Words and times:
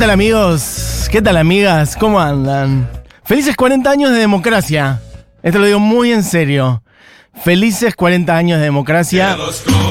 ¿Qué 0.00 0.06
tal 0.06 0.12
amigos? 0.12 1.08
¿Qué 1.12 1.20
tal 1.20 1.36
amigas? 1.36 1.94
¿Cómo 1.94 2.18
andan? 2.18 2.88
Felices 3.22 3.54
40 3.54 3.90
años 3.90 4.10
de 4.10 4.16
democracia. 4.16 4.98
Esto 5.42 5.58
lo 5.58 5.66
digo 5.66 5.78
muy 5.78 6.10
en 6.10 6.22
serio. 6.22 6.82
Felices 7.44 7.94
40 7.96 8.34
años 8.34 8.58
de 8.60 8.64
democracia 8.64 9.36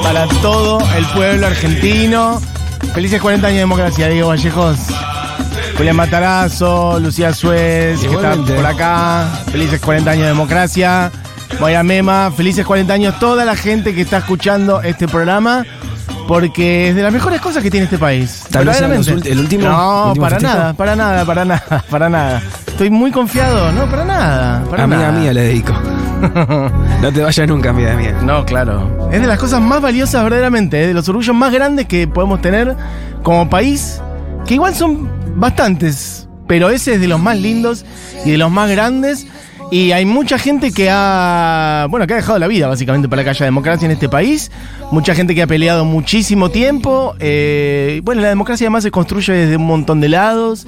para 0.02 0.26
todo 0.42 0.80
el 0.96 1.06
pueblo 1.14 1.46
argentino. 1.46 2.40
Felices 2.92 3.22
40 3.22 3.46
años 3.46 3.54
de 3.54 3.60
democracia, 3.60 4.08
Diego 4.08 4.30
Vallejos. 4.30 4.78
Julián 5.76 5.94
Matarazo, 5.94 6.98
Lucía 6.98 7.32
Suez, 7.32 8.00
que 8.00 8.12
está 8.12 8.34
por 8.34 8.66
acá. 8.66 9.28
Felices 9.52 9.80
40 9.80 10.10
años 10.10 10.22
de 10.24 10.30
democracia. 10.30 11.12
Moira 11.60 11.84
Mema, 11.84 12.32
felices 12.32 12.66
40 12.66 12.92
años 12.92 13.18
toda 13.20 13.44
la 13.44 13.54
gente 13.54 13.94
que 13.94 14.00
está 14.00 14.18
escuchando 14.18 14.82
este 14.82 15.06
programa. 15.06 15.64
Porque 16.30 16.90
es 16.90 16.94
de 16.94 17.02
las 17.02 17.12
mejores 17.12 17.40
cosas 17.40 17.60
que 17.60 17.72
tiene 17.72 17.86
este 17.86 17.98
país. 17.98 18.44
Tal 18.52 18.64
vez 18.64 18.80
el 18.80 19.40
último- 19.40 19.66
No, 19.68 20.06
último 20.10 20.22
para 20.26 20.36
festejo. 20.36 20.56
nada, 20.58 20.72
para 20.74 20.94
nada, 20.94 21.24
para 21.24 21.44
nada, 21.44 21.84
para 21.90 22.08
nada. 22.08 22.42
Estoy 22.68 22.88
muy 22.88 23.10
confiado, 23.10 23.72
no, 23.72 23.90
para 23.90 24.04
nada. 24.04 24.62
Para 24.70 24.84
Amiga 24.84 25.08
nada. 25.08 25.12
mía 25.20 25.32
le 25.32 25.40
dedico. 25.42 25.72
No 27.02 27.10
te 27.12 27.20
vayas 27.22 27.48
nunca, 27.48 27.70
amiga 27.70 27.96
mía. 27.96 28.14
No, 28.22 28.44
claro. 28.44 29.08
Es 29.10 29.20
de 29.20 29.26
las 29.26 29.40
cosas 29.40 29.60
más 29.60 29.80
valiosas 29.82 30.22
verdaderamente, 30.22 30.84
¿eh? 30.84 30.86
de 30.86 30.94
los 30.94 31.08
orgullos 31.08 31.34
más 31.34 31.52
grandes 31.52 31.86
que 31.86 32.06
podemos 32.06 32.40
tener 32.40 32.76
como 33.24 33.50
país, 33.50 34.00
que 34.46 34.54
igual 34.54 34.72
son 34.76 35.10
bastantes, 35.34 36.28
pero 36.46 36.70
ese 36.70 36.94
es 36.94 37.00
de 37.00 37.08
los 37.08 37.18
más 37.18 37.36
lindos 37.38 37.84
y 38.24 38.30
de 38.30 38.38
los 38.38 38.52
más 38.52 38.70
grandes. 38.70 39.26
Y 39.70 39.92
hay 39.92 40.04
mucha 40.04 40.36
gente 40.36 40.72
que 40.72 40.88
ha, 40.90 41.86
bueno, 41.88 42.06
que 42.06 42.14
ha 42.14 42.16
dejado 42.16 42.38
la 42.40 42.48
vida 42.48 42.66
básicamente 42.66 43.08
para 43.08 43.22
que 43.22 43.30
haya 43.30 43.44
democracia 43.44 43.86
en 43.86 43.92
este 43.92 44.08
país. 44.08 44.50
Mucha 44.90 45.14
gente 45.14 45.34
que 45.34 45.42
ha 45.42 45.46
peleado 45.46 45.84
muchísimo 45.84 46.50
tiempo. 46.50 47.14
Eh, 47.20 48.00
bueno, 48.02 48.20
la 48.20 48.28
democracia 48.30 48.66
además 48.66 48.82
se 48.82 48.90
construye 48.90 49.32
desde 49.32 49.56
un 49.56 49.66
montón 49.66 50.00
de 50.00 50.08
lados. 50.08 50.66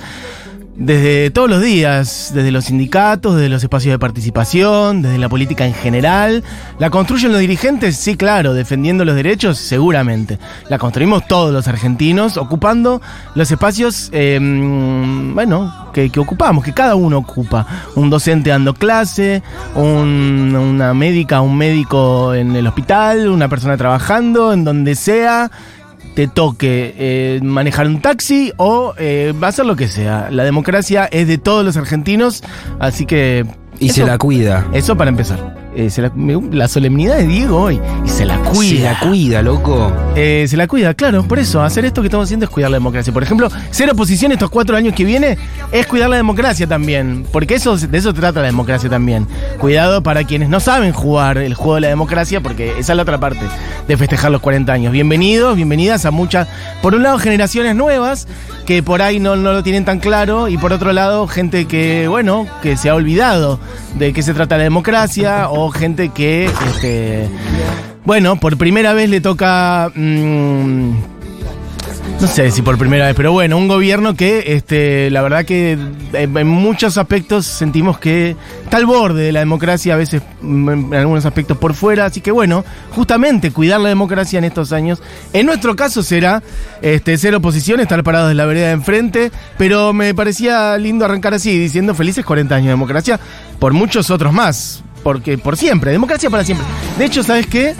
Desde 0.75 1.31
todos 1.31 1.51
los 1.51 1.61
días, 1.63 2.33
desde 2.35 2.51
los 2.51 2.65
sindicatos, 2.65 3.37
desde 3.37 3.51
los 3.51 3.63
espacios 3.63 3.93
de 3.93 3.99
participación, 3.99 5.03
desde 5.03 5.19
la 5.19 5.29
política 5.29 5.67
en 5.67 5.75
general. 5.75 6.43
¿La 6.79 6.89
construyen 6.89 7.31
los 7.31 7.43
dirigentes? 7.43 7.97
Sí, 7.99 8.17
claro, 8.17 8.55
defendiendo 8.55 9.05
los 9.05 9.15
derechos, 9.15 9.59
seguramente. 9.59 10.39
La 10.71 10.79
construimos 10.79 11.29
todos 11.29 11.53
los 11.53 11.69
argentinos, 11.69 12.39
ocupando 12.39 13.03
los 13.35 13.51
espacios, 13.51 14.09
eh, 14.13 14.39
bueno, 14.41 15.91
que, 15.93 16.09
que 16.09 16.19
ocupamos, 16.21 16.65
que 16.65 16.73
cada 16.73 16.95
uno 16.95 17.19
ocupa. 17.19 17.67
Un 17.95 18.09
docente 18.09 18.49
dando 18.49 18.73
clase, 18.73 19.43
un- 19.75 20.57
una 20.57 20.95
médica, 20.95 21.43
un 21.43 21.59
médico 21.59 22.33
en 22.33 22.57
el 22.57 22.67
hospital, 22.67 23.29
una 23.29 23.49
persona 23.51 23.77
trabajando, 23.77 24.55
en 24.55 24.65
donde 24.65 24.95
sea 24.95 25.51
te 26.15 26.29
toque 26.29 26.95
eh, 26.99 27.41
manejar 27.43 27.87
un 27.87 28.01
taxi 28.01 28.53
o 28.57 28.95
eh, 28.99 29.33
va 29.43 29.49
a 29.49 29.51
hacer 29.51 29.67
lo 29.67 29.77
que 29.77 29.89
sea. 29.89 30.29
La 30.31 30.45
democracia 30.45 31.07
es 31.07 31.27
de 31.27 31.39
todos 31.39 31.65
los 31.65 31.77
argentinos, 31.77 32.43
así 32.79 33.07
que... 33.07 33.47
Y 33.79 33.89
se 33.89 34.05
la 34.05 34.19
cuida. 34.19 34.67
Eso 34.73 34.97
para 34.97 35.11
empezar. 35.11 35.62
Eh, 35.75 35.89
se 35.89 36.03
la, 36.03 36.11
me- 36.15 36.39
la 36.55 36.69
solemnidad 36.69 37.17
de 37.17 37.27
Diego 37.27 37.59
hoy. 37.63 37.81
Y 38.05 38.09
se 38.09 38.27
la 38.27 38.37
cuida. 38.39 38.69
Se 38.77 38.81
la 38.81 39.01
cuida, 39.01 39.43
loco. 39.43 39.91
Eh, 40.15 40.45
se 40.47 40.57
la 40.59 40.67
cuida, 40.67 40.93
claro, 40.93 41.23
por 41.25 41.39
eso, 41.39 41.63
hacer 41.63 41.87
esto 41.87 42.03
que 42.03 42.09
estamos 42.09 42.25
haciendo 42.25 42.45
es 42.45 42.51
cuidar 42.51 42.71
la 42.71 42.77
democracia. 42.77 43.11
Por 43.13 43.23
ejemplo, 43.23 43.49
ser 43.71 43.91
oposición 43.91 44.33
estos 44.33 44.51
cuatro 44.51 44.77
años 44.77 44.95
que 44.95 45.05
viene 45.07 45.39
es 45.71 45.87
cuidar 45.87 46.11
la 46.11 46.17
democracia 46.17 46.67
también, 46.67 47.25
porque 47.33 47.55
eso, 47.55 47.77
de 47.79 47.97
eso 47.97 48.13
trata 48.13 48.41
la 48.41 48.47
democracia 48.49 48.91
también. 48.91 49.27
Cuidado 49.59 50.03
para 50.03 50.25
quienes 50.25 50.51
no 50.51 50.61
saben 50.61 50.93
jugar 50.93 51.39
el 51.39 51.55
juego 51.55 51.77
de 51.77 51.81
la 51.83 51.89
democracia, 51.89 52.43
porque 52.43 52.73
esa 52.79 52.93
es 52.93 52.97
la 52.97 53.03
otra 53.03 53.19
parte 53.19 53.41
de 53.89 53.97
festejar 53.97 54.31
los 54.31 54.43
40 54.43 54.71
años. 54.73 54.93
Bienvenidos, 54.93 55.57
bienvenidas 55.57 56.05
a 56.05 56.11
muchas, 56.11 56.49
por 56.83 56.95
un 56.95 57.03
lado, 57.03 57.19
generaciones 57.19 57.75
nuevas 57.75 58.29
que 58.67 58.83
por 58.83 59.03
ahí 59.03 59.19
no, 59.19 59.35
no 59.37 59.53
lo 59.53 59.63
tienen 59.65 59.85
tan 59.85 59.99
claro, 59.99 60.49
y 60.49 60.57
por 60.59 60.73
otro 60.73 60.93
lado, 60.93 61.27
gente 61.27 61.65
que, 61.67 62.07
bueno, 62.09 62.47
que 62.63 62.77
se 62.77 62.91
ha 62.91 62.95
olvidado 62.95 63.59
de 63.99 64.13
qué 64.13 64.23
se 64.23 64.35
trata 64.35 64.57
la 64.57 64.63
democracia, 64.63 65.49
o 65.49 65.62
gente 65.71 66.09
que, 66.11 66.47
este, 66.47 67.29
bueno, 68.05 68.37
por 68.37 68.57
primera 68.57 68.93
vez 68.93 69.09
le 69.09 69.21
toca. 69.21 69.91
mm, 69.95 70.93
no 72.21 72.29
sé 72.29 72.53
si 72.53 72.63
por 72.63 72.79
primera 72.79 73.07
vez, 73.07 73.17
pero 73.17 73.33
bueno, 73.33 73.57
un 73.57 73.67
gobierno 73.67 74.15
que, 74.15 74.45
este, 74.55 75.11
la 75.11 75.23
verdad 75.23 75.45
que 75.45 75.73
en, 75.73 76.47
muchos 76.47 76.97
aspectos 76.97 77.47
sentimos 77.47 77.99
que 77.99 78.37
está 78.63 78.77
al 78.77 78.87
borde 78.87 79.25
de 79.25 79.33
la 79.33 79.41
democracia, 79.41 79.95
a 79.95 79.97
veces 79.97 80.23
mm, 80.41 80.93
en 80.93 80.95
algunos 80.95 81.27
aspectos 81.27 81.59
por 81.59 81.75
fuera, 81.75 82.05
así 82.05 82.21
que 82.21 82.31
bueno, 82.31 82.65
justamente 82.95 83.51
cuidar 83.51 83.81
la 83.81 83.89
democracia 83.89 84.39
en 84.39 84.45
estos 84.45 84.73
años. 84.73 85.03
En 85.33 85.47
nuestro 85.47 85.75
caso 85.75 86.05
será 86.05 86.45
este, 86.81 87.19
ser 87.19 87.35
oposición, 87.35 87.81
estar 87.81 88.05
parados 88.05 88.31
en 88.31 88.37
la 88.37 88.47
vereda 88.47 88.69
de 88.69 88.75
enfrente, 88.75 89.33
pero 89.59 89.93
me 89.93 90.15
parecía 90.15 90.79
lindo 90.79 91.05
arrancar 91.05 91.35
así, 91.35 91.59
diciendo 91.59 91.93
felices 91.93 92.25
40 92.25 92.55
años 92.55 92.67
de 92.67 92.73
democracia, 92.73 93.19
por 93.59 93.73
muchos 93.73 94.11
otros 94.11 94.33
más, 94.33 94.85
porque 95.03 95.39
por 95.39 95.57
siempre, 95.57 95.91
democracia 95.91 96.31
para 96.31 96.45
siempre. 96.45 96.67
De 96.99 97.05
hecho, 97.05 97.23
¿sabes 97.23 97.47
qué? 97.47 97.75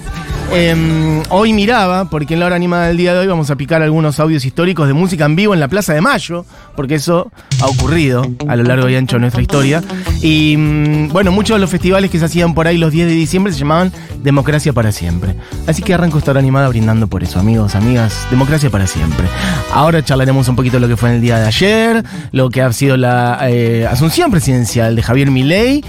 Eh, 0.55 1.23
hoy 1.31 1.55
miraba, 1.55 2.11
porque 2.11 2.35
en 2.35 2.41
la 2.41 2.47
hora 2.47 2.57
animada 2.57 2.89
del 2.89 2.99
día 2.99 3.15
de 3.15 3.21
hoy 3.21 3.27
vamos 3.27 3.51
a 3.51 3.57
picar 3.57 3.81
algunos 3.81 4.21
audios 4.21 4.45
históricos 4.45 4.87
de 4.87 4.93
música 4.93 5.25
en 5.25 5.35
vivo 5.35 5.55
en 5.55 5.61
la 5.61 5.69
Plaza 5.69 5.95
de 5.95 6.03
Mayo, 6.03 6.45
porque 6.77 6.97
eso 6.97 7.33
ha 7.63 7.67
ocurrido 7.67 8.27
a 8.47 8.55
lo 8.57 8.63
largo 8.63 8.87
y 8.91 8.97
ancho 8.97 9.17
de 9.17 9.21
nuestra 9.21 9.41
historia. 9.41 9.83
Y 10.21 10.57
mm, 10.59 11.09
bueno, 11.09 11.33
muchos 11.33 11.57
de 11.57 11.61
los 11.61 11.71
festivales 11.71 12.11
que 12.11 12.19
se 12.19 12.27
hacían 12.27 12.53
por 12.53 12.67
ahí 12.67 12.77
los 12.77 12.93
10 12.93 13.07
de 13.09 13.15
diciembre 13.15 13.51
se 13.51 13.61
llamaban 13.61 13.93
Democracia 14.23 14.75
para 14.75 14.93
siempre. 14.93 15.37
Así 15.67 15.83
que 15.83 15.95
arranco 15.95 16.19
esta 16.19 16.33
hora 16.33 16.41
animada 16.41 16.69
brindando 16.69 17.07
por 17.07 17.23
eso, 17.23 17.39
amigos, 17.39 17.75
amigas, 17.75 18.27
Democracia 18.31 18.69
para 18.69 18.87
siempre. 18.87 19.27
Ahora 19.73 20.05
charlaremos 20.05 20.49
un 20.49 20.57
poquito 20.57 20.77
de 20.77 20.81
lo 20.81 20.89
que 20.89 20.99
fue 20.99 21.09
en 21.09 21.15
el 21.15 21.23
día 21.23 21.39
de 21.39 21.47
ayer, 21.47 22.05
lo 22.33 22.51
que 22.51 22.61
ha 22.61 22.71
sido 22.75 22.99
la 22.99 23.39
eh, 23.49 23.87
asunción 23.91 24.31
presidencial 24.31 24.97
de 24.97 25.03
Javier 25.03 25.31
Milei. 25.31 25.83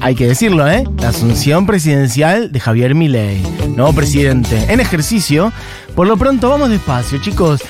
Hay 0.00 0.14
que 0.14 0.26
decirlo, 0.26 0.68
¿eh? 0.68 0.84
La 1.00 1.08
asunción 1.08 1.66
presidencial 1.66 2.52
de 2.52 2.60
Javier 2.60 2.94
Milei, 2.94 3.42
nuevo 3.74 3.92
presidente 3.92 4.66
en 4.68 4.80
ejercicio. 4.80 5.52
Por 5.94 6.06
lo 6.06 6.16
pronto, 6.16 6.48
vamos 6.50 6.70
despacio, 6.70 7.18
chicos. 7.18 7.62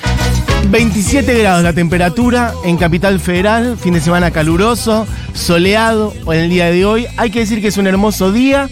27 0.69 1.39
grados 1.39 1.63
la 1.63 1.73
temperatura 1.73 2.53
en 2.65 2.77
Capital 2.77 3.19
Federal, 3.19 3.77
fin 3.77 3.93
de 3.93 4.01
semana 4.01 4.31
caluroso, 4.31 5.07
soleado 5.33 6.13
en 6.25 6.39
el 6.39 6.49
día 6.49 6.69
de 6.69 6.85
hoy. 6.85 7.07
Hay 7.15 7.31
que 7.31 7.39
decir 7.39 7.61
que 7.61 7.67
es 7.67 7.77
un 7.77 7.87
hermoso 7.87 8.31
día. 8.31 8.69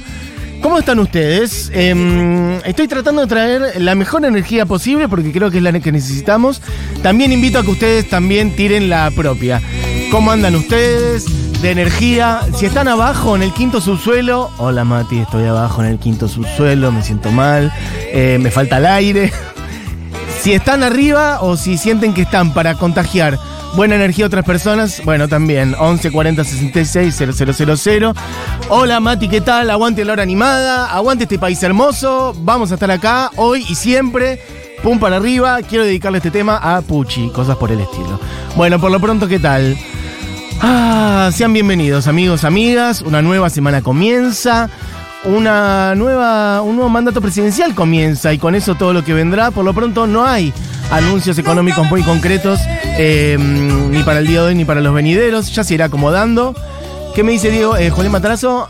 ¿Cómo 0.62 0.79
están 0.79 1.00
ustedes? 1.00 1.72
Em, 1.73 2.56
estoy 2.66 2.88
tratando 2.88 3.22
de 3.22 3.27
traer 3.27 3.81
la 3.81 3.95
mejor 3.95 4.25
energía 4.25 4.66
posible 4.66 5.07
porque 5.07 5.31
creo 5.31 5.51
que 5.51 5.57
es 5.57 5.63
la 5.63 5.79
que 5.79 5.91
necesitamos. 5.91 6.62
También 7.01 7.31
invito 7.31 7.59
a 7.59 7.63
que 7.63 7.72
ustedes 7.72 8.09
también 8.09 8.56
tiren 8.56 8.89
la 8.89 9.12
propia. 9.12 9.62
¿Cómo 10.12 10.31
andan 10.31 10.56
ustedes? 10.56 11.25
De 11.61 11.71
energía. 11.71 12.41
Si 12.55 12.66
están 12.66 12.88
abajo 12.88 13.35
en 13.35 13.41
el 13.41 13.51
quinto 13.51 13.81
subsuelo. 13.81 14.51
Hola 14.57 14.83
Mati, 14.83 15.19
estoy 15.19 15.45
abajo 15.45 15.81
en 15.83 15.89
el 15.89 15.97
quinto 15.99 16.27
subsuelo, 16.27 16.91
me 16.91 17.01
siento 17.01 17.31
mal. 17.31 17.73
eh, 18.11 18.38
me 18.39 18.51
falta 18.51 18.77
el 18.77 18.85
aire. 18.85 19.31
Si 20.41 20.53
están 20.53 20.83
arriba 20.83 21.39
o 21.41 21.57
si 21.57 21.75
sienten 21.75 22.13
que 22.13 22.21
están 22.21 22.53
para 22.53 22.75
contagiar 22.75 23.39
buena 23.75 23.95
energía 23.95 24.25
a 24.25 24.27
otras 24.27 24.45
personas, 24.45 25.01
bueno, 25.03 25.27
también 25.27 25.75
11 25.79 26.11
40 26.11 26.44
66 26.44 27.15
000. 27.83 28.13
Hola 28.69 28.99
Mati, 28.99 29.27
¿qué 29.27 29.41
tal? 29.41 29.71
Aguante 29.71 30.05
la 30.05 30.13
hora 30.13 30.21
animada, 30.21 30.91
aguante 30.94 31.23
este 31.23 31.39
país 31.39 31.63
hermoso. 31.63 32.35
Vamos 32.41 32.69
a 32.69 32.75
estar 32.75 32.91
acá 32.91 33.31
hoy 33.38 33.65
y 33.67 33.73
siempre. 33.73 34.39
Pum 34.83 34.99
para 34.99 35.15
arriba. 35.15 35.57
Quiero 35.67 35.83
dedicarle 35.83 36.19
este 36.19 36.29
tema 36.29 36.57
a 36.57 36.81
Pucci, 36.81 37.30
cosas 37.30 37.57
por 37.57 37.71
el 37.71 37.80
estilo. 37.80 38.19
Bueno, 38.56 38.80
por 38.80 38.91
lo 38.91 39.00
pronto, 39.00 39.27
¿qué 39.27 39.39
tal? 39.39 39.75
Ah, 40.62 41.30
sean 41.34 41.54
bienvenidos, 41.54 42.07
amigos, 42.07 42.44
amigas. 42.44 43.02
Una 43.02 43.22
nueva 43.22 43.50
semana 43.50 43.81
comienza. 43.81 44.69
Una 45.24 45.96
nueva, 45.96 46.62
un 46.62 46.75
nuevo 46.75 46.90
mandato 46.90 47.19
presidencial 47.19 47.74
comienza 47.74 48.31
y 48.31 48.38
con 48.38 48.54
eso 48.54 48.75
todo 48.75 48.94
lo 48.94 49.04
que 49.04 49.13
vendrá. 49.13 49.52
Por 49.52 49.66
lo 49.66 49.74
pronto 49.74 50.06
no 50.06 50.25
hay 50.25 50.54
anuncios 50.92 51.38
económicos 51.40 51.88
muy 51.88 52.04
concretos 52.04 52.60
eh, 53.00 53.38
ni 53.40 54.04
para 54.04 54.19
el 54.19 54.28
día 54.28 54.42
de 54.42 54.48
hoy 54.50 54.56
ni 54.56 54.66
para 54.66 54.81
los 54.81 54.94
venideros. 54.94 55.54
Ya 55.54 55.63
se 55.63 55.74
irá 55.74 55.86
acomodando. 55.86 56.56
¿Qué 57.16 57.24
me 57.24 57.31
dice 57.31 57.50
Diego? 57.50 57.75
Eh, 57.75 57.90
Julián 57.90 58.12
Matarazo 58.12 58.69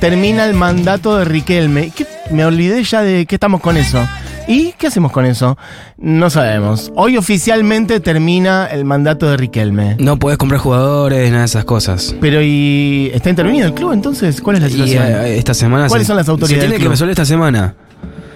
termina 0.00 0.44
el 0.46 0.54
mandato 0.54 1.16
de 1.16 1.24
Riquelme. 1.24 1.92
Me 2.30 2.44
olvidé 2.44 2.82
ya 2.82 3.02
de 3.02 3.24
qué 3.26 3.36
estamos 3.36 3.60
con 3.60 3.76
eso. 3.76 4.06
¿Y 4.48 4.72
qué 4.78 4.86
hacemos 4.86 5.12
con 5.12 5.26
eso? 5.26 5.58
No 5.98 6.30
sabemos. 6.30 6.90
Hoy 6.96 7.18
oficialmente 7.18 8.00
termina 8.00 8.66
el 8.66 8.84
mandato 8.86 9.28
de 9.30 9.36
Riquelme. 9.36 9.96
No 10.00 10.18
podés 10.18 10.38
comprar 10.38 10.58
jugadores, 10.60 11.28
nada 11.30 11.40
de 11.42 11.46
esas 11.46 11.64
cosas. 11.66 12.16
Pero 12.20 12.40
y 12.42 13.10
está 13.12 13.28
intervenido 13.28 13.66
el 13.66 13.74
club 13.74 13.92
entonces, 13.92 14.40
¿cuál 14.40 14.56
es 14.56 14.62
la 14.62 14.68
Y 14.68 14.72
situación? 14.72 15.04
eh, 15.06 15.36
esta 15.36 15.52
semana. 15.52 15.86
¿Cuáles 15.88 16.06
se- 16.06 16.08
son 16.08 16.16
las 16.16 16.28
autoridades 16.30 16.54
Se 16.56 16.60
tiene 16.60 16.74
del 16.74 16.82
que 16.82 16.88
resolver 16.88 17.10
esta 17.12 17.26
semana. 17.26 17.74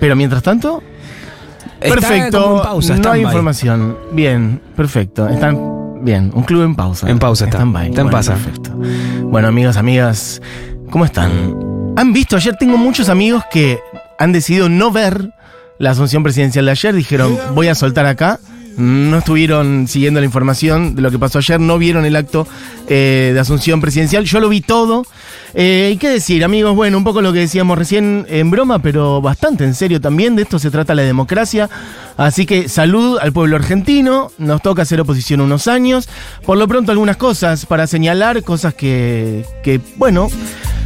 Pero 0.00 0.14
mientras 0.14 0.42
tanto, 0.42 0.82
Está 1.80 1.94
perfecto. 1.94 2.42
como 2.42 2.56
en 2.58 2.62
pausa, 2.62 2.96
no 2.98 3.10
hay 3.10 3.22
información. 3.22 3.96
Bien, 4.12 4.60
perfecto. 4.76 5.28
Están 5.28 6.04
bien, 6.04 6.30
un 6.34 6.42
club 6.42 6.62
en 6.64 6.74
pausa. 6.74 7.08
En 7.08 7.18
pausa 7.18 7.46
está. 7.46 7.56
Stand-by. 7.58 7.88
Está 7.88 8.00
en 8.02 8.06
Bueno, 8.08 8.16
pausa. 8.18 8.34
Perfecto. 8.34 8.70
Bueno, 9.24 9.48
amigas, 9.48 9.76
amigas, 9.78 10.42
¿cómo 10.90 11.06
están? 11.06 11.56
¿Han 11.96 12.12
visto? 12.12 12.36
Ayer 12.36 12.54
tengo 12.56 12.76
muchos 12.76 13.08
amigos 13.08 13.44
que 13.50 13.80
han 14.18 14.32
decidido 14.32 14.68
no 14.68 14.90
ver 14.92 15.32
la 15.82 15.90
asunción 15.90 16.22
presidencial 16.22 16.64
de 16.64 16.70
ayer. 16.70 16.94
Dijeron, 16.94 17.36
voy 17.54 17.66
a 17.66 17.74
soltar 17.74 18.06
acá 18.06 18.38
no 18.76 19.18
estuvieron 19.18 19.86
siguiendo 19.86 20.20
la 20.20 20.26
información 20.26 20.94
de 20.94 21.02
lo 21.02 21.10
que 21.10 21.18
pasó 21.18 21.38
ayer, 21.38 21.60
no 21.60 21.78
vieron 21.78 22.04
el 22.04 22.16
acto 22.16 22.46
eh, 22.88 23.32
de 23.34 23.40
asunción 23.40 23.80
presidencial. 23.80 24.24
Yo 24.24 24.40
lo 24.40 24.48
vi 24.48 24.60
todo. 24.60 25.04
Eh, 25.54 25.90
y 25.94 25.98
qué 25.98 26.08
decir, 26.08 26.42
amigos, 26.44 26.74
bueno, 26.74 26.96
un 26.96 27.04
poco 27.04 27.20
lo 27.20 27.32
que 27.32 27.40
decíamos 27.40 27.76
recién 27.76 28.26
en 28.28 28.50
broma, 28.50 28.78
pero 28.78 29.20
bastante 29.20 29.64
en 29.64 29.74
serio 29.74 30.00
también. 30.00 30.36
De 30.36 30.42
esto 30.42 30.58
se 30.58 30.70
trata 30.70 30.94
la 30.94 31.02
democracia. 31.02 31.68
Así 32.16 32.46
que 32.46 32.68
salud 32.68 33.18
al 33.20 33.32
pueblo 33.32 33.56
argentino. 33.56 34.30
Nos 34.38 34.62
toca 34.62 34.82
hacer 34.82 35.00
oposición 35.00 35.40
unos 35.40 35.68
años. 35.68 36.08
Por 36.46 36.56
lo 36.56 36.66
pronto, 36.66 36.92
algunas 36.92 37.16
cosas 37.16 37.66
para 37.66 37.86
señalar, 37.86 38.42
cosas 38.42 38.74
que, 38.74 39.44
que 39.62 39.80
bueno. 39.96 40.28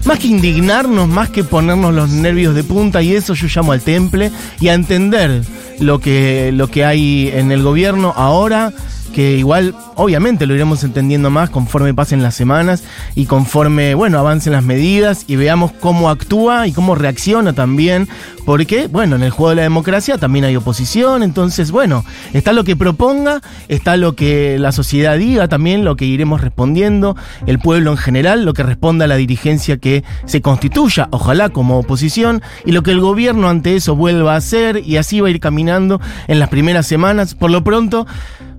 Más 0.06 0.20
que 0.20 0.28
indignarnos, 0.28 1.08
más 1.08 1.30
que 1.30 1.42
ponernos 1.42 1.92
los 1.92 2.10
nervios 2.10 2.54
de 2.54 2.62
punta 2.62 3.02
y 3.02 3.12
eso, 3.12 3.34
yo 3.34 3.48
llamo 3.52 3.72
al 3.72 3.82
temple 3.82 4.30
y 4.60 4.68
a 4.68 4.74
entender 4.74 5.42
lo 5.80 5.98
que, 5.98 6.52
lo 6.52 6.68
que 6.68 6.84
hay 6.84 7.28
en 7.34 7.50
el 7.50 7.64
gobierno 7.64 8.12
ahora 8.16 8.72
que 9.16 9.38
igual 9.38 9.74
obviamente 9.94 10.44
lo 10.46 10.54
iremos 10.54 10.84
entendiendo 10.84 11.30
más 11.30 11.48
conforme 11.48 11.94
pasen 11.94 12.22
las 12.22 12.34
semanas 12.34 12.84
y 13.14 13.24
conforme, 13.24 13.94
bueno, 13.94 14.18
avancen 14.18 14.52
las 14.52 14.62
medidas 14.62 15.24
y 15.26 15.36
veamos 15.36 15.72
cómo 15.72 16.10
actúa 16.10 16.66
y 16.66 16.72
cómo 16.74 16.94
reacciona 16.94 17.54
también, 17.54 18.10
porque, 18.44 18.88
bueno, 18.88 19.16
en 19.16 19.22
el 19.22 19.30
juego 19.30 19.48
de 19.48 19.56
la 19.56 19.62
democracia 19.62 20.18
también 20.18 20.44
hay 20.44 20.54
oposición, 20.56 21.22
entonces, 21.22 21.70
bueno, 21.70 22.04
está 22.34 22.52
lo 22.52 22.64
que 22.64 22.76
proponga, 22.76 23.40
está 23.68 23.96
lo 23.96 24.14
que 24.14 24.58
la 24.58 24.70
sociedad 24.70 25.16
diga 25.16 25.48
también, 25.48 25.82
lo 25.82 25.96
que 25.96 26.04
iremos 26.04 26.42
respondiendo, 26.42 27.16
el 27.46 27.58
pueblo 27.58 27.92
en 27.92 27.96
general, 27.96 28.44
lo 28.44 28.52
que 28.52 28.64
responda 28.64 29.06
a 29.06 29.08
la 29.08 29.16
dirigencia 29.16 29.78
que 29.78 30.04
se 30.26 30.42
constituya, 30.42 31.08
ojalá 31.10 31.48
como 31.48 31.78
oposición, 31.78 32.42
y 32.66 32.72
lo 32.72 32.82
que 32.82 32.90
el 32.90 33.00
gobierno 33.00 33.48
ante 33.48 33.76
eso 33.76 33.96
vuelva 33.96 34.34
a 34.34 34.36
hacer, 34.36 34.82
y 34.84 34.98
así 34.98 35.20
va 35.20 35.28
a 35.28 35.30
ir 35.30 35.40
caminando 35.40 36.02
en 36.28 36.38
las 36.38 36.50
primeras 36.50 36.86
semanas. 36.86 37.34
Por 37.34 37.50
lo 37.50 37.64
pronto, 37.64 38.06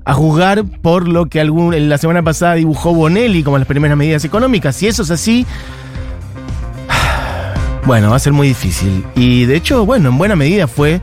a 0.07 0.13
juzgar 0.13 0.63
por 0.63 1.05
lo 1.05 1.25
que 1.25 1.41
algún, 1.41 1.89
la 1.89 1.97
semana 1.97 2.23
pasada 2.23 2.53
dibujó 2.53 2.93
Bonelli 2.93 3.43
como 3.43 3.57
las 3.57 3.67
primeras 3.67 3.97
medidas 3.97 4.23
económicas. 4.23 4.73
Si 4.73 4.87
eso 4.87 5.03
es 5.03 5.11
así, 5.11 5.45
bueno, 7.85 8.11
va 8.11 8.15
a 8.15 8.19
ser 8.19 8.31
muy 8.31 8.47
difícil. 8.47 9.05
Y 9.15 9.43
de 9.43 9.57
hecho, 9.57 9.85
bueno, 9.85 10.07
en 10.07 10.17
buena 10.17 10.37
medida 10.37 10.65
fue 10.65 11.01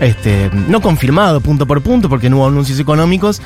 este, 0.00 0.50
no 0.68 0.82
confirmado 0.82 1.40
punto 1.40 1.66
por 1.66 1.80
punto 1.80 2.10
porque 2.10 2.28
no 2.28 2.36
hubo 2.36 2.46
anuncios 2.46 2.78
económicos, 2.78 3.40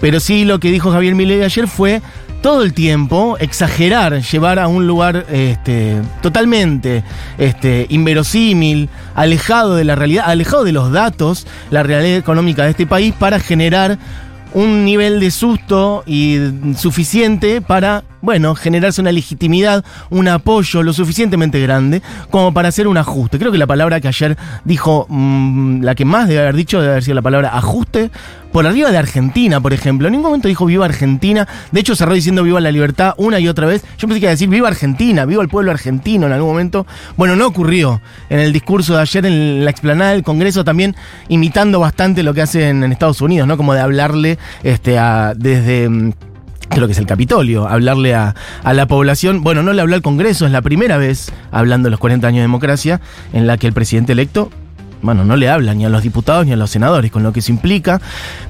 pero 0.00 0.20
sí 0.20 0.44
lo 0.44 0.60
que 0.60 0.70
dijo 0.70 0.92
Javier 0.92 1.16
Milei 1.16 1.42
ayer 1.42 1.66
fue 1.66 2.00
todo 2.40 2.62
el 2.62 2.72
tiempo 2.72 3.36
exagerar, 3.40 4.22
llevar 4.22 4.60
a 4.60 4.68
un 4.68 4.86
lugar 4.86 5.26
este, 5.32 6.00
totalmente 6.20 7.02
este, 7.36 7.86
inverosímil, 7.88 8.88
alejado 9.16 9.74
de 9.74 9.82
la 9.82 9.96
realidad, 9.96 10.26
alejado 10.28 10.62
de 10.62 10.70
los 10.70 10.92
datos, 10.92 11.48
la 11.72 11.82
realidad 11.82 12.16
económica 12.16 12.62
de 12.62 12.70
este 12.70 12.86
país 12.86 13.12
para 13.12 13.40
generar 13.40 13.98
un 14.54 14.84
nivel 14.84 15.20
de 15.20 15.30
susto 15.30 16.02
y 16.06 16.38
suficiente 16.76 17.60
para, 17.60 18.04
bueno, 18.22 18.54
generarse 18.54 19.00
una 19.00 19.12
legitimidad, 19.12 19.84
un 20.10 20.28
apoyo 20.28 20.82
lo 20.82 20.92
suficientemente 20.92 21.60
grande 21.60 22.02
como 22.30 22.54
para 22.54 22.68
hacer 22.68 22.88
un 22.88 22.96
ajuste. 22.96 23.38
Creo 23.38 23.52
que 23.52 23.58
la 23.58 23.66
palabra 23.66 24.00
que 24.00 24.08
ayer 24.08 24.38
dijo, 24.64 25.06
mmm, 25.08 25.82
la 25.82 25.94
que 25.94 26.04
más 26.04 26.28
debe 26.28 26.40
haber 26.40 26.56
dicho, 26.56 26.80
debe 26.80 26.92
haber 26.92 27.02
sido 27.02 27.16
la 27.16 27.22
palabra 27.22 27.50
ajuste, 27.56 28.10
por 28.52 28.66
arriba 28.66 28.90
de 28.90 28.98
Argentina, 28.98 29.60
por 29.60 29.72
ejemplo. 29.72 30.06
En 30.06 30.12
ningún 30.12 30.28
momento 30.28 30.46
dijo 30.46 30.66
viva 30.66 30.84
Argentina. 30.84 31.48
De 31.72 31.80
hecho, 31.80 31.96
cerró 31.96 32.12
diciendo 32.12 32.42
viva 32.42 32.60
la 32.60 32.70
libertad 32.70 33.14
una 33.16 33.40
y 33.40 33.48
otra 33.48 33.66
vez. 33.66 33.82
Yo 33.98 34.06
pensé 34.06 34.20
que 34.20 34.26
iba 34.26 34.30
a 34.30 34.32
decir 34.32 34.48
viva 34.48 34.68
Argentina, 34.68 35.24
viva 35.24 35.42
el 35.42 35.48
pueblo 35.48 35.70
argentino 35.70 36.26
en 36.26 36.32
algún 36.32 36.50
momento. 36.50 36.86
Bueno, 37.16 37.34
no 37.34 37.46
ocurrió. 37.46 38.00
En 38.28 38.38
el 38.38 38.52
discurso 38.52 38.94
de 38.94 39.00
ayer 39.00 39.26
en 39.26 39.64
la 39.64 39.70
explanada 39.70 40.12
del 40.12 40.22
Congreso 40.22 40.64
también 40.64 40.94
imitando 41.28 41.80
bastante 41.80 42.22
lo 42.22 42.34
que 42.34 42.42
hacen 42.42 42.84
en 42.84 42.92
Estados 42.92 43.20
Unidos, 43.22 43.48
¿no? 43.48 43.56
Como 43.56 43.74
de 43.74 43.80
hablarle 43.80 44.38
este, 44.62 44.98
desde 45.36 46.12
mm, 46.72 46.74
creo 46.74 46.86
que 46.86 46.92
es 46.92 46.98
el 46.98 47.06
Capitolio, 47.06 47.68
hablarle 47.68 48.14
a, 48.14 48.34
a, 48.62 48.72
la 48.72 48.86
población. 48.86 49.42
Bueno, 49.42 49.62
no 49.62 49.72
le 49.72 49.80
habló 49.80 49.94
al 49.94 50.02
Congreso, 50.02 50.46
es 50.46 50.52
la 50.52 50.62
primera 50.62 50.96
vez, 50.98 51.32
hablando 51.50 51.86
de 51.86 51.90
los 51.90 52.00
40 52.00 52.26
años 52.26 52.38
de 52.38 52.42
democracia, 52.42 53.00
en 53.32 53.46
la 53.46 53.56
que 53.58 53.66
el 53.66 53.72
presidente 53.72 54.12
electo 54.12 54.50
bueno, 55.02 55.24
no 55.24 55.36
le 55.36 55.48
habla 55.48 55.74
ni 55.74 55.84
a 55.84 55.88
los 55.88 56.02
diputados 56.02 56.46
ni 56.46 56.52
a 56.52 56.56
los 56.56 56.70
senadores, 56.70 57.10
con 57.10 57.22
lo 57.22 57.32
que 57.32 57.42
se 57.42 57.52
implica. 57.52 58.00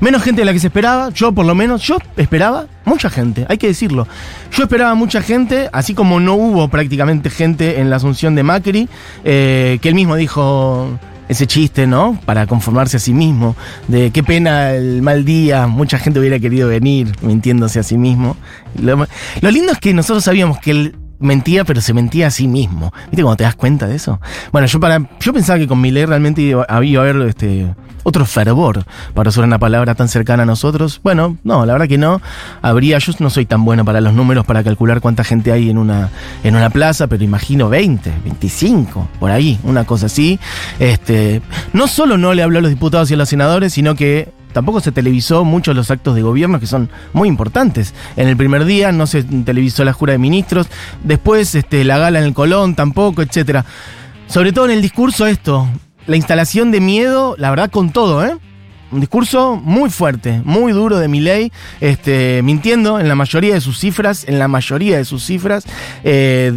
Menos 0.00 0.22
gente 0.22 0.42
de 0.42 0.44
la 0.44 0.52
que 0.52 0.60
se 0.60 0.66
esperaba, 0.68 1.08
yo 1.10 1.32
por 1.32 1.46
lo 1.46 1.54
menos, 1.54 1.82
yo 1.82 1.96
esperaba 2.16 2.66
mucha 2.84 3.10
gente, 3.10 3.46
hay 3.48 3.58
que 3.58 3.66
decirlo. 3.66 4.06
Yo 4.52 4.64
esperaba 4.64 4.94
mucha 4.94 5.22
gente, 5.22 5.70
así 5.72 5.94
como 5.94 6.20
no 6.20 6.34
hubo 6.34 6.68
prácticamente 6.68 7.30
gente 7.30 7.80
en 7.80 7.88
la 7.90 7.96
asunción 7.96 8.34
de 8.34 8.42
Macri, 8.42 8.88
eh, 9.24 9.78
que 9.80 9.88
él 9.88 9.94
mismo 9.94 10.14
dijo 10.14 10.98
ese 11.32 11.46
chiste, 11.46 11.86
¿no? 11.86 12.18
Para 12.24 12.46
conformarse 12.46 12.96
a 12.96 13.00
sí 13.00 13.12
mismo, 13.12 13.56
de 13.88 14.10
qué 14.10 14.22
pena 14.22 14.72
el 14.72 15.02
mal 15.02 15.24
día, 15.24 15.66
mucha 15.66 15.98
gente 15.98 16.20
hubiera 16.20 16.38
querido 16.38 16.68
venir 16.68 17.12
mintiéndose 17.22 17.80
a 17.80 17.82
sí 17.82 17.98
mismo. 17.98 18.36
Lo, 18.80 19.06
lindo 19.50 19.72
es 19.72 19.78
que 19.78 19.92
nosotros 19.92 20.24
sabíamos 20.24 20.58
que 20.58 20.70
el 20.70 20.96
mentía, 21.18 21.64
pero 21.64 21.80
se 21.80 21.94
mentía 21.94 22.28
a 22.28 22.30
sí 22.30 22.48
mismo. 22.48 22.92
¿Viste 23.06 23.22
cuando 23.22 23.36
te 23.36 23.44
das 23.44 23.54
cuenta 23.54 23.86
de 23.86 23.96
eso? 23.96 24.20
Bueno, 24.50 24.66
yo 24.66 24.80
para 24.80 25.08
yo 25.20 25.32
pensaba 25.32 25.58
que 25.58 25.66
con 25.66 25.80
Milei 25.80 26.04
realmente 26.04 26.42
iba, 26.42 26.66
a 26.68 26.76
haber 26.76 27.16
este, 27.28 27.74
otro 28.02 28.24
fervor 28.26 28.84
para 29.14 29.30
usar 29.30 29.44
una 29.44 29.58
palabra 29.58 29.94
tan 29.94 30.08
cercana 30.08 30.42
a 30.42 30.46
nosotros. 30.46 31.00
Bueno, 31.02 31.36
no, 31.44 31.64
la 31.66 31.72
verdad 31.72 31.88
que 31.88 31.98
no. 31.98 32.20
Habría, 32.60 32.98
yo 32.98 33.12
no 33.18 33.30
soy 33.30 33.46
tan 33.46 33.64
bueno 33.64 33.84
para 33.84 34.00
los 34.00 34.14
números 34.14 34.44
para 34.44 34.62
calcular 34.64 35.00
cuánta 35.00 35.24
gente 35.24 35.52
hay 35.52 35.70
en 35.70 35.78
una, 35.78 36.10
en 36.42 36.56
una 36.56 36.70
plaza, 36.70 37.06
pero 37.06 37.24
imagino 37.24 37.68
20, 37.68 38.12
25, 38.24 39.08
por 39.18 39.30
ahí, 39.30 39.58
una 39.64 39.84
cosa 39.84 40.06
así. 40.06 40.38
Este, 40.78 41.42
no 41.72 41.86
solo 41.86 42.18
no 42.18 42.34
le 42.34 42.42
habló 42.42 42.58
a 42.58 42.62
los 42.62 42.70
diputados 42.70 43.10
y 43.10 43.14
a 43.14 43.16
los 43.16 43.28
senadores, 43.28 43.72
sino 43.72 43.94
que 43.94 44.32
tampoco 44.52 44.80
se 44.80 44.92
televisó 44.92 45.44
mucho 45.44 45.74
los 45.74 45.90
actos 45.90 46.14
de 46.14 46.22
gobierno 46.22 46.60
que 46.60 46.66
son 46.66 46.90
muy 47.12 47.28
importantes. 47.28 47.94
En 48.16 48.28
el 48.28 48.36
primer 48.36 48.64
día 48.64 48.92
no 48.92 49.06
se 49.06 49.22
televisó 49.22 49.84
la 49.84 49.92
jura 49.92 50.12
de 50.12 50.18
ministros, 50.18 50.68
después 51.02 51.54
este, 51.54 51.84
la 51.84 51.98
gala 51.98 52.18
en 52.18 52.26
el 52.26 52.34
Colón 52.34 52.74
tampoco, 52.74 53.22
etcétera. 53.22 53.64
Sobre 54.26 54.52
todo 54.52 54.66
en 54.66 54.70
el 54.72 54.82
discurso 54.82 55.26
esto, 55.26 55.68
la 56.06 56.16
instalación 56.16 56.70
de 56.70 56.80
miedo, 56.80 57.34
la 57.38 57.50
verdad 57.50 57.70
con 57.70 57.90
todo, 57.90 58.24
¿eh? 58.24 58.36
Un 58.92 59.00
discurso 59.00 59.56
muy 59.56 59.88
fuerte, 59.88 60.42
muy 60.44 60.72
duro 60.72 60.98
de 60.98 61.08
Milei, 61.08 61.50
este, 61.80 62.42
mintiendo 62.42 63.00
en 63.00 63.08
la 63.08 63.14
mayoría 63.14 63.54
de 63.54 63.62
sus 63.62 63.78
cifras, 63.78 64.28
en 64.28 64.38
la 64.38 64.48
mayoría 64.48 64.98
de 64.98 65.06
sus 65.06 65.24
cifras, 65.24 65.64
eh, 66.04 66.52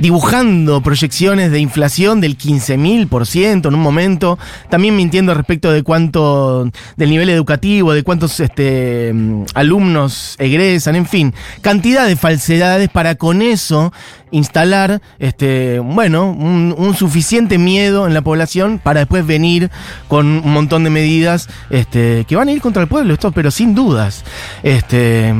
dibujando 0.00 0.80
proyecciones 0.80 1.52
de 1.52 1.60
inflación 1.60 2.20
del 2.20 2.36
15.000% 2.36 3.68
en 3.68 3.74
un 3.76 3.80
momento, 3.80 4.40
también 4.70 4.96
mintiendo 4.96 5.34
respecto 5.34 5.70
de 5.70 5.84
cuánto, 5.84 6.68
del 6.96 7.10
nivel 7.10 7.30
educativo, 7.30 7.92
de 7.92 8.02
cuántos 8.02 8.40
este, 8.40 9.14
alumnos 9.54 10.34
egresan, 10.40 10.96
en 10.96 11.06
fin, 11.06 11.32
cantidad 11.60 12.08
de 12.08 12.16
falsedades 12.16 12.88
para 12.88 13.14
con 13.14 13.40
eso 13.40 13.92
instalar, 14.30 15.00
este, 15.18 15.78
bueno, 15.78 16.30
un, 16.30 16.94
suficiente 16.96 17.58
miedo 17.58 18.06
en 18.06 18.14
la 18.14 18.22
población 18.22 18.80
para 18.82 19.00
después 19.00 19.26
venir 19.26 19.70
con 20.08 20.26
un 20.26 20.52
montón 20.52 20.84
de 20.84 20.90
medidas 20.90 21.48
este, 21.70 22.24
que 22.26 22.36
van 22.36 22.48
a 22.48 22.52
ir 22.52 22.60
contra 22.60 22.82
el 22.82 22.88
pueblo, 22.88 23.12
esto, 23.12 23.32
pero 23.32 23.50
sin 23.50 23.74
dudas. 23.74 24.24
Este, 24.62 25.34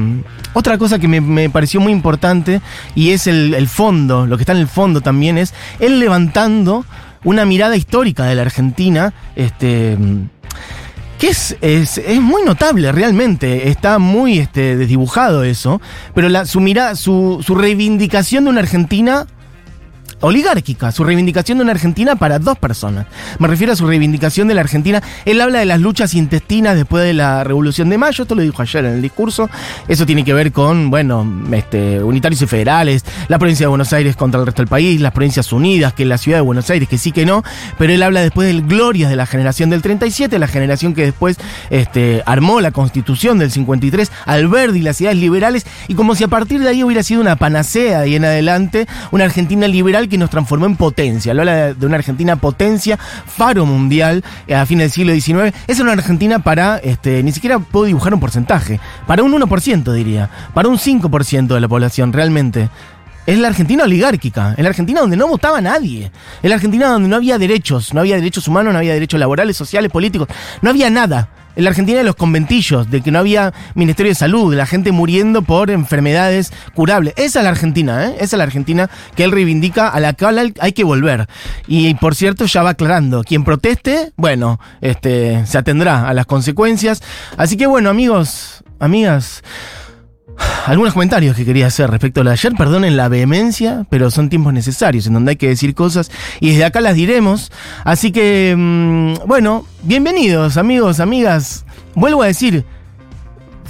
otra 0.53 0.77
cosa 0.79 0.99
que 0.99 1.09
me, 1.09 1.21
me 1.21 1.49
pareció 1.51 1.81
muy 1.81 1.93
importante 1.93 2.61
y 2.95 3.11
es 3.11 3.27
el, 3.27 3.55
el 3.55 3.69
fondo, 3.69 4.27
lo 4.27 4.37
que 4.37 4.43
está 4.43 4.53
en 4.53 4.59
el 4.59 4.69
fondo 4.69 5.01
también 5.01 5.39
es 5.39 5.55
él 5.79 5.99
levantando 5.99 6.85
una 7.25 7.45
mirada 7.45 7.77
histórica 7.77 8.25
de 8.25 8.35
la 8.37 8.43
Argentina, 8.43 9.13
este 9.35 9.97
es, 11.29 11.57
es, 11.61 11.99
es, 11.99 12.21
muy 12.21 12.43
notable 12.43 12.93
realmente, 12.93 13.69
está 13.69 13.99
muy 13.99 14.39
este, 14.39 14.77
desdibujado 14.77 15.45
eso, 15.45 15.81
pero 16.15 16.29
la, 16.29 16.47
su 16.47 16.61
mirada, 16.61 16.95
su, 16.95 17.43
su 17.45 17.55
reivindicación 17.55 18.45
de 18.45 18.51
una 18.51 18.61
Argentina 18.61 19.27
oligárquica, 20.21 20.93
su 20.93 21.05
reivindicación 21.05 21.59
de 21.59 21.65
una 21.65 21.73
Argentina 21.73 22.17
para 22.17 22.39
dos 22.39 22.59
personas. 22.59 23.07
Me 23.39 23.49
refiero 23.49 23.73
a 23.73 23.77
su 23.77 23.87
reivindicación 23.87 24.49
de 24.49 24.55
la 24.55 24.63
Argentina. 24.63 25.03
Él 25.25 25.41
habla 25.41 25.59
de 25.59 25.65
las 25.65 25.81
luchas 25.81 26.15
intestinas 26.15 26.77
después 26.77 27.05
de 27.05 27.13
la 27.13 27.45
Revolución 27.45 27.89
de 27.89 27.99
Mayo, 27.99 28.23
esto 28.23 28.35
lo 28.35 28.43
dijo 28.43 28.63
ayer 28.63 28.85
en 28.85 28.95
el 28.95 29.03
discurso. 29.03 29.49
Eso 29.89 30.07
tiene 30.07 30.25
que 30.25 30.33
ver 30.33 30.53
con, 30.53 30.91
bueno, 30.91 31.27
este, 31.53 32.03
unitarios 32.03 32.43
y 32.43 32.47
federales, 32.47 33.05
la 33.29 33.39
provincia 33.39 33.65
de 33.65 33.69
Buenos 33.69 33.93
Aires 33.93 34.17
contra 34.17 34.41
el 34.41 34.47
resto 34.47 34.63
del 34.63 34.69
país, 34.69 35.01
las 35.01 35.13
provincias 35.13 35.53
unidas, 35.53 35.93
que 35.93 36.05
la 36.05 36.19
ciudad 36.19 36.39
de 36.39 36.43
Buenos 36.43 36.71
Aires, 36.71 36.89
que 36.89 36.99
sí 36.99 37.13
que 37.13 37.27
no, 37.27 37.43
pero 37.79 37.93
él 37.93 38.03
habla 38.03 38.21
después 38.21 38.49
del 38.49 38.63
glorias 38.63 39.11
de 39.11 39.17
la 39.17 39.27
generación 39.27 39.71
del 39.71 39.83
37, 39.83 40.39
la 40.39 40.49
generación 40.49 40.95
que 40.95 41.03
después 41.03 41.37
este, 41.71 42.23
armó 42.27 42.61
la 42.61 42.71
constitución 42.71 43.39
del 43.39 43.51
53, 43.51 44.11
Alberdi 44.25 44.81
las 44.81 44.97
ciudades 44.97 45.19
liberales, 45.19 45.67
y 45.89 45.95
como 45.95 46.15
si 46.15 46.25
a 46.25 46.29
partir 46.29 46.61
de 46.61 46.69
ahí 46.69 46.83
hubiera 46.83 47.03
sido 47.03 47.21
una 47.21 47.37
panacea 47.37 48.07
y 48.07 48.17
en 48.17 48.25
adelante, 48.25 48.87
una 49.11 49.25
Argentina 49.25 49.69
liberal 49.69 50.06
que 50.09 50.19
nos 50.19 50.31
transformó 50.31 50.67
en 50.67 50.77
potencia. 50.77 51.35
Lo 51.35 51.43
habla 51.43 51.75
de 51.75 51.87
una 51.87 51.97
Argentina 51.97 52.37
potencia, 52.37 52.99
faro 52.99 53.67
mundial 53.67 54.25
eh, 54.47 54.55
a 54.55 54.67
fines 54.67 54.95
del 54.95 55.21
siglo 55.21 55.47
XIX. 55.47 55.57
Es 55.67 55.81
una 55.81 55.93
Argentina 55.93 56.39
para, 56.41 56.79
este, 56.79 57.23
ni 57.23 57.33
siquiera 57.33 57.59
puedo 57.59 57.87
dibujar 57.87 58.15
un 58.15 58.21
porcentaje, 58.21 58.81
para 59.07 59.23
un 59.23 59.33
1% 59.33 59.93
diría, 59.93 60.31
para 60.55 60.69
un 60.69 60.79
5% 60.79 61.47
de 61.47 61.61
la 61.61 61.69
población 61.69 62.13
realmente. 62.13 62.69
Es 63.27 63.39
la 63.39 63.49
Argentina 63.49 63.83
oligárquica, 63.83 64.55
es 64.57 64.63
la 64.63 64.69
Argentina 64.69 65.01
donde 65.01 65.17
no 65.17 65.27
votaba 65.27 65.61
nadie, 65.61 66.13
es 66.43 66.49
la 66.49 66.55
Argentina 66.55 66.89
donde 66.89 67.09
no 67.09 67.17
había 67.17 67.39
derechos, 67.39 67.93
no 67.93 68.01
había 68.01 68.17
derechos 68.17 68.47
humanos, 68.47 68.73
no 68.73 68.79
había 68.79 68.95
derechos 68.95 69.19
laborales, 69.19 69.57
sociales, 69.57 69.91
políticos, 69.91 70.29
no 70.63 70.71
había 70.71 70.91
nada. 70.91 71.29
En 71.57 71.65
la 71.65 71.71
Argentina 71.71 71.99
de 71.99 72.05
los 72.05 72.15
conventillos, 72.17 72.91
de 72.91 73.01
que 73.01 73.11
no 73.11 73.19
había 73.19 73.53
Ministerio 73.75 74.11
de 74.11 74.15
Salud, 74.15 74.51
de 74.51 74.57
la 74.57 74.67
gente 74.67 74.93
muriendo 74.93 75.43
por 75.43 75.71
enfermedades 75.71 76.53
curables. 76.75 77.15
Esa 77.17 77.41
es 77.41 77.45
la 77.45 77.51
Argentina, 77.51 78.07
¿eh? 78.07 78.15
Esa 78.17 78.37
es 78.37 78.39
la 78.39 78.45
Argentina 78.45 78.91
que 79.17 79.25
él 79.25 79.33
reivindica, 79.33 79.89
a 79.89 79.99
la 80.01 80.13
cual 80.13 80.55
hay 80.61 80.73
que 80.73 80.85
volver. 80.85 81.27
Y 81.67 81.95
por 81.95 82.15
cierto, 82.15 82.45
ya 82.45 82.63
va 82.63 82.71
aclarando, 82.71 83.25
quien 83.25 83.45
proteste, 83.45 84.13
bueno, 84.17 84.61
este, 84.81 85.45
se 85.47 85.59
atendrá 85.59 86.09
a 86.09 86.15
las 86.15 86.27
consecuencias. 86.27 87.03
Así 87.37 87.57
que 87.57 87.67
bueno, 87.67 87.91
amigos, 87.91 88.63
amigas, 88.79 89.43
algunos 90.67 90.95
comentarios 90.95 91.37
que 91.37 91.45
quería 91.45 91.69
hacer 91.69 91.91
respecto 91.91 92.21
a 92.21 92.25
lo 92.25 92.31
de 92.31 92.35
ayer, 92.35 92.53
perdonen 92.55 92.97
la 92.97 93.09
vehemencia, 93.09 93.87
pero 93.89 94.11
son 94.11 94.29
tiempos 94.29 94.53
necesarios 94.53 95.07
en 95.07 95.15
donde 95.15 95.31
hay 95.31 95.37
que 95.37 95.49
decir 95.49 95.75
cosas 95.75 96.11
y 96.41 96.51
desde 96.51 96.65
acá 96.65 96.81
las 96.81 96.95
diremos. 96.95 97.53
Así 97.85 98.11
que, 98.11 98.55
mm, 98.57 99.27
bueno, 99.27 99.67
bienvenidos 99.83 100.57
amigos, 100.57 101.01
amigas. 101.01 101.65
Vuelvo 101.95 102.23
a 102.23 102.27
decir, 102.27 102.65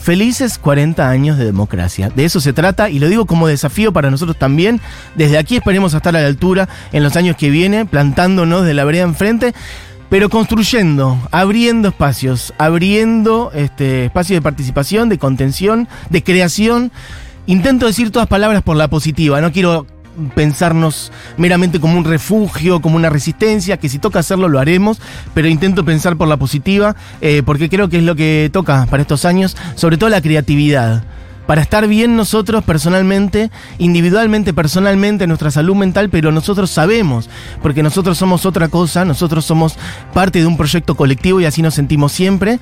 felices 0.06 0.58
40 0.58 1.10
años 1.10 1.36
de 1.36 1.44
democracia. 1.44 2.10
De 2.14 2.24
eso 2.24 2.40
se 2.40 2.52
trata 2.52 2.88
y 2.90 2.98
lo 2.98 3.08
digo 3.08 3.26
como 3.26 3.48
desafío 3.48 3.92
para 3.92 4.10
nosotros 4.10 4.38
también. 4.38 4.80
Desde 5.16 5.36
aquí 5.36 5.56
esperemos 5.56 5.94
estar 5.94 6.16
a 6.16 6.20
la 6.20 6.26
altura 6.26 6.68
en 6.92 7.02
los 7.02 7.16
años 7.16 7.36
que 7.36 7.50
vienen, 7.50 7.88
plantándonos 7.88 8.64
de 8.64 8.72
la 8.72 8.84
vereda 8.84 9.02
enfrente 9.02 9.52
pero 10.08 10.28
construyendo, 10.28 11.18
abriendo 11.30 11.88
espacios, 11.88 12.54
abriendo 12.58 13.50
este, 13.54 14.06
espacios 14.06 14.36
de 14.36 14.42
participación, 14.42 15.08
de 15.08 15.18
contención, 15.18 15.88
de 16.10 16.22
creación. 16.22 16.92
Intento 17.46 17.86
decir 17.86 18.10
todas 18.10 18.28
palabras 18.28 18.62
por 18.62 18.76
la 18.76 18.88
positiva, 18.88 19.40
no 19.40 19.52
quiero 19.52 19.86
pensarnos 20.34 21.12
meramente 21.36 21.80
como 21.80 21.98
un 21.98 22.04
refugio, 22.04 22.80
como 22.80 22.96
una 22.96 23.10
resistencia, 23.10 23.76
que 23.76 23.88
si 23.88 23.98
toca 23.98 24.20
hacerlo 24.20 24.48
lo 24.48 24.58
haremos, 24.58 25.00
pero 25.34 25.48
intento 25.48 25.84
pensar 25.84 26.16
por 26.16 26.28
la 26.28 26.36
positiva, 26.36 26.96
eh, 27.20 27.42
porque 27.44 27.68
creo 27.68 27.88
que 27.88 27.98
es 27.98 28.02
lo 28.02 28.16
que 28.16 28.50
toca 28.52 28.86
para 28.90 29.02
estos 29.02 29.24
años, 29.24 29.56
sobre 29.74 29.98
todo 29.98 30.10
la 30.10 30.22
creatividad 30.22 31.04
para 31.46 31.62
estar 31.62 31.86
bien 31.86 32.16
nosotros 32.16 32.64
personalmente, 32.64 33.50
individualmente, 33.78 34.52
personalmente, 34.52 35.26
nuestra 35.26 35.50
salud 35.50 35.76
mental, 35.76 36.10
pero 36.10 36.32
nosotros 36.32 36.70
sabemos, 36.70 37.30
porque 37.62 37.82
nosotros 37.82 38.18
somos 38.18 38.46
otra 38.46 38.68
cosa, 38.68 39.04
nosotros 39.04 39.44
somos 39.44 39.76
parte 40.12 40.40
de 40.40 40.46
un 40.46 40.56
proyecto 40.56 40.94
colectivo 40.96 41.40
y 41.40 41.44
así 41.44 41.62
nos 41.62 41.74
sentimos 41.74 42.12
siempre 42.12 42.58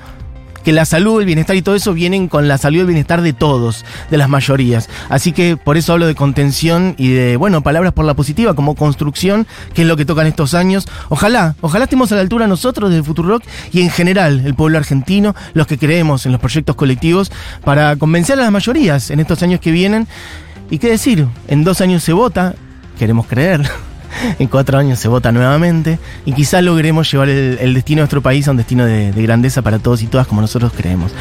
que 0.65 0.73
la 0.73 0.83
salud, 0.83 1.21
el 1.21 1.27
bienestar 1.27 1.55
y 1.55 1.61
todo 1.61 1.75
eso 1.75 1.93
vienen 1.93 2.27
con 2.27 2.47
la 2.47 2.57
salud 2.57 2.77
y 2.77 2.81
el 2.81 2.87
bienestar 2.87 3.21
de 3.21 3.33
todos, 3.33 3.85
de 4.09 4.17
las 4.17 4.27
mayorías. 4.27 4.89
Así 5.09 5.31
que 5.31 5.57
por 5.57 5.77
eso 5.77 5.93
hablo 5.93 6.07
de 6.07 6.15
contención 6.15 6.95
y 6.97 7.09
de, 7.09 7.37
bueno, 7.37 7.61
palabras 7.61 7.93
por 7.93 8.03
la 8.03 8.15
positiva 8.15 8.55
como 8.55 8.75
construcción, 8.75 9.45
que 9.75 9.83
es 9.83 9.87
lo 9.87 9.95
que 9.95 10.05
tocan 10.05 10.25
estos 10.25 10.55
años. 10.55 10.87
Ojalá, 11.09 11.55
ojalá 11.61 11.85
estemos 11.85 12.11
a 12.11 12.15
la 12.15 12.21
altura 12.21 12.47
nosotros 12.47 12.89
del 12.89 13.05
Rock 13.05 13.43
y 13.71 13.81
en 13.81 13.91
general 13.91 14.41
el 14.43 14.55
pueblo 14.55 14.79
argentino, 14.79 15.35
los 15.53 15.67
que 15.67 15.77
creemos 15.77 16.25
en 16.25 16.31
los 16.31 16.41
proyectos 16.41 16.75
colectivos, 16.75 17.31
para 17.63 17.95
convencer 17.95 18.39
a 18.39 18.41
las 18.41 18.51
mayorías 18.51 19.11
en 19.11 19.19
estos 19.19 19.43
años 19.43 19.59
que 19.59 19.71
vienen. 19.71 20.07
Y 20.71 20.79
qué 20.79 20.89
decir, 20.89 21.27
en 21.47 21.63
dos 21.63 21.79
años 21.79 22.03
se 22.03 22.11
vota, 22.11 22.55
queremos 22.97 23.27
creer. 23.27 23.69
en 24.39 24.47
cuatro 24.47 24.77
años 24.77 24.99
se 24.99 25.07
vota 25.07 25.31
nuevamente 25.31 25.99
y 26.25 26.33
quizás 26.33 26.63
logremos 26.63 27.11
llevar 27.11 27.29
el, 27.29 27.73
destino 27.73 27.99
de 27.99 28.03
nuestro 28.03 28.21
país 28.21 28.47
a 28.47 28.51
un 28.51 28.57
destino 28.57 28.85
de, 28.85 29.11
de, 29.11 29.21
grandeza 29.23 29.61
para 29.61 29.79
todos 29.79 30.01
y 30.01 30.07
todas 30.07 30.27
como 30.27 30.41
nosotros 30.41 30.71
creemos. 30.75 31.11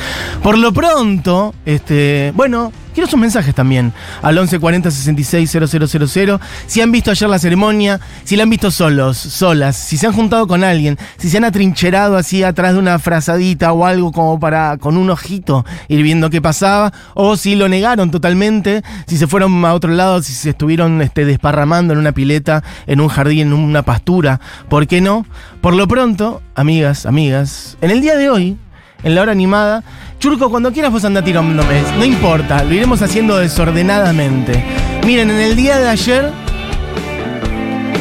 Por 0.43 0.59
lo 0.59 0.73
pronto, 0.73 1.55
este, 1.65 2.33
bueno, 2.35 2.73
Quiero 2.95 3.11
sus 3.11 3.19
mensajes 3.19 3.53
también 3.55 3.93
al 4.23 4.37
1140 4.37 4.89
66 4.89 5.51
000. 5.51 6.41
Si 6.67 6.81
han 6.81 6.93
visto 6.93 7.11
ayer 7.11 7.29
la 7.29 7.41
ceremonia, 7.41 8.01
si 8.23 8.37
la 8.37 8.45
han 8.45 8.51
visto 8.51 8.71
solos, 8.71 9.19
solas, 9.19 9.77
si 9.77 9.97
se 9.97 10.07
han 10.07 10.13
juntado 10.13 10.47
con 10.47 10.63
alguien, 10.63 10.97
si 11.19 11.29
se 11.29 11.39
han 11.39 11.45
atrincherado 11.45 12.17
así 12.17 12.45
atrás 12.45 12.75
de 12.75 12.79
una 12.79 13.01
frazadita 13.01 13.73
o 13.73 13.85
algo 13.85 14.13
como 14.13 14.39
para 14.39 14.79
con 14.79 14.97
un 14.97 15.11
ojito 15.11 15.67
ir 15.89 16.05
viendo 16.05 16.31
qué 16.31 16.41
pasaba, 16.41 16.93
o 17.15 17.37
si 17.37 17.57
lo 17.57 17.69
negaron 17.69 18.13
totalmente, 18.13 18.83
si 19.09 19.17
se 19.17 19.27
fueron 19.27 19.65
a 19.65 19.75
otro 19.75 19.91
lado, 19.91 20.23
si 20.23 20.33
se 20.33 20.51
estuvieron 20.51 21.03
este, 21.03 21.25
desparramando 21.25 21.95
en 21.95 21.99
una 21.99 22.13
pileta, 22.13 22.63
en 22.87 23.01
un 23.01 23.09
jardín, 23.09 23.49
en 23.49 23.53
una 23.55 23.83
pastura, 23.83 24.41
¿por 24.69 24.87
qué 24.87 25.01
no? 25.01 25.27
Por 25.61 25.75
lo 25.75 25.89
pronto, 25.89 26.43
amigas, 26.55 27.07
amigas, 27.07 27.77
en 27.81 27.91
el 27.91 28.01
día 28.01 28.17
de 28.17 28.31
hoy, 28.31 28.57
en 29.03 29.15
la 29.15 29.23
hora 29.23 29.33
animada, 29.33 29.83
Churco, 30.25 30.49
cuando 30.49 30.73
quieras 30.73 30.91
vos 30.91 31.05
anda 31.05 31.23
tirándome. 31.23 31.83
No 31.99 32.05
importa, 32.07 32.65
lo 32.65 32.73
iremos 32.73 33.03
haciendo 33.03 33.37
desordenadamente. 33.37 34.65
Miren, 35.05 35.29
en 35.29 35.39
el 35.39 35.55
día 35.55 35.79
de 35.79 35.87
ayer 35.87 36.33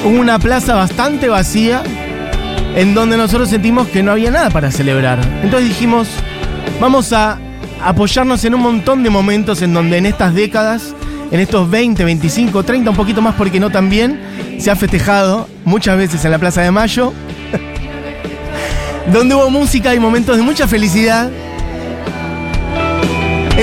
hubo 0.06 0.22
una 0.22 0.40
plaza 0.40 0.74
bastante 0.74 1.28
vacía 1.28 1.84
en 2.78 2.94
donde 2.94 3.18
nosotros 3.18 3.50
sentimos 3.50 3.90
que 3.90 4.04
no 4.04 4.14
había 4.14 4.32
nada 4.32 4.50
para 4.52 4.72
celebrar. 4.72 5.20
Entonces 5.44 5.68
dijimos, 5.68 6.08
vamos 6.80 7.12
a 7.12 7.40
apoyarnos 7.84 8.46
en 8.46 8.56
un 8.56 8.62
montón 8.62 9.04
de 9.04 9.10
momentos 9.10 9.62
en 9.62 9.74
donde 9.74 9.98
en 9.98 10.06
estas 10.06 10.34
décadas, 10.34 10.96
en 11.30 11.42
estos 11.42 11.70
20, 11.70 12.06
25, 12.06 12.64
30, 12.64 12.90
un 12.90 12.96
poquito 12.96 13.22
más 13.22 13.36
porque 13.36 13.60
no 13.60 13.70
también, 13.70 14.18
se 14.60 14.72
ha 14.72 14.78
festejado 14.78 15.50
muchas 15.66 15.98
veces 15.98 16.24
en 16.24 16.32
la 16.32 16.40
Plaza 16.40 16.62
de 16.62 16.72
Mayo, 16.72 17.12
donde 19.12 19.36
hubo 19.36 19.50
música 19.50 19.94
y 19.94 20.00
momentos 20.00 20.38
de 20.38 20.44
mucha 20.44 20.70
felicidad 20.70 21.30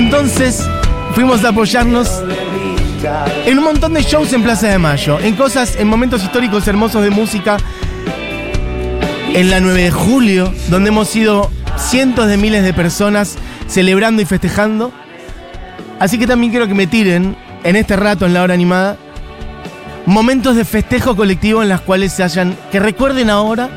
entonces 0.01 0.67
fuimos 1.15 1.45
a 1.45 1.51
apoyarnos 1.51 2.23
en 3.45 3.59
un 3.59 3.65
montón 3.65 3.93
de 3.93 4.03
shows 4.03 4.33
en 4.33 4.43
Plaza 4.43 4.69
de 4.69 4.79
Mayo, 4.79 5.21
en 5.21 5.37
cosas, 5.37 5.77
en 5.77 5.89
momentos 5.89 6.25
históricos 6.25 6.67
hermosos 6.67 7.03
de 7.03 7.11
música. 7.11 7.59
En 9.35 9.51
la 9.51 9.61
9 9.61 9.83
de 9.83 9.91
julio, 9.91 10.53
donde 10.71 10.89
hemos 10.89 11.09
sido 11.09 11.51
cientos 11.77 12.29
de 12.29 12.39
miles 12.39 12.65
de 12.65 12.73
personas 12.73 13.37
celebrando 13.69 14.23
y 14.23 14.25
festejando. 14.25 14.91
Así 15.99 16.19
que 16.19 16.27
también 16.27 16.51
quiero 16.51 16.67
que 16.67 16.75
me 16.75 16.87
tiren 16.87 17.37
en 17.63 17.77
este 17.77 17.95
rato, 17.95 18.25
en 18.25 18.33
la 18.33 18.43
hora 18.43 18.55
animada, 18.55 18.97
momentos 20.07 20.57
de 20.57 20.65
festejo 20.65 21.15
colectivo 21.15 21.63
en 21.63 21.69
las 21.69 21.83
cuales 21.83 22.13
se 22.13 22.23
hayan, 22.23 22.57
que 22.73 22.81
recuerden 22.81 23.29
ahora 23.29 23.69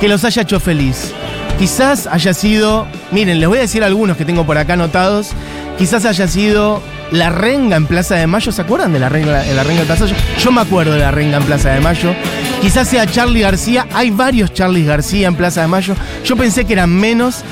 que 0.00 0.08
los 0.08 0.24
haya 0.24 0.42
hecho 0.42 0.60
feliz. 0.60 1.12
Quizás 1.58 2.06
haya 2.06 2.34
sido, 2.34 2.86
miren, 3.12 3.40
les 3.40 3.48
voy 3.48 3.58
a 3.58 3.62
decir 3.62 3.82
algunos 3.82 4.18
que 4.18 4.26
tengo 4.26 4.44
por 4.44 4.58
acá 4.58 4.74
anotados. 4.74 5.30
Quizás 5.78 6.04
haya 6.04 6.28
sido 6.28 6.82
la 7.12 7.30
renga 7.30 7.76
en 7.76 7.86
Plaza 7.86 8.16
de 8.16 8.26
Mayo. 8.26 8.52
¿Se 8.52 8.60
acuerdan 8.60 8.92
de 8.92 8.98
la 8.98 9.08
renga, 9.08 9.42
la 9.42 9.62
renga 9.62 9.80
en 9.80 9.86
Plaza 9.86 10.04
de 10.04 10.12
Mayo? 10.12 10.24
Yo 10.38 10.52
me 10.52 10.60
acuerdo 10.60 10.92
de 10.92 10.98
la 10.98 11.10
renga 11.10 11.38
en 11.38 11.44
Plaza 11.44 11.70
de 11.70 11.80
Mayo. 11.80 12.14
Quizás 12.60 12.88
sea 12.88 13.06
Charlie 13.06 13.40
García. 13.40 13.86
Hay 13.94 14.10
varios 14.10 14.52
Charlie 14.52 14.84
García 14.84 15.28
en 15.28 15.34
Plaza 15.34 15.62
de 15.62 15.68
Mayo. 15.68 15.94
Yo 16.24 16.36
pensé 16.36 16.66
que 16.66 16.74
eran 16.74 16.90
menos. 16.90 17.42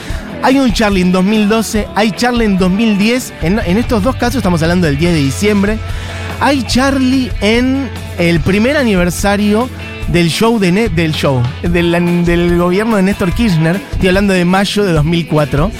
Hay 0.42 0.58
un 0.58 0.74
Charlie 0.74 1.00
en 1.00 1.10
2012, 1.10 1.88
hay 1.94 2.10
Charlie 2.10 2.44
en 2.44 2.58
2010. 2.58 3.32
En, 3.40 3.58
en, 3.60 3.78
estos 3.78 4.02
dos 4.02 4.14
casos 4.16 4.36
estamos 4.36 4.62
hablando 4.62 4.86
del 4.86 4.98
10 4.98 5.14
de 5.14 5.18
diciembre. 5.18 5.78
Hay 6.40 6.62
Charlie 6.64 7.30
en 7.40 7.88
el 8.18 8.40
primer 8.40 8.76
aniversario 8.76 9.68
del 10.08 10.28
show 10.28 10.58
de 10.58 10.88
del 10.90 11.12
show 11.12 11.42
del, 11.62 12.58
gobierno 12.58 12.96
de 12.96 13.02
Néstor 13.02 13.32
Kirchner, 13.32 13.80
estoy 13.92 14.08
hablando 14.08 14.32
de 14.34 14.44
mayo 14.44 14.84
de 14.84 14.92
2004. 14.92 15.70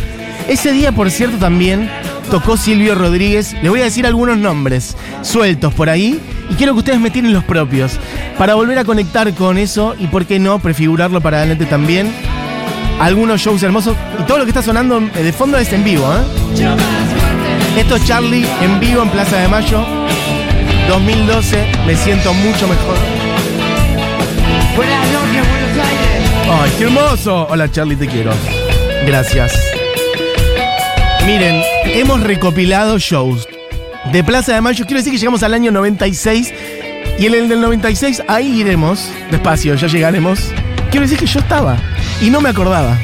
Ese 0.48 0.72
día, 0.72 0.92
por 0.92 1.10
cierto, 1.10 1.38
también 1.38 1.90
tocó 2.30 2.56
Silvio 2.56 2.94
Rodríguez. 2.94 3.54
Les 3.62 3.70
voy 3.70 3.80
a 3.80 3.84
decir 3.84 4.06
algunos 4.06 4.38
nombres 4.38 4.96
sueltos 5.22 5.72
por 5.74 5.88
ahí 5.88 6.20
y 6.50 6.54
quiero 6.54 6.72
que 6.74 6.80
ustedes 6.80 7.00
me 7.00 7.10
tienen 7.10 7.32
los 7.32 7.44
propios 7.44 7.98
para 8.38 8.54
volver 8.54 8.78
a 8.78 8.84
conectar 8.84 9.32
con 9.34 9.58
eso 9.58 9.94
y, 9.98 10.06
por 10.06 10.26
qué 10.26 10.38
no, 10.38 10.58
prefigurarlo 10.58 11.20
para 11.20 11.38
adelante 11.38 11.66
también. 11.66 12.12
Algunos 13.00 13.40
shows 13.40 13.62
hermosos 13.62 13.96
y 14.20 14.22
todo 14.22 14.38
lo 14.38 14.44
que 14.44 14.50
está 14.50 14.62
sonando 14.62 15.00
de 15.00 15.32
fondo 15.32 15.58
es 15.58 15.72
en 15.72 15.84
vivo. 15.84 16.06
¿eh? 16.12 16.76
Esto 17.76 17.96
es 17.96 18.06
Charlie 18.06 18.46
en 18.62 18.78
vivo 18.78 19.02
en 19.02 19.10
Plaza 19.10 19.36
de 19.38 19.48
Mayo 19.48 19.84
2012. 20.88 21.66
Me 21.86 21.96
siento 21.96 22.32
mucho 22.34 22.68
mejor. 22.68 22.96
Buenas 24.76 25.12
noches, 25.12 25.48
Buenos 25.48 25.88
Aires. 25.88 26.30
¡Ay, 26.50 26.72
qué 26.78 26.84
hermoso! 26.84 27.46
Hola, 27.48 27.70
Charlie, 27.70 27.96
te 27.96 28.06
quiero. 28.06 28.32
Gracias. 29.06 29.58
Miren, 31.26 31.62
hemos 31.86 32.20
recopilado 32.20 32.98
shows 32.98 33.48
de 34.12 34.22
Plaza 34.24 34.54
de 34.54 34.60
Mayo. 34.60 34.84
Quiero 34.84 34.98
decir 34.98 35.12
que 35.12 35.18
llegamos 35.18 35.42
al 35.42 35.54
año 35.54 35.70
96. 35.70 36.52
Y 37.18 37.26
en 37.26 37.34
el 37.34 37.48
del 37.48 37.60
96, 37.60 38.22
ahí 38.28 38.60
iremos. 38.60 39.10
Despacio, 39.30 39.74
ya 39.76 39.86
llegaremos. 39.86 40.52
Quiero 40.90 41.06
decir 41.06 41.18
que 41.18 41.26
yo 41.26 41.40
estaba. 41.40 41.76
Y 42.20 42.30
no 42.30 42.40
me 42.40 42.50
acordaba. 42.50 42.98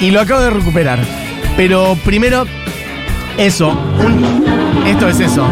Y 0.00 0.10
lo 0.10 0.20
acabo 0.20 0.40
de 0.40 0.50
recuperar. 0.50 0.98
Pero 1.56 1.96
primero, 2.04 2.46
eso. 3.36 3.76
Esto 4.90 5.08
es 5.08 5.20
eso. 5.20 5.46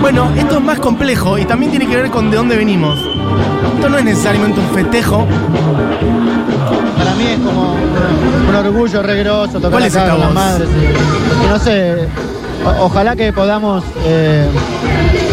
Bueno, 0.00 0.30
esto 0.36 0.58
es 0.58 0.62
más 0.62 0.78
complejo 0.78 1.38
y 1.38 1.44
también 1.44 1.70
tiene 1.70 1.86
que 1.86 1.96
ver 1.96 2.10
con 2.10 2.30
de 2.30 2.36
dónde 2.36 2.56
venimos. 2.56 2.98
Esto 3.74 3.88
no 3.88 3.98
es 3.98 4.04
necesariamente 4.04 4.60
un 4.60 4.68
festejo. 4.68 5.26
Para 6.96 7.14
mí 7.14 7.26
es 7.26 7.38
como 7.38 7.74
un, 7.74 8.54
orgullo 8.54 9.02
regroso 9.02 9.60
tocar 9.60 9.82
es 9.82 9.96
acá 9.96 10.10
con 10.10 10.20
las 10.20 10.34
madres. 10.34 10.68
Y, 11.44 11.48
no 11.48 11.58
sé, 11.58 12.08
ojalá 12.80 13.16
que 13.16 13.32
podamos 13.32 13.84
eh, 14.04 14.46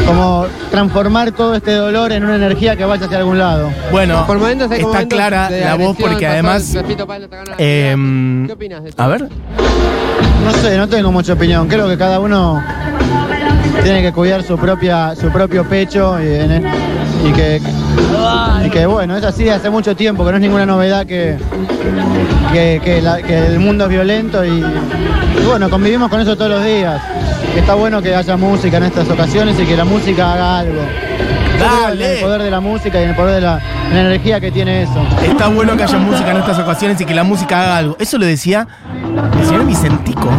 como 0.05 0.45
transformar 0.71 1.31
todo 1.31 1.55
este 1.55 1.73
dolor 1.73 2.11
en 2.11 2.23
una 2.23 2.35
energía 2.35 2.75
que 2.75 2.85
vaya 2.85 3.05
hacia 3.05 3.17
algún 3.17 3.37
lado. 3.39 3.69
Bueno, 3.91 4.25
Por 4.27 4.37
momentos 4.39 4.69
hay 4.71 4.81
como 4.81 4.93
está 4.93 4.99
momentos 5.05 5.17
clara 5.17 5.49
de 5.49 5.61
la 5.61 5.75
voz 5.75 5.97
porque 5.99 6.27
además... 6.27 6.75
em, 7.57 8.45
¿Qué 8.47 8.53
opinas 8.53 8.83
de 8.83 8.89
esto? 8.89 9.01
a 9.03 9.07
ver, 9.07 9.27
No 10.43 10.51
sé, 10.53 10.77
no 10.77 10.87
tengo 10.87 11.11
mucha 11.11 11.33
opinión. 11.33 11.67
Creo 11.67 11.87
que 11.87 11.97
cada 11.97 12.19
uno 12.19 12.63
tiene 13.83 14.01
que 14.01 14.11
cuidar 14.13 14.43
su 14.43 14.57
propia, 14.57 15.15
su 15.15 15.29
propio 15.29 15.63
pecho 15.67 16.17
y, 16.21 16.25
y 17.27 17.31
que, 17.33 17.61
y 18.65 18.69
que 18.69 18.85
bueno, 18.85 19.17
es 19.17 19.23
así 19.23 19.49
hace 19.49 19.69
mucho 19.69 19.95
tiempo, 19.95 20.23
que 20.25 20.31
no 20.31 20.37
es 20.37 20.41
ninguna 20.41 20.65
novedad 20.65 21.05
que, 21.05 21.37
que, 22.53 22.79
que 22.83 23.01
la- 23.01 23.21
que 23.21 23.47
el 23.47 23.59
mundo 23.59 23.85
es 23.85 23.89
violento 23.89 24.45
y, 24.45 24.49
y 24.59 25.45
bueno, 25.47 25.69
convivimos 25.69 26.09
con 26.09 26.19
eso 26.19 26.35
todos 26.35 26.51
los 26.51 26.63
días. 26.63 27.01
Está 27.55 27.73
bueno 27.73 28.01
que 28.01 28.15
haya 28.15 28.37
música 28.37 28.77
en 28.77 28.83
estas 28.83 29.09
ocasiones 29.09 29.59
y 29.59 29.65
que 29.65 29.75
la 29.75 29.85
música 29.85 30.33
haga 30.33 30.59
algo. 30.59 30.81
Creo 31.55 31.65
en 31.65 31.81
Dale. 31.81 32.13
el 32.15 32.21
poder 32.21 32.41
de 32.43 32.51
la 32.51 32.59
música 32.59 32.99
y 32.99 33.03
en 33.03 33.09
el 33.09 33.15
poder 33.15 33.35
de 33.35 33.41
la, 33.41 33.59
en 33.89 33.93
la 33.95 34.01
energía 34.01 34.39
que 34.39 34.51
tiene 34.51 34.83
eso. 34.83 35.01
está 35.23 35.47
bueno 35.47 35.75
que 35.77 35.83
haya 35.83 35.97
música 35.97 36.31
en 36.31 36.37
estas 36.37 36.59
ocasiones 36.59 36.99
y 36.99 37.05
que 37.05 37.15
la 37.15 37.23
música 37.23 37.61
haga 37.61 37.77
algo. 37.77 37.95
Eso 37.97 38.17
lo 38.17 38.25
decía 38.25 38.67
el 39.39 39.45
señor 39.45 39.65
Vicentico. 39.65 40.29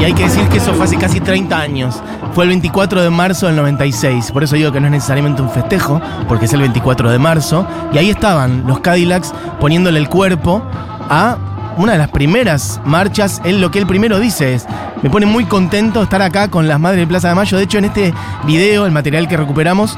Y 0.00 0.04
hay 0.04 0.14
que 0.14 0.24
decir 0.24 0.48
que 0.48 0.58
eso 0.58 0.72
fue 0.74 0.86
hace 0.86 0.96
casi 0.96 1.20
30 1.20 1.58
años. 1.58 2.02
Fue 2.32 2.44
el 2.44 2.48
24 2.50 3.02
de 3.02 3.10
marzo 3.10 3.46
del 3.46 3.56
96. 3.56 4.32
Por 4.32 4.44
eso 4.44 4.56
digo 4.56 4.72
que 4.72 4.80
no 4.80 4.86
es 4.86 4.92
necesariamente 4.92 5.42
un 5.42 5.50
festejo, 5.50 6.00
porque 6.28 6.46
es 6.46 6.52
el 6.52 6.60
24 6.60 7.10
de 7.10 7.18
marzo. 7.18 7.66
Y 7.92 7.98
ahí 7.98 8.10
estaban 8.10 8.64
los 8.66 8.80
Cadillacs 8.80 9.34
poniéndole 9.60 9.98
el 9.98 10.08
cuerpo 10.08 10.62
a 11.10 11.36
una 11.78 11.92
de 11.92 11.98
las 11.98 12.08
primeras 12.10 12.80
marchas. 12.84 13.40
Él 13.44 13.60
lo 13.60 13.70
que 13.70 13.78
él 13.78 13.86
primero 13.86 14.18
dice 14.18 14.54
es, 14.54 14.66
me 15.02 15.08
pone 15.08 15.26
muy 15.26 15.44
contento 15.46 16.02
estar 16.02 16.20
acá 16.20 16.48
con 16.48 16.68
las 16.68 16.78
Madres 16.78 17.00
de 17.00 17.06
Plaza 17.06 17.28
de 17.28 17.34
Mayo. 17.34 17.56
De 17.56 17.64
hecho, 17.64 17.78
en 17.78 17.86
este 17.86 18.12
video, 18.44 18.84
el 18.84 18.92
material 18.92 19.26
que 19.28 19.36
recuperamos, 19.36 19.96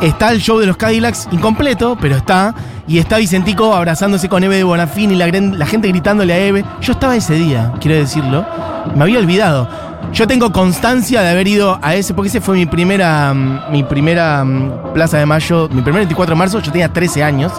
Está 0.00 0.30
el 0.30 0.40
show 0.40 0.60
de 0.60 0.66
los 0.66 0.76
Cadillacs 0.76 1.28
incompleto, 1.32 1.98
pero 2.00 2.16
está. 2.16 2.54
Y 2.86 2.98
está 2.98 3.18
Vicentico 3.18 3.74
abrazándose 3.74 4.28
con 4.28 4.44
Eve 4.44 4.56
de 4.56 4.62
Bonafini, 4.62 5.16
la, 5.16 5.26
la 5.26 5.66
gente 5.66 5.88
gritándole 5.88 6.32
a 6.32 6.38
Eve. 6.38 6.64
Yo 6.80 6.92
estaba 6.92 7.16
ese 7.16 7.34
día, 7.34 7.72
quiero 7.80 7.96
decirlo. 7.96 8.46
Me 8.94 9.02
había 9.02 9.18
olvidado. 9.18 9.68
Yo 10.12 10.26
tengo 10.26 10.52
constancia 10.52 11.20
de 11.20 11.30
haber 11.30 11.48
ido 11.48 11.78
a 11.82 11.96
ese, 11.96 12.14
porque 12.14 12.28
ese 12.28 12.40
fue 12.40 12.56
mi 12.56 12.64
primera, 12.64 13.34
mm, 13.34 13.72
mi 13.72 13.82
primera 13.82 14.44
mm, 14.44 14.92
Plaza 14.94 15.18
de 15.18 15.26
Mayo, 15.26 15.68
mi 15.70 15.82
primer 15.82 16.00
24 16.00 16.34
de 16.34 16.38
marzo. 16.38 16.60
Yo 16.60 16.70
tenía 16.70 16.92
13 16.92 17.24
años, 17.24 17.52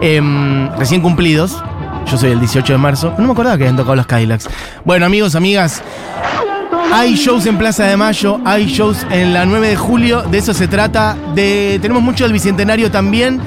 em, 0.00 0.68
recién 0.76 1.00
cumplidos. 1.00 1.62
Yo 2.10 2.18
soy 2.18 2.32
el 2.32 2.40
18 2.40 2.72
de 2.72 2.78
marzo. 2.78 3.14
No 3.18 3.26
me 3.26 3.32
acordaba 3.32 3.56
que 3.56 3.64
habían 3.64 3.76
tocado 3.76 3.96
los 3.96 4.06
Cadillacs. 4.06 4.48
Bueno, 4.84 5.06
amigos, 5.06 5.34
amigas, 5.34 5.82
hay 6.92 7.14
shows 7.14 7.46
en 7.46 7.58
Plaza 7.58 7.84
de 7.84 7.96
Mayo, 7.96 8.40
hay 8.44 8.66
shows 8.66 9.06
en 9.10 9.32
la 9.32 9.44
9 9.46 9.68
de 9.70 9.76
julio, 9.76 10.22
de 10.22 10.38
eso 10.38 10.54
se 10.54 10.68
trata. 10.68 11.16
De, 11.34 11.78
tenemos 11.82 12.02
mucho 12.02 12.24
del 12.24 12.32
Bicentenario 12.32 12.90
también, 12.90 13.40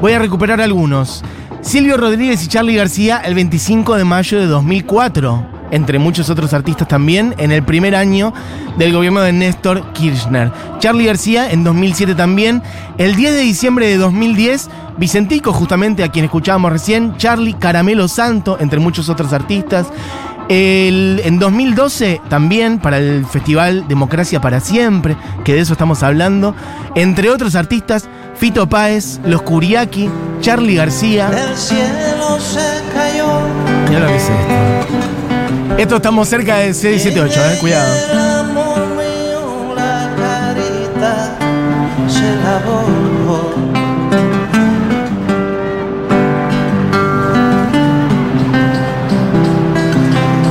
voy 0.00 0.12
a 0.12 0.18
recuperar 0.18 0.60
algunos. 0.60 1.22
Silvio 1.60 1.96
Rodríguez 1.96 2.44
y 2.44 2.48
Charlie 2.48 2.76
García 2.76 3.20
el 3.24 3.34
25 3.34 3.96
de 3.96 4.04
mayo 4.04 4.38
de 4.38 4.46
2004, 4.46 5.53
entre 5.74 5.98
muchos 5.98 6.30
otros 6.30 6.52
artistas 6.54 6.88
también, 6.88 7.34
en 7.38 7.52
el 7.52 7.62
primer 7.62 7.94
año 7.94 8.32
del 8.78 8.92
gobierno 8.92 9.20
de 9.20 9.32
Néstor 9.32 9.92
Kirchner. 9.92 10.50
Charlie 10.78 11.06
García 11.06 11.50
en 11.50 11.64
2007 11.64 12.14
también. 12.14 12.62
El 12.98 13.16
10 13.16 13.34
de 13.34 13.40
diciembre 13.40 13.86
de 13.88 13.96
2010, 13.98 14.70
Vicentico, 14.96 15.52
justamente 15.52 16.04
a 16.04 16.08
quien 16.08 16.24
escuchábamos 16.24 16.70
recién, 16.72 17.16
Charlie 17.16 17.54
Caramelo 17.54 18.06
Santo, 18.08 18.56
entre 18.60 18.78
muchos 18.78 19.08
otros 19.08 19.32
artistas. 19.32 19.86
El- 20.48 21.22
en 21.24 21.38
2012 21.38 22.20
también 22.28 22.78
para 22.78 22.98
el 22.98 23.24
festival 23.26 23.88
Democracia 23.88 24.40
para 24.42 24.60
Siempre, 24.60 25.16
que 25.42 25.54
de 25.54 25.60
eso 25.60 25.72
estamos 25.72 26.02
hablando, 26.02 26.54
entre 26.94 27.30
otros 27.30 27.54
artistas, 27.54 28.08
Fito 28.36 28.68
Páez, 28.68 29.20
Los 29.24 29.42
Curiaki, 29.42 30.08
Charlie 30.42 30.74
García. 30.76 31.30
del 31.30 31.56
cielo 31.56 32.38
se 32.38 32.82
cayó. 32.94 33.26
Mira 33.88 34.00
lo 34.00 34.06
que 34.08 34.16
es 34.16 34.22
esto. 34.24 35.13
Esto 35.76 35.96
estamos 35.96 36.28
cerca 36.28 36.58
de 36.58 36.72
678, 36.72 37.40
eh, 37.40 37.58
cuidado. 37.60 37.94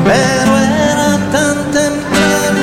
Pero 0.06 0.58
era 0.58 1.18
tan 1.32 1.72
temprano 1.72 2.60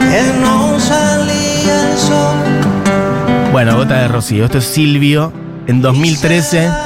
que 0.00 0.40
no 0.40 0.80
salía 0.80 1.90
el 1.90 1.98
sol. 1.98 3.52
Bueno, 3.52 3.76
gota 3.76 4.00
de 4.00 4.08
rocío. 4.08 4.46
Esto 4.46 4.58
es 4.58 4.64
Silvio 4.64 5.32
en 5.66 5.82
2013. 5.82 6.83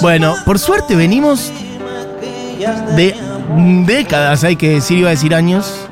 Bueno, 0.00 0.34
por 0.44 0.58
suerte 0.58 0.94
venimos 0.94 1.52
de 2.96 3.14
décadas, 3.86 4.44
hay 4.44 4.56
que 4.56 4.70
decir, 4.70 4.98
iba 4.98 5.08
a 5.08 5.12
decir 5.12 5.34
años. 5.34 5.88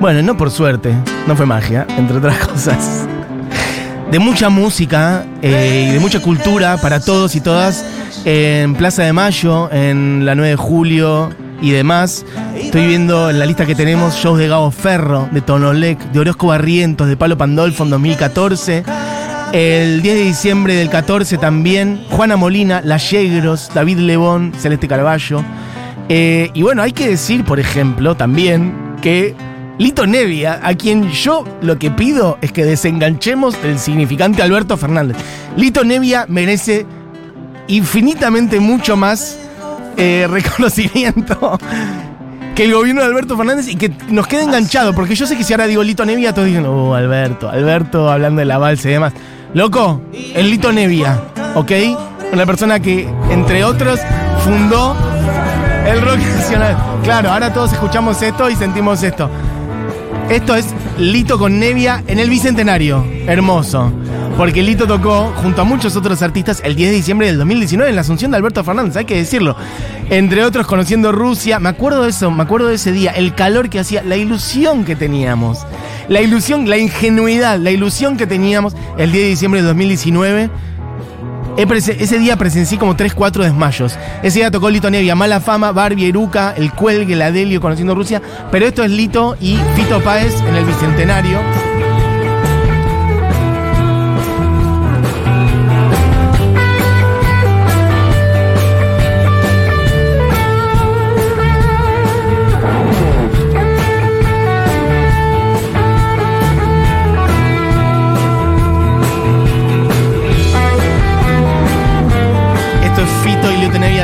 Bueno, 0.00 0.22
no 0.22 0.36
por 0.36 0.50
suerte, 0.50 0.94
no 1.26 1.36
fue 1.36 1.46
magia, 1.46 1.86
entre 1.96 2.18
otras 2.18 2.38
cosas. 2.46 3.06
De 4.10 4.18
mucha 4.18 4.48
música 4.48 5.24
eh, 5.42 5.88
y 5.88 5.92
de 5.92 6.00
mucha 6.00 6.20
cultura 6.20 6.76
para 6.76 7.00
todos 7.00 7.34
y 7.34 7.40
todas 7.40 7.84
en 8.24 8.74
Plaza 8.74 9.02
de 9.02 9.12
Mayo, 9.12 9.70
en 9.72 10.24
la 10.24 10.34
9 10.34 10.50
de 10.50 10.56
julio 10.56 11.30
y 11.60 11.70
demás. 11.70 12.24
Estoy 12.56 12.86
viendo 12.86 13.30
en 13.30 13.38
la 13.38 13.46
lista 13.46 13.66
que 13.66 13.74
tenemos 13.74 14.14
shows 14.14 14.38
de 14.38 14.48
Gabo 14.48 14.70
Ferro, 14.70 15.28
de 15.32 15.40
Tonolec, 15.40 15.98
de 16.12 16.20
Orozco 16.20 16.48
Barrientos, 16.48 17.08
de 17.08 17.16
Palo 17.16 17.36
Pandolfo 17.36 17.84
en 17.84 17.90
2014. 17.90 18.84
El 19.56 20.02
10 20.02 20.14
de 20.16 20.22
diciembre 20.22 20.74
del 20.74 20.90
14 20.90 21.38
también, 21.38 22.04
Juana 22.10 22.36
Molina, 22.36 22.82
La 22.84 22.98
Yegros, 22.98 23.70
David 23.72 24.00
Lebón, 24.00 24.52
Celeste 24.58 24.86
Carballo. 24.86 25.42
Eh, 26.10 26.50
y 26.52 26.60
bueno, 26.60 26.82
hay 26.82 26.92
que 26.92 27.08
decir, 27.08 27.42
por 27.42 27.58
ejemplo, 27.58 28.14
también 28.14 28.74
que 29.00 29.34
Lito 29.78 30.06
Nevia, 30.06 30.60
a 30.62 30.74
quien 30.74 31.08
yo 31.08 31.42
lo 31.62 31.78
que 31.78 31.90
pido 31.90 32.36
es 32.42 32.52
que 32.52 32.66
desenganchemos 32.66 33.62
del 33.62 33.78
significante 33.78 34.42
Alberto 34.42 34.76
Fernández. 34.76 35.16
Lito 35.56 35.84
Nevia 35.84 36.26
merece 36.28 36.84
infinitamente 37.66 38.60
mucho 38.60 38.94
más 38.94 39.38
eh, 39.96 40.26
reconocimiento 40.30 41.58
que 42.54 42.64
el 42.64 42.74
gobierno 42.74 43.00
de 43.00 43.06
Alberto 43.06 43.38
Fernández 43.38 43.68
y 43.68 43.76
que 43.76 43.90
nos 44.10 44.26
quede 44.26 44.42
enganchado, 44.42 44.94
porque 44.94 45.14
yo 45.14 45.26
sé 45.26 45.34
que 45.34 45.44
si 45.44 45.54
ahora 45.54 45.66
digo 45.66 45.82
Lito 45.82 46.04
Nevia, 46.04 46.34
todos 46.34 46.46
dicen, 46.46 46.66
oh, 46.66 46.94
Alberto, 46.94 47.48
Alberto 47.48 48.10
hablando 48.10 48.40
de 48.40 48.44
la 48.44 48.58
balsa 48.58 48.90
y 48.90 48.92
demás. 48.92 49.14
Loco, 49.54 50.02
el 50.34 50.50
Lito 50.50 50.72
Nevia, 50.72 51.20
¿ok? 51.54 51.72
Una 52.32 52.44
persona 52.44 52.80
que, 52.80 53.08
entre 53.30 53.64
otros, 53.64 54.00
fundó 54.44 54.96
el 55.86 56.00
rock 56.02 56.18
nacional. 56.18 56.76
Claro, 57.04 57.30
ahora 57.30 57.52
todos 57.52 57.72
escuchamos 57.72 58.20
esto 58.20 58.50
y 58.50 58.56
sentimos 58.56 59.02
esto. 59.02 59.30
Esto 60.28 60.56
es 60.56 60.66
Lito 60.98 61.38
con 61.38 61.58
Nevia 61.58 62.02
en 62.06 62.18
el 62.18 62.28
Bicentenario. 62.28 63.04
Hermoso. 63.26 63.92
Porque 64.36 64.62
Lito 64.62 64.86
tocó 64.86 65.32
junto 65.36 65.62
a 65.62 65.64
muchos 65.64 65.96
otros 65.96 66.20
artistas 66.20 66.60
el 66.62 66.76
10 66.76 66.90
de 66.90 66.96
diciembre 66.96 67.26
del 67.28 67.38
2019 67.38 67.88
en 67.88 67.96
la 67.96 68.02
Asunción 68.02 68.30
de 68.32 68.36
Alberto 68.36 68.62
Fernández, 68.62 68.96
hay 68.96 69.06
que 69.06 69.16
decirlo. 69.16 69.56
Entre 70.10 70.44
otros, 70.44 70.66
conociendo 70.66 71.10
Rusia. 71.10 71.58
Me 71.58 71.70
acuerdo 71.70 72.02
de 72.02 72.10
eso, 72.10 72.30
me 72.30 72.42
acuerdo 72.42 72.68
de 72.68 72.74
ese 72.74 72.92
día, 72.92 73.12
el 73.12 73.34
calor 73.34 73.70
que 73.70 73.78
hacía, 73.78 74.02
la 74.02 74.16
ilusión 74.16 74.84
que 74.84 74.94
teníamos. 74.94 75.64
La 76.08 76.20
ilusión, 76.20 76.68
la 76.68 76.76
ingenuidad, 76.78 77.58
la 77.58 77.70
ilusión 77.70 78.16
que 78.16 78.26
teníamos 78.26 78.74
el 78.96 79.10
10 79.12 79.24
de 79.24 79.28
diciembre 79.30 79.60
del 79.60 79.68
2019. 79.68 80.50
He 81.58 81.66
prese- 81.66 81.96
Ese 81.98 82.18
día 82.18 82.36
presencié 82.36 82.78
como 82.78 82.94
3, 82.96 83.14
4 83.14 83.42
desmayos. 83.42 83.96
Ese 84.22 84.40
día 84.40 84.50
tocó 84.50 84.68
Lito 84.70 84.90
Nevia, 84.90 85.14
Mala 85.14 85.40
Fama, 85.40 85.72
Barbie, 85.72 86.06
Eruca, 86.08 86.54
El 86.56 86.70
Cuelgue, 86.72 87.14
el 87.14 87.22
Adelio, 87.22 87.60
Conociendo 87.60 87.94
Rusia. 87.94 88.20
Pero 88.52 88.66
esto 88.66 88.84
es 88.84 88.90
Lito 88.90 89.36
y 89.40 89.58
Fito 89.74 90.00
Páez 90.02 90.34
en 90.46 90.54
el 90.54 90.64
Bicentenario. 90.66 91.38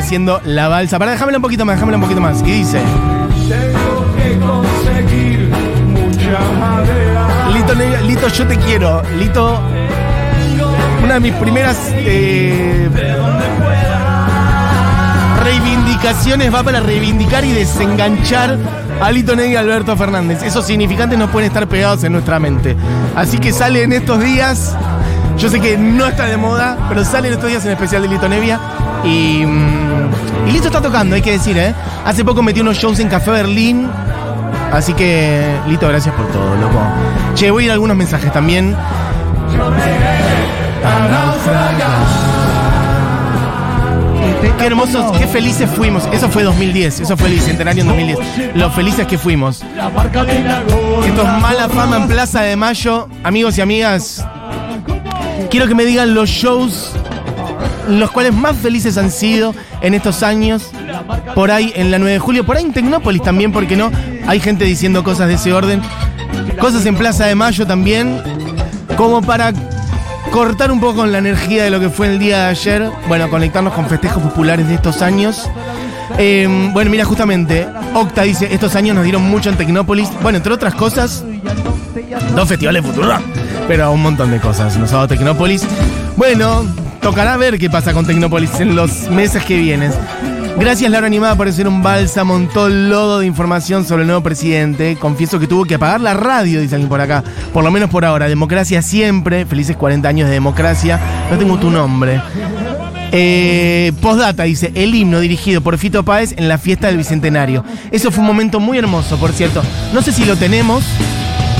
Haciendo 0.02 0.40
la 0.44 0.68
balsa. 0.68 0.98
Para 0.98 1.12
déjamela 1.12 1.38
un 1.38 1.42
poquito 1.42 1.64
más, 1.64 1.76
déjamela 1.76 1.96
un 1.96 2.02
poquito 2.02 2.20
más. 2.20 2.42
Y 2.42 2.50
dice. 2.50 2.80
Lito 7.52 7.74
Nevia, 7.74 8.00
Lito, 8.00 8.28
yo 8.28 8.46
te 8.46 8.56
quiero. 8.56 9.02
Lito, 9.18 9.60
una 11.04 11.14
de 11.14 11.20
mis 11.20 11.32
primeras 11.34 11.76
eh, 11.92 12.88
reivindicaciones 15.42 16.52
va 16.52 16.62
para 16.62 16.80
reivindicar 16.80 17.44
y 17.44 17.52
desenganchar 17.52 18.58
a 19.00 19.10
Lito 19.12 19.36
Negri 19.36 19.52
y 19.52 19.56
Alberto 19.56 19.96
Fernández. 19.96 20.42
Esos 20.42 20.66
significantes 20.66 21.18
no 21.18 21.30
pueden 21.30 21.48
estar 21.48 21.68
pegados 21.68 22.02
en 22.02 22.12
nuestra 22.12 22.40
mente. 22.40 22.76
Así 23.14 23.38
que 23.38 23.52
sale 23.52 23.82
en 23.84 23.92
estos 23.92 24.20
días. 24.20 24.76
Yo 25.38 25.48
sé 25.48 25.60
que 25.60 25.78
no 25.78 26.06
está 26.06 26.26
de 26.26 26.36
moda, 26.36 26.76
pero 26.88 27.04
sale 27.04 27.28
en 27.28 27.34
estos 27.34 27.48
días 27.48 27.64
en 27.64 27.72
especial 27.72 28.02
de 28.02 28.08
Lito 28.08 28.28
Nevia. 28.28 28.60
Y, 29.04 29.44
mm, 29.44 30.48
y 30.48 30.52
Lito 30.52 30.66
está 30.66 30.80
tocando, 30.80 31.16
hay 31.16 31.22
que 31.22 31.32
decir, 31.32 31.56
¿eh? 31.58 31.74
Hace 32.04 32.24
poco 32.24 32.42
metió 32.42 32.62
unos 32.62 32.78
shows 32.78 32.98
en 33.00 33.08
Café 33.08 33.30
Berlín. 33.30 33.88
Así 34.72 34.94
que, 34.94 35.54
Lito, 35.68 35.88
gracias 35.88 36.14
por 36.14 36.26
todo, 36.28 36.56
loco. 36.56 36.78
Che, 37.34 37.50
voy 37.50 37.64
a 37.64 37.66
ir 37.66 37.70
a 37.70 37.74
algunos 37.74 37.96
mensajes 37.96 38.32
también. 38.32 38.74
Qué 44.58 44.66
hermosos, 44.66 45.18
qué 45.18 45.26
felices 45.26 45.68
fuimos. 45.70 46.08
Eso 46.12 46.28
fue 46.28 46.44
2010, 46.44 47.00
eso 47.00 47.16
fue 47.16 47.28
el 47.28 47.34
bicentenario 47.34 47.82
en 47.82 47.88
2010. 47.88 48.56
Lo 48.56 48.70
felices 48.70 49.06
que 49.06 49.18
fuimos. 49.18 49.62
Esto 51.06 51.22
es 51.22 51.40
mala 51.40 51.68
fama 51.68 51.96
en 51.96 52.08
Plaza 52.08 52.42
de 52.42 52.56
Mayo. 52.56 53.08
Amigos 53.24 53.58
y 53.58 53.60
amigas, 53.60 54.24
quiero 55.50 55.66
que 55.66 55.74
me 55.74 55.84
digan 55.84 56.14
los 56.14 56.30
shows 56.30 56.92
los 57.88 58.10
cuales 58.10 58.32
más 58.32 58.56
felices 58.56 58.96
han 58.98 59.10
sido 59.10 59.54
en 59.80 59.94
estos 59.94 60.22
años. 60.22 60.70
Por 61.34 61.50
ahí 61.50 61.72
en 61.76 61.90
la 61.90 61.98
9 61.98 62.14
de 62.14 62.18
julio, 62.18 62.44
por 62.44 62.56
ahí 62.56 62.64
en 62.64 62.72
Tecnópolis 62.72 63.22
también, 63.22 63.52
porque 63.52 63.76
no? 63.76 63.90
Hay 64.26 64.40
gente 64.40 64.64
diciendo 64.64 65.04
cosas 65.04 65.28
de 65.28 65.34
ese 65.34 65.52
orden. 65.52 65.80
Cosas 66.60 66.86
en 66.86 66.96
Plaza 66.96 67.26
de 67.26 67.34
Mayo 67.34 67.66
también. 67.66 68.20
Como 68.96 69.22
para 69.22 69.52
cortar 70.30 70.70
un 70.70 70.80
poco 70.80 70.96
con 70.96 71.12
la 71.12 71.18
energía 71.18 71.64
de 71.64 71.70
lo 71.70 71.80
que 71.80 71.90
fue 71.90 72.08
el 72.08 72.18
día 72.18 72.44
de 72.44 72.50
ayer. 72.50 72.90
Bueno, 73.08 73.28
conectarnos 73.30 73.72
con 73.74 73.86
festejos 73.88 74.22
populares 74.22 74.68
de 74.68 74.74
estos 74.74 75.02
años. 75.02 75.48
Eh, 76.18 76.70
bueno, 76.72 76.90
mira, 76.90 77.04
justamente, 77.04 77.66
Octa 77.94 78.22
dice, 78.22 78.48
estos 78.52 78.74
años 78.76 78.94
nos 78.94 79.04
dieron 79.04 79.22
mucho 79.22 79.50
en 79.50 79.56
Tecnópolis. 79.56 80.08
Bueno, 80.22 80.38
entre 80.38 80.52
otras 80.52 80.74
cosas, 80.74 81.24
dos 82.34 82.48
festivales 82.48 82.84
Futura, 82.84 83.20
pero 83.68 83.92
un 83.92 84.02
montón 84.02 84.30
de 84.30 84.40
cosas. 84.40 84.76
Nos 84.76 84.92
ha 84.92 84.96
dado 84.96 85.08
Tecnópolis. 85.08 85.64
Bueno, 86.16 86.64
tocará 87.02 87.36
ver 87.36 87.58
qué 87.58 87.68
pasa 87.68 87.92
con 87.92 88.06
Tecnópolis 88.06 88.60
en 88.60 88.74
los 88.74 89.10
meses 89.10 89.44
que 89.44 89.58
vienen. 89.58 89.92
Gracias, 90.58 90.90
Laura 90.90 91.08
Animada, 91.08 91.34
por 91.34 91.52
ser 91.52 91.66
un 91.66 91.82
bálsamo, 91.82 92.34
un 92.34 92.48
todo 92.48 92.68
lodo 92.68 93.18
de 93.20 93.26
información 93.26 93.84
sobre 93.84 94.02
el 94.02 94.06
nuevo 94.06 94.22
presidente. 94.22 94.96
Confieso 94.96 95.40
que 95.40 95.46
tuvo 95.46 95.64
que 95.64 95.74
apagar 95.74 96.00
la 96.00 96.14
radio, 96.14 96.60
dice 96.60 96.76
alguien 96.76 96.88
por 96.88 97.00
acá. 97.00 97.24
Por 97.52 97.64
lo 97.64 97.70
menos 97.70 97.90
por 97.90 98.04
ahora. 98.04 98.28
Democracia 98.28 98.80
siempre. 98.80 99.44
Felices 99.44 99.76
40 99.76 100.08
años 100.08 100.28
de 100.28 100.34
democracia. 100.34 101.00
No 101.30 101.38
tengo 101.38 101.58
tu 101.58 101.70
nombre. 101.70 102.20
Eh, 103.10 103.92
postdata 104.00 104.44
dice, 104.44 104.72
el 104.74 104.94
himno 104.94 105.20
dirigido 105.20 105.60
por 105.60 105.76
Fito 105.78 106.04
Páez 106.04 106.32
en 106.36 106.48
la 106.48 106.58
fiesta 106.58 106.86
del 106.86 106.96
Bicentenario. 106.96 107.64
Eso 107.90 108.10
fue 108.10 108.20
un 108.20 108.28
momento 108.28 108.60
muy 108.60 108.78
hermoso, 108.78 109.18
por 109.18 109.32
cierto. 109.32 109.62
No 109.92 110.00
sé 110.02 110.12
si 110.12 110.24
lo 110.24 110.36
tenemos. 110.36 110.84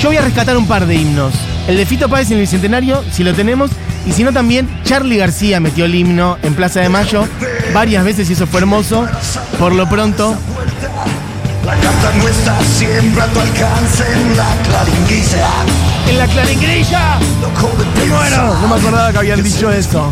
Yo 0.00 0.09
voy 0.09 0.16
a 0.16 0.22
rescatar 0.22 0.57
un 0.57 0.66
par 0.66 0.87
de 0.87 0.94
himnos. 0.94 1.35
El 1.68 1.77
de 1.77 1.87
Fito 1.87 2.09
Páez 2.09 2.29
en 2.31 2.35
el 2.35 2.40
Bicentenario, 2.40 3.05
si 3.12 3.22
lo 3.22 3.35
tenemos. 3.35 3.70
Y 4.05 4.12
si 4.12 4.25
no, 4.25 4.33
también 4.33 4.68
Charlie 4.85 5.16
García 5.16 5.61
metió 5.61 5.85
el 5.85 5.94
himno 5.94 6.37
en 6.42 6.55
Plaza 6.55 6.81
de 6.81 6.88
Mayo 6.88 7.25
varias 7.72 8.05
veces 8.05 8.29
y 8.31 8.33
eso 8.33 8.46
fue 8.46 8.61
hermoso. 8.61 9.07
Por 9.59 9.75
lo 9.75 9.88
pronto, 9.88 10.37
La 11.64 11.75
carta 11.75 12.12
no 12.18 12.29
está 12.29 12.59
siempre 12.64 13.22
a 13.22 13.27
tu 13.27 13.38
alcance 13.38 14.05
en 14.12 14.37
la 14.37 14.46
claringuilla. 14.64 15.48
en 16.09 16.18
la 16.18 16.27
de 16.27 16.57
Me 17.96 18.07
muero. 18.07 18.59
No 18.61 18.68
me 18.68 18.75
acordaba 18.75 19.12
que 19.12 19.18
habían 19.18 19.42
dicho 19.42 19.70
eso. 19.70 20.11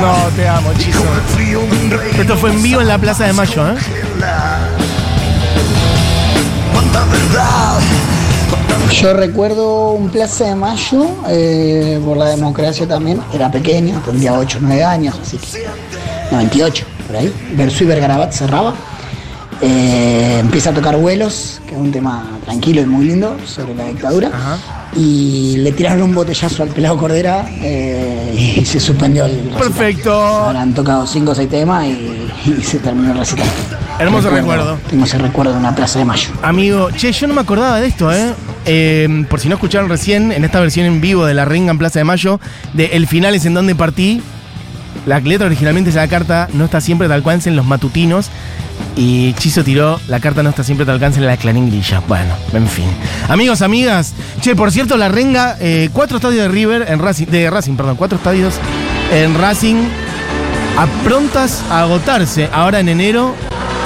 No, 0.00 0.12
te 0.34 0.48
amo, 0.48 0.72
chico. 0.78 0.98
Hijo 0.98 1.14
de 1.14 1.34
frío, 1.34 1.60
un 1.60 1.90
rey. 1.90 2.10
Esto 2.18 2.36
fue 2.38 2.50
en 2.50 2.62
vivo 2.62 2.80
en 2.80 2.88
la 2.88 2.98
Plaza 2.98 3.26
de 3.26 3.34
Mayo, 3.34 3.68
¿eh? 3.68 3.76
Cuánta 6.72 7.04
verdad. 7.04 7.80
Yo 8.92 9.14
recuerdo 9.14 9.92
un 9.92 10.10
Plaza 10.10 10.44
de 10.44 10.54
Mayo, 10.54 11.06
eh, 11.28 12.00
por 12.04 12.16
la 12.16 12.26
democracia 12.26 12.86
también, 12.86 13.20
era 13.32 13.50
pequeño, 13.50 14.00
tendría 14.04 14.34
8 14.34 14.58
o 14.58 14.60
9 14.64 14.84
años, 14.84 15.18
así 15.20 15.38
que 15.38 15.64
98, 16.30 16.84
por 17.06 17.16
ahí. 17.16 17.32
Verso 17.56 17.84
y 17.84 17.86
Vergarabat 17.86 18.32
cerraba. 18.32 18.74
Eh, 19.60 20.38
empieza 20.40 20.70
a 20.70 20.74
tocar 20.74 20.96
vuelos, 20.96 21.60
que 21.66 21.74
es 21.74 21.80
un 21.80 21.92
tema 21.92 22.26
tranquilo 22.44 22.82
y 22.82 22.86
muy 22.86 23.06
lindo 23.06 23.36
sobre 23.46 23.74
la 23.74 23.84
dictadura. 23.84 24.28
Ajá. 24.28 24.58
Y 24.94 25.56
le 25.58 25.72
tiraron 25.72 26.02
un 26.02 26.14
botellazo 26.14 26.64
al 26.64 26.68
pelado 26.68 26.98
Cordera 26.98 27.46
eh, 27.62 28.56
y 28.60 28.64
se 28.64 28.78
suspendió 28.78 29.24
el 29.24 29.36
recital. 29.36 29.58
Perfecto. 29.58 30.12
Habrán 30.12 30.74
tocado 30.74 31.06
5 31.06 31.30
o 31.30 31.34
6 31.34 31.48
temas 31.48 31.86
y, 31.86 32.28
y 32.46 32.62
se 32.62 32.78
terminó 32.78 33.12
el 33.12 33.18
recital. 33.18 33.46
Hermoso 33.98 34.30
recuerdo. 34.30 34.78
Tengo 34.90 35.04
ese 35.04 35.18
recuerdo 35.18 35.52
de 35.52 35.58
una 35.58 35.74
Plaza 35.74 35.98
de 36.00 36.04
Mayo. 36.04 36.30
Amigo, 36.42 36.90
che, 36.90 37.12
yo 37.12 37.26
no 37.26 37.34
me 37.34 37.40
acordaba 37.40 37.80
de 37.80 37.86
esto, 37.86 38.12
¿eh? 38.12 38.34
Eh, 38.64 39.24
por 39.28 39.40
si 39.40 39.48
no 39.48 39.56
escucharon 39.56 39.88
recién, 39.88 40.32
en 40.32 40.44
esta 40.44 40.60
versión 40.60 40.86
en 40.86 41.00
vivo 41.00 41.26
de 41.26 41.34
La 41.34 41.44
Renga 41.44 41.70
en 41.70 41.78
Plaza 41.78 41.98
de 41.98 42.04
Mayo, 42.04 42.40
de 42.72 42.86
El 42.86 43.06
final 43.06 43.34
es 43.34 43.44
en 43.44 43.54
donde 43.54 43.74
partí, 43.74 44.22
la 45.06 45.18
letra 45.20 45.46
originalmente 45.46 45.90
es 45.90 45.96
la 45.96 46.06
carta 46.06 46.48
no 46.52 46.64
está 46.64 46.80
siempre 46.80 47.08
tal 47.08 47.22
cual 47.22 47.40
en 47.44 47.56
los 47.56 47.66
matutinos, 47.66 48.30
y 48.96 49.32
Chizo 49.34 49.64
tiró 49.64 50.00
la 50.08 50.20
carta 50.20 50.42
no 50.42 50.50
está 50.50 50.64
siempre 50.64 50.84
tal 50.84 50.96
alcance 50.96 51.18
en 51.18 51.26
la 51.26 51.36
Clarín. 51.36 51.70
Bueno, 52.08 52.34
en 52.52 52.68
fin. 52.68 52.86
Amigos, 53.28 53.62
amigas, 53.62 54.14
che, 54.40 54.54
por 54.54 54.70
cierto, 54.70 54.96
La 54.96 55.08
Renga, 55.08 55.56
eh, 55.60 55.88
cuatro 55.92 56.18
estadios 56.18 56.42
de 56.42 56.48
River, 56.48 56.86
en 56.88 56.98
Racing, 56.98 57.26
de 57.26 57.50
Racing, 57.50 57.74
perdón, 57.74 57.96
cuatro 57.96 58.18
estadios 58.18 58.54
en 59.12 59.34
Racing, 59.38 59.76
a 60.78 60.86
prontas 61.04 61.62
a 61.70 61.82
agotarse 61.82 62.48
ahora 62.52 62.80
en 62.80 62.88
enero. 62.88 63.34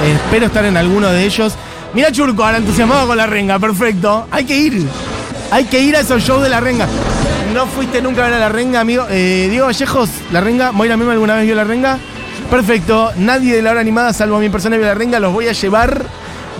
Espero 0.05 0.45
estar 0.45 0.65
en 0.65 0.77
alguno 0.77 1.07
de 1.07 1.25
ellos. 1.25 1.53
Mira 1.97 2.11
Churco, 2.11 2.45
ahora 2.45 2.57
entusiasmado 2.57 3.07
con 3.07 3.17
la 3.17 3.25
renga, 3.25 3.57
perfecto. 3.57 4.27
Hay 4.29 4.45
que 4.45 4.55
ir. 4.55 4.85
Hay 5.49 5.65
que 5.65 5.81
ir 5.81 5.95
a 5.95 6.01
esos 6.01 6.21
shows 6.21 6.43
de 6.43 6.49
la 6.49 6.59
renga. 6.59 6.87
¿No 7.55 7.65
fuiste 7.65 8.03
nunca 8.03 8.21
a 8.21 8.25
ver 8.25 8.35
a 8.35 8.39
la 8.39 8.49
renga, 8.49 8.81
amigo? 8.81 9.07
Eh, 9.09 9.47
Diego 9.49 9.65
Vallejos, 9.65 10.07
la 10.31 10.39
renga. 10.39 10.71
Moira 10.71 10.95
Mema 10.95 11.13
alguna 11.13 11.33
vez 11.33 11.47
vio 11.47 11.55
la 11.55 11.63
renga. 11.63 11.97
Perfecto. 12.51 13.11
Nadie 13.17 13.55
de 13.55 13.63
la 13.63 13.71
hora 13.71 13.79
animada, 13.79 14.13
salvo 14.13 14.37
mi 14.37 14.49
persona, 14.49 14.77
vio 14.77 14.85
la 14.85 14.93
renga. 14.93 15.19
Los 15.19 15.33
voy 15.33 15.47
a 15.47 15.53
llevar 15.53 16.03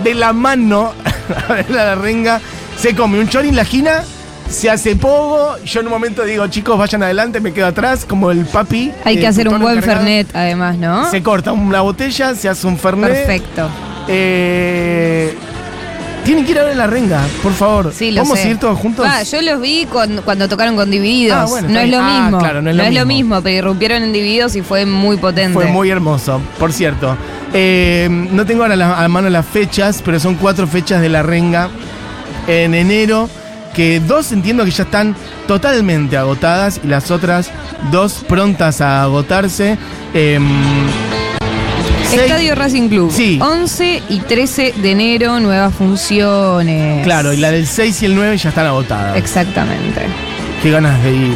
de 0.02 0.14
la 0.14 0.32
mano 0.32 0.92
a 1.48 1.52
ver 1.52 1.66
a 1.70 1.84
la 1.84 1.94
renga. 1.94 2.40
Se 2.76 2.96
come 2.96 3.20
un 3.20 3.28
chori 3.28 3.50
en 3.50 3.54
la 3.54 3.62
esquina. 3.62 4.02
Se 4.50 4.68
hace 4.68 4.96
pogo. 4.96 5.56
Yo 5.64 5.78
en 5.78 5.86
un 5.86 5.92
momento 5.92 6.24
digo, 6.24 6.48
chicos, 6.48 6.76
vayan 6.76 7.04
adelante, 7.04 7.38
me 7.38 7.52
quedo 7.52 7.68
atrás, 7.68 8.04
como 8.04 8.32
el 8.32 8.44
papi. 8.44 8.90
Hay 9.04 9.20
que 9.20 9.28
hacer 9.28 9.48
un 9.48 9.60
buen 9.60 9.78
encargado. 9.78 10.00
fernet, 10.00 10.34
además, 10.34 10.76
¿no? 10.78 11.08
Se 11.12 11.22
corta 11.22 11.52
una 11.52 11.80
botella, 11.82 12.34
se 12.34 12.48
hace 12.48 12.66
un 12.66 12.76
fernet. 12.76 13.12
Perfecto. 13.12 13.70
Eh, 14.08 15.34
tienen 16.24 16.44
que 16.44 16.52
ir 16.52 16.58
a 16.58 16.64
ver 16.64 16.76
la 16.76 16.86
renga, 16.86 17.22
por 17.42 17.52
favor. 17.54 17.92
Sí, 17.94 18.10
lo 18.10 18.22
¿Vamos 18.22 18.38
sé. 18.38 18.48
a 18.48 18.50
ir 18.50 18.58
todos 18.58 18.78
juntos? 18.78 19.06
Ah, 19.08 19.22
yo 19.22 19.40
los 19.40 19.60
vi 19.60 19.86
con- 19.86 20.20
cuando 20.22 20.48
tocaron 20.48 20.76
con 20.76 20.90
Divididos. 20.90 21.38
Ah, 21.38 21.44
bueno, 21.46 21.68
no 21.68 21.80
es 21.80 21.88
lo. 21.90 21.98
Ah, 22.00 22.20
mismo. 22.22 22.38
claro, 22.38 22.60
no 22.62 22.70
es 22.70 22.94
lo 22.94 23.06
mismo. 23.06 23.40
pero 23.42 23.56
irrumpieron 23.58 24.02
en 24.02 24.12
Divididos 24.12 24.54
y 24.56 24.62
fue 24.62 24.84
muy 24.84 25.16
potente. 25.16 25.54
Fue 25.54 25.66
muy 25.66 25.88
hermoso, 25.90 26.40
por 26.58 26.72
cierto. 26.72 27.16
Eh, 27.54 28.08
no 28.10 28.44
tengo 28.44 28.62
ahora 28.62 28.76
la- 28.76 29.02
a 29.02 29.08
mano 29.08 29.30
las 29.30 29.46
fechas, 29.46 30.02
pero 30.04 30.20
son 30.20 30.34
cuatro 30.34 30.66
fechas 30.66 31.00
de 31.00 31.08
la 31.08 31.22
renga 31.22 31.70
en 32.46 32.74
enero. 32.74 33.30
Que 33.74 34.00
dos 34.00 34.32
entiendo 34.32 34.64
que 34.64 34.70
ya 34.72 34.82
están 34.82 35.14
totalmente 35.46 36.16
agotadas 36.16 36.80
y 36.82 36.88
las 36.88 37.10
otras 37.10 37.50
dos 37.92 38.24
prontas 38.28 38.80
a 38.80 39.02
agotarse. 39.04 39.78
Seis- 40.12 40.40
Estadio 42.12 42.54
Racing 42.54 42.88
Club. 42.88 43.10
Sí. 43.12 43.38
11 43.40 44.02
y 44.08 44.20
13 44.20 44.74
de 44.80 44.90
enero, 44.92 45.40
nuevas 45.40 45.74
funciones. 45.74 47.04
Claro, 47.04 47.32
y 47.32 47.36
la 47.36 47.50
del 47.50 47.66
6 47.66 48.02
y 48.02 48.06
el 48.06 48.14
9 48.14 48.36
ya 48.38 48.48
están 48.48 48.66
agotadas. 48.66 49.16
Exactamente. 49.16 50.02
Qué 50.62 50.70
ganas 50.70 51.02
de 51.04 51.12
ir. 51.12 51.34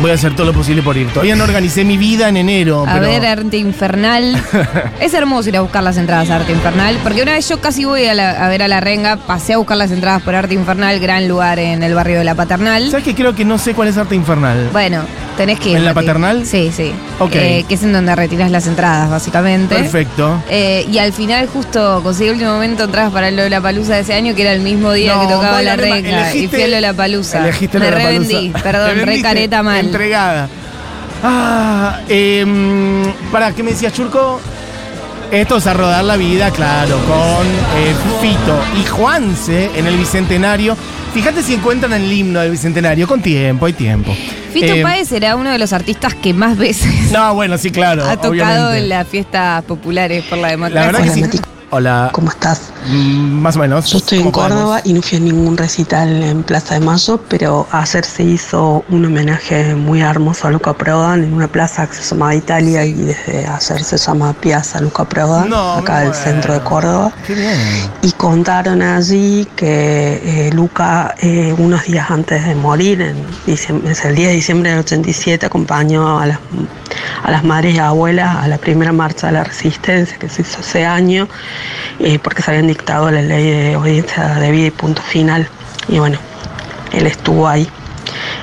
Voy 0.00 0.10
a 0.10 0.14
hacer 0.14 0.34
todo 0.34 0.46
lo 0.46 0.52
posible 0.54 0.82
por 0.82 0.96
ir. 0.96 1.06
Todavía 1.08 1.36
no 1.36 1.44
organicé 1.44 1.84
mi 1.84 1.98
vida 1.98 2.28
en 2.28 2.38
enero. 2.38 2.84
A 2.88 2.94
pero... 2.94 3.06
ver, 3.06 3.26
Arte 3.26 3.58
Infernal. 3.58 4.42
es 5.00 5.12
hermoso 5.12 5.50
ir 5.50 5.56
a 5.58 5.60
buscar 5.60 5.82
las 5.82 5.98
entradas 5.98 6.30
a 6.30 6.36
Arte 6.36 6.52
Infernal, 6.52 6.98
porque 7.02 7.22
una 7.22 7.32
vez 7.32 7.46
yo 7.48 7.60
casi 7.60 7.84
voy 7.84 8.06
a, 8.06 8.14
la- 8.14 8.30
a 8.44 8.48
ver 8.48 8.62
a 8.62 8.68
la 8.68 8.80
renga, 8.80 9.16
pasé 9.16 9.52
a 9.52 9.58
buscar 9.58 9.76
las 9.76 9.90
entradas 9.90 10.22
por 10.22 10.34
Arte 10.34 10.54
Infernal, 10.54 10.98
gran 10.98 11.28
lugar 11.28 11.58
en 11.58 11.82
el 11.82 11.94
barrio 11.94 12.16
de 12.18 12.24
la 12.24 12.34
Paternal. 12.34 12.90
¿Sabes 12.90 13.04
que 13.04 13.14
creo 13.14 13.34
que 13.34 13.44
no 13.44 13.58
sé 13.58 13.74
cuál 13.74 13.88
es 13.88 13.98
arte 13.98 14.14
infernal? 14.14 14.70
Bueno, 14.72 15.02
tenés 15.36 15.58
que 15.58 15.70
ir. 15.70 15.76
¿En 15.76 15.84
la. 15.84 15.94
Paternal? 15.94 16.46
Sí, 16.46 16.70
sí. 16.74 16.92
Ok. 17.18 17.34
Eh, 17.34 17.64
que 17.68 17.74
es 17.74 17.82
en 17.82 17.92
donde 17.92 18.14
retiras 18.14 18.50
las 18.50 18.66
entradas, 18.66 19.10
básicamente. 19.10 19.74
Perfecto. 19.74 20.42
Eh, 20.48 20.86
y 20.90 20.98
al 20.98 21.12
final 21.12 21.46
justo 21.46 22.00
conseguí 22.02 22.28
el 22.28 22.34
último 22.34 22.52
momento 22.52 22.84
entradas 22.84 23.12
para 23.12 23.28
el 23.28 23.62
Palusa 23.62 23.94
de 23.94 24.00
ese 24.00 24.14
año, 24.14 24.34
que 24.34 24.42
era 24.42 24.52
el 24.52 24.60
mismo 24.60 24.92
día 24.92 25.14
No, 25.14 25.20
que 25.22 25.34
tocaba 25.34 25.62
la 25.62 25.76
renga. 25.76 26.34
Y 26.34 26.48
fui 26.48 26.62
a 26.62 26.68
Lollapalooza. 26.68 27.40
Elegiste 27.40 27.78
Me 27.78 27.90
revendí, 27.90 28.52
perdón, 28.62 29.06
re 29.06 29.20
careta 29.20 29.62
mal. 29.62 29.86
Entregada. 29.86 30.48
Ah, 31.22 32.00
eh, 32.08 32.44
para, 33.30 33.52
¿qué 33.52 33.62
me 33.62 33.70
decías, 33.70 33.92
Churco? 33.92 34.40
Estos 35.32 35.66
a 35.66 35.72
rodar 35.72 36.04
la 36.04 36.18
vida, 36.18 36.50
claro, 36.50 36.98
con 37.06 37.46
eh, 37.78 37.94
Fito 38.20 38.60
y 38.78 38.84
Juanse 38.84 39.70
en 39.74 39.86
el 39.86 39.96
Bicentenario. 39.96 40.76
Fíjate 41.14 41.42
si 41.42 41.54
encuentran 41.54 41.94
el 41.94 42.12
himno 42.12 42.40
del 42.40 42.50
Bicentenario, 42.50 43.08
con 43.08 43.22
tiempo, 43.22 43.64
hay 43.64 43.72
tiempo. 43.72 44.14
Fito 44.52 44.74
Eh, 44.74 44.82
Páez 44.82 45.10
era 45.10 45.34
uno 45.36 45.50
de 45.50 45.56
los 45.56 45.72
artistas 45.72 46.14
que 46.14 46.34
más 46.34 46.58
veces 46.58 47.10
No, 47.12 47.32
bueno, 47.34 47.56
sí, 47.56 47.70
claro. 47.70 48.04
ha 48.08 48.16
tocado 48.18 48.30
obviamente. 48.30 48.78
en 48.78 48.88
las 48.90 49.08
fiestas 49.08 49.64
populares 49.64 50.22
por 50.24 50.36
la 50.36 50.48
democracia. 50.48 50.92
La 50.92 50.98
verdad 50.98 51.14
que 51.14 51.32
sí. 51.32 51.40
Hola. 51.74 52.10
¿Cómo 52.12 52.28
estás? 52.28 52.70
Mm, 52.86 53.40
Más 53.40 53.56
o 53.56 53.60
menos. 53.60 53.86
Yo 53.90 53.96
estoy 53.96 54.18
en. 54.18 54.30
Córdoba 54.30 54.82
y 54.84 54.92
no 54.92 55.00
fui 55.00 55.16
a 55.16 55.20
ningún 55.22 55.56
recital 55.56 56.22
en 56.22 56.42
Plaza 56.42 56.74
de 56.74 56.80
Mayo, 56.80 57.18
pero 57.30 57.66
ayer 57.72 58.04
se 58.04 58.24
hizo 58.24 58.84
un 58.90 59.06
homenaje 59.06 59.74
muy 59.74 60.02
hermoso 60.02 60.48
a 60.48 60.50
Luca 60.50 60.74
Prodan 60.74 61.24
en 61.24 61.32
una 61.32 61.48
plaza 61.48 61.86
que 61.86 61.94
se 61.94 62.02
llamaba 62.02 62.34
Italia 62.34 62.84
y 62.84 62.92
desde 62.92 63.46
ayer 63.46 63.82
se 63.84 63.96
llama 63.96 64.34
Piazza 64.34 64.82
Luca 64.82 65.06
Prodan, 65.06 65.48
No, 65.48 65.72
acá 65.72 66.00
del 66.00 66.08
bueno. 66.10 66.22
centro 66.24 66.52
de 66.52 66.60
Córdoba. 66.60 67.10
Qué 67.26 67.34
bien. 67.34 67.56
Y 68.02 68.12
contaron 68.12 68.82
allí 68.82 69.48
que 69.56 70.48
eh, 70.48 70.50
Luca, 70.52 71.14
eh, 71.22 71.54
unos 71.56 71.84
días 71.84 72.10
antes 72.10 72.44
de 72.46 72.54
morir, 72.54 73.00
en 73.00 73.16
diciembre- 73.46 73.92
es 73.92 74.04
el 74.04 74.14
10 74.14 74.28
de 74.28 74.34
diciembre 74.34 74.70
del 74.72 74.80
87, 74.80 75.46
acompañó 75.46 76.18
a 76.20 76.26
las, 76.26 76.38
a 77.22 77.30
las 77.30 77.44
madres 77.44 77.74
y 77.74 77.78
abuelas 77.78 78.36
a 78.36 78.48
la 78.48 78.58
primera 78.58 78.92
marcha 78.92 79.28
de 79.28 79.34
la 79.34 79.44
resistencia 79.44 80.18
que 80.18 80.28
se 80.28 80.42
hizo 80.42 80.60
ese 80.60 80.84
año, 80.84 81.28
eh, 81.98 82.18
porque 82.18 82.42
se 82.42 82.50
habían 82.50 82.66
dictado 82.66 83.10
la 83.10 83.22
ley 83.22 83.50
de 83.50 83.76
obediencia 83.76 84.26
de 84.36 84.50
vida 84.50 84.66
y 84.66 84.70
punto 84.70 85.02
final. 85.02 85.48
Y 85.88 85.98
bueno, 85.98 86.18
él 86.92 87.06
estuvo 87.06 87.48
ahí. 87.48 87.68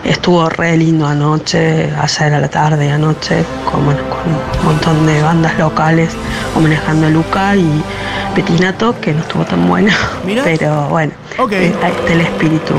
Estuvo 0.03 0.49
re 0.49 0.77
lindo 0.77 1.05
anoche, 1.05 1.91
ayer 2.01 2.33
a 2.33 2.39
la 2.39 2.47
tarde, 2.47 2.89
anoche, 2.89 3.43
con, 3.69 3.83
bueno, 3.85 3.99
con 4.09 4.59
un 4.59 4.65
montón 4.65 5.05
de 5.05 5.21
bandas 5.21 5.57
locales 5.59 6.11
homenajando 6.55 7.07
a 7.07 7.09
Luca 7.09 7.55
y 7.55 7.83
Petinato, 8.33 8.99
que 9.01 9.13
no 9.13 9.19
estuvo 9.21 9.43
tan 9.45 9.67
buena. 9.67 9.93
Mira. 10.25 10.43
Pero 10.45 10.87
bueno, 10.87 11.11
Ok. 11.37 11.51
eh, 11.51 11.67
está 11.67 12.13
el 12.13 12.21
espíritu 12.21 12.75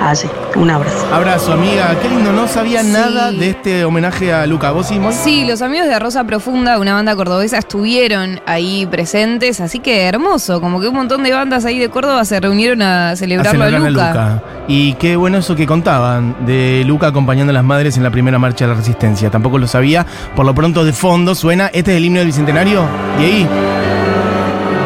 allí. 0.00 0.28
Un 0.56 0.70
abrazo. 0.70 1.06
Abrazo, 1.12 1.52
amiga. 1.52 1.94
Qué 2.00 2.08
lindo, 2.08 2.32
no 2.32 2.48
sabía 2.48 2.82
Sí. 2.82 2.90
nada 2.90 3.30
de 3.32 3.50
este 3.50 3.84
homenaje 3.84 4.32
a 4.32 4.46
Luca. 4.46 4.70
¿Vos, 4.70 4.88
Simón? 4.88 5.12
Sí, 5.12 5.44
los 5.46 5.62
amigos 5.62 5.88
de 5.88 5.98
Rosa 5.98 6.24
Profunda, 6.24 6.78
una 6.78 6.94
banda 6.94 7.14
cordobesa, 7.16 7.58
estuvieron 7.58 8.40
ahí 8.46 8.86
presentes, 8.86 9.60
así 9.60 9.78
que 9.78 10.04
hermoso, 10.06 10.60
como 10.60 10.80
que 10.80 10.88
un 10.88 10.94
montón 10.94 11.22
de 11.22 11.32
bandas 11.32 11.64
ahí 11.64 11.78
de 11.78 11.88
Córdoba 11.88 12.24
se 12.24 12.40
reunieron 12.40 12.82
a 12.82 13.10
A 13.10 13.16
celebrarlo 13.16 13.62
a, 13.62 13.66
celebrar 13.68 13.92
Luca. 13.92 14.08
Luca. 14.08 14.42
Y 14.68 14.94
qué 14.94 15.16
bueno 15.16 15.38
eso 15.38 15.54
que 15.56 15.66
contaban 15.66 16.34
de 16.46 16.82
Luca 16.86 17.06
acompañando 17.08 17.50
a 17.50 17.54
las 17.54 17.64
madres 17.64 17.96
en 17.96 18.02
la 18.02 18.10
primera 18.10 18.38
marcha 18.38 18.64
de 18.66 18.72
la 18.72 18.76
resistencia. 18.78 19.30
Tampoco 19.30 19.58
lo 19.58 19.66
sabía. 19.66 20.04
Por 20.36 20.44
lo 20.44 20.54
pronto 20.54 20.84
de 20.84 20.92
fondo 20.92 21.34
suena. 21.34 21.66
Este 21.72 21.92
es 21.92 21.96
el 21.96 22.04
himno 22.04 22.18
del 22.18 22.26
bicentenario. 22.28 22.82
Y 23.20 23.24
ahí. 23.24 23.48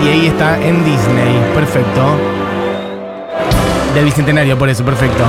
Y 0.05 0.09
ahí 0.09 0.27
está 0.27 0.57
en 0.61 0.85
Disney. 0.85 1.35
Perfecto. 1.55 2.16
Del 3.94 4.05
bicentenario, 4.07 4.59
por 4.59 4.68
eso, 4.68 4.85
perfecto. 4.85 5.22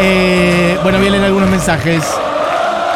Eh, 0.00 0.78
bueno, 0.82 0.98
vienen 0.98 1.22
algunos 1.22 1.48
mensajes. 1.50 2.02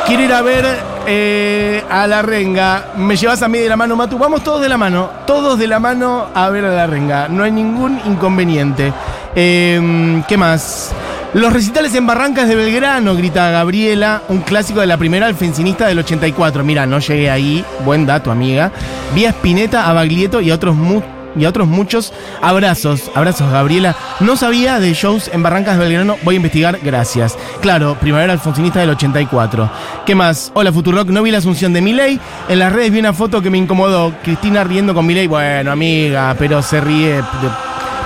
Quiero 0.06 0.22
ir 0.24 0.32
a 0.32 0.42
ver 0.42 0.64
eh, 1.06 1.84
a 1.90 2.06
la 2.06 2.22
renga. 2.22 2.86
¿Me 2.96 3.16
llevas 3.16 3.42
a 3.42 3.48
mí 3.48 3.58
de 3.58 3.68
la 3.68 3.76
mano, 3.76 3.96
Matu? 3.96 4.18
Vamos 4.18 4.42
todos 4.42 4.60
de 4.62 4.68
la 4.68 4.76
mano. 4.78 5.10
Todos 5.26 5.58
de 5.58 5.66
la 5.66 5.78
mano 5.78 6.26
a 6.34 6.48
ver 6.48 6.64
a 6.64 6.70
la 6.70 6.86
renga. 6.86 7.28
No 7.28 7.44
hay 7.44 7.52
ningún 7.52 8.00
inconveniente. 8.06 8.92
Eh, 9.34 10.22
¿Qué 10.26 10.36
más? 10.36 10.92
Los 11.34 11.52
recitales 11.52 11.94
en 11.94 12.06
Barrancas 12.08 12.48
de 12.48 12.56
Belgrano, 12.56 13.14
grita 13.14 13.50
Gabriela, 13.50 14.22
un 14.28 14.38
clásico 14.40 14.80
de 14.80 14.88
la 14.88 14.96
primera 14.96 15.26
alfencinista 15.26 15.86
del 15.86 16.00
84. 16.00 16.64
Mira, 16.64 16.86
no 16.86 16.98
llegué 16.98 17.30
ahí. 17.30 17.64
Buen 17.84 18.04
dato, 18.04 18.32
amiga. 18.32 18.72
Vi 19.14 19.26
a 19.26 19.30
Spinetta, 19.30 19.88
a 19.88 19.92
Baglietto 19.92 20.40
y 20.40 20.50
a 20.50 20.54
otros 20.56 20.74
mu- 20.74 21.02
y 21.36 21.44
a 21.44 21.48
otros 21.48 21.66
muchos 21.68 22.12
abrazos. 22.42 23.10
Abrazos, 23.14 23.50
Gabriela. 23.52 23.94
No 24.20 24.36
sabía 24.36 24.80
de 24.80 24.92
shows 24.94 25.30
en 25.32 25.42
Barrancas 25.42 25.78
de 25.78 25.84
Belgrano. 25.84 26.16
Voy 26.22 26.34
a 26.34 26.36
investigar. 26.36 26.78
Gracias. 26.82 27.36
Claro, 27.60 27.96
Primavera 28.00 28.32
Alfonsinista 28.32 28.80
del 28.80 28.90
84. 28.90 29.70
¿Qué 30.06 30.14
más? 30.14 30.50
Hola, 30.54 30.72
Futurock. 30.72 31.08
No 31.08 31.22
vi 31.22 31.30
la 31.30 31.38
asunción 31.38 31.72
de 31.72 31.80
Milei. 31.80 32.18
En 32.48 32.58
las 32.58 32.72
redes 32.72 32.90
vi 32.92 32.98
una 32.98 33.12
foto 33.12 33.40
que 33.42 33.50
me 33.50 33.58
incomodó. 33.58 34.12
Cristina 34.22 34.64
riendo 34.64 34.94
con 34.94 35.06
Milei. 35.06 35.26
Bueno, 35.26 35.70
amiga, 35.72 36.34
pero 36.38 36.62
se 36.62 36.80
ríe. 36.80 37.16
de- 37.16 37.22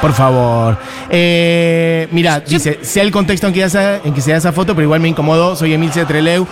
por 0.00 0.12
favor. 0.12 0.76
Eh, 1.08 2.08
mira, 2.10 2.38
dice, 2.40 2.80
sea 2.82 3.02
el 3.02 3.10
contexto 3.10 3.46
en 3.46 3.54
que, 3.54 3.70
se, 3.70 4.00
en 4.04 4.12
que 4.12 4.20
se 4.20 4.32
da 4.32 4.37
esa 4.37 4.52
foto, 4.52 4.74
pero 4.74 4.82
igual 4.84 5.00
me 5.00 5.08
incomodó. 5.08 5.56
Soy 5.56 5.72
Emilce 5.72 6.04
Treleu. 6.04 6.46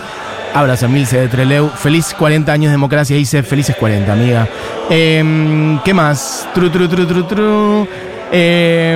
Abrazo, 0.53 0.85
Emilce 0.85 1.19
de 1.19 1.27
Treleu. 1.27 1.69
Feliz 1.69 2.13
40 2.13 2.51
años 2.51 2.69
de 2.69 2.73
democracia. 2.73 3.17
Dice, 3.17 3.41
felices 3.41 3.75
40, 3.75 4.13
amiga. 4.13 4.47
Eh, 4.87 5.79
¿Qué 5.83 5.93
más? 5.95 6.47
Tru, 6.53 6.69
tru, 6.69 6.87
tru, 6.87 7.07
tru, 7.07 7.23
tru. 7.23 7.87
Eh, 8.31 8.95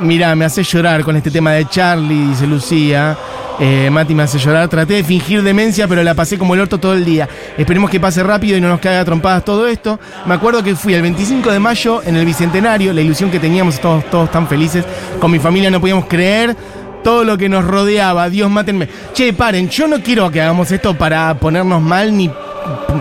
mira, 0.00 0.34
me 0.34 0.44
hace 0.44 0.62
llorar 0.62 1.02
con 1.04 1.16
este 1.16 1.30
tema 1.30 1.52
de 1.52 1.66
Charlie, 1.66 2.28
dice 2.28 2.46
Lucía. 2.46 3.16
Eh, 3.58 3.88
Mati 3.90 4.14
me 4.14 4.24
hace 4.24 4.38
llorar. 4.38 4.68
Traté 4.68 4.94
de 4.94 5.04
fingir 5.04 5.42
demencia, 5.42 5.88
pero 5.88 6.02
la 6.02 6.14
pasé 6.14 6.36
como 6.36 6.54
el 6.54 6.60
orto 6.60 6.78
todo 6.78 6.92
el 6.92 7.06
día. 7.06 7.26
Esperemos 7.56 7.90
que 7.90 7.98
pase 7.98 8.22
rápido 8.22 8.58
y 8.58 8.60
no 8.60 8.68
nos 8.68 8.78
caiga 8.78 9.02
trompadas 9.04 9.44
todo 9.44 9.66
esto. 9.66 9.98
Me 10.26 10.34
acuerdo 10.34 10.62
que 10.62 10.76
fui 10.76 10.92
el 10.92 11.00
25 11.00 11.50
de 11.50 11.58
mayo 11.58 12.02
en 12.04 12.16
el 12.16 12.26
Bicentenario, 12.26 12.92
la 12.92 13.00
ilusión 13.00 13.30
que 13.30 13.40
teníamos 13.40 13.80
todos, 13.80 14.04
todos 14.10 14.30
tan 14.30 14.46
felices. 14.46 14.84
Con 15.18 15.30
mi 15.30 15.38
familia 15.38 15.70
no 15.70 15.80
podíamos 15.80 16.04
creer 16.04 16.54
todo 17.02 17.24
lo 17.24 17.38
que 17.38 17.48
nos 17.48 17.64
rodeaba. 17.64 18.28
Dios 18.28 18.50
mátenme. 18.50 18.88
Che, 19.12 19.32
paren, 19.32 19.68
yo 19.68 19.86
no 19.88 20.02
quiero 20.02 20.30
que 20.30 20.40
hagamos 20.40 20.70
esto 20.70 20.96
para 20.96 21.34
ponernos 21.34 21.80
mal 21.80 22.16
ni 22.16 22.30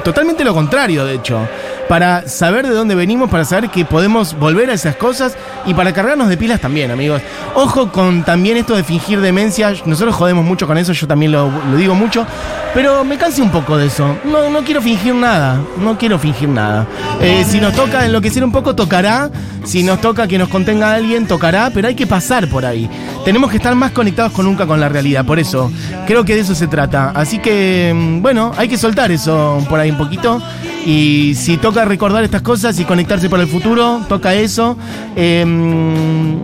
totalmente 0.04 0.44
lo 0.44 0.54
contrario, 0.54 1.06
de 1.06 1.16
hecho. 1.16 1.40
Para 1.88 2.28
saber 2.28 2.67
de 2.67 2.73
dónde 2.73 2.95
venimos, 2.95 3.30
para 3.30 3.45
saber 3.45 3.69
que 3.69 3.86
podemos 3.86 4.38
volver 4.38 4.69
a 4.69 4.73
esas 4.73 4.97
cosas 4.97 5.38
y 5.65 5.73
para 5.73 5.93
cargarnos 5.93 6.28
de 6.28 6.36
pilas 6.36 6.60
también, 6.60 6.91
amigos. 6.91 7.21
Ojo 7.56 7.91
con 7.91 8.23
también 8.23 8.58
esto 8.58 8.76
de 8.76 8.84
fingir 8.84 9.21
demencia. 9.21 9.73
Nosotros 9.86 10.13
jodemos 10.15 10.43
mucho 10.43 10.67
con 10.67 10.78
eso, 10.78 10.91
yo 10.91 11.08
también 11.08 11.32
lo, 11.32 11.50
digo 11.78 11.95
mucho. 11.95 12.26
Pero 12.73 13.04
me 13.04 13.17
cansé 13.17 13.41
un 13.41 13.52
poco 13.52 13.78
de 13.78 13.88
eso. 13.88 14.17
No, 14.26 14.50
no 14.50 14.63
quiero 14.63 14.82
fingir 14.82 15.15
nada. 15.15 15.62
No 15.80 15.97
quiero 15.97 16.19
fingir 16.19 16.50
nada. 16.50 16.86
Eh, 17.21 17.45
si 17.47 17.60
nos 17.60 17.73
toca 17.73 18.06
enloquecer 18.06 18.43
un 18.43 18.52
poco, 18.52 18.76
tocará. 18.76 19.32
Si 19.63 19.82
nos 19.82 20.02
toca 20.02 20.28
que 20.28 20.38
nos 20.38 20.50
contenga 20.50 20.93
alguien, 20.93 21.26
tocará. 21.26 21.71
Pero 21.73 21.88
hay 21.88 21.95
que 21.95 22.06
pasar 22.06 22.47
por 22.50 22.65
ahí. 22.65 22.89
Tenemos 23.26 23.50
que 23.50 23.58
estar 23.58 23.73
más 23.76 23.91
conectados 23.91 24.34
con 24.34 24.45
nunca 24.45 24.67
con 24.67 24.80
la 24.80 24.89
realidad. 24.89 25.26
Por 25.26 25.39
eso, 25.39 25.71
creo 26.06 26.26
que 26.26 26.36
de 26.36 26.41
eso 26.41 26.54
se 26.54 26.67
trata. 26.67 27.12
Así 27.15 27.39
que, 27.39 27.93
mm, 27.95 28.21
bueno, 28.21 28.52
hay 28.58 28.67
que 28.67 28.78
soltar 28.78 29.12
eso 29.12 29.65
por 29.69 29.80
ahí 29.80 29.89
un 29.89 29.97
poquito. 29.97 30.41
Y 30.86 31.36
si 31.36 31.58
toca 31.58 31.86
recordar 31.86 32.24
estas 32.24 32.42
cosas 32.42 32.80
y 32.80 32.86
conectarse 32.86 33.30
para 33.30 33.44
el 33.44 33.50
futuro, 33.50 34.02
toca 34.08 34.34
eso. 34.34 34.78
Em, 35.16 36.40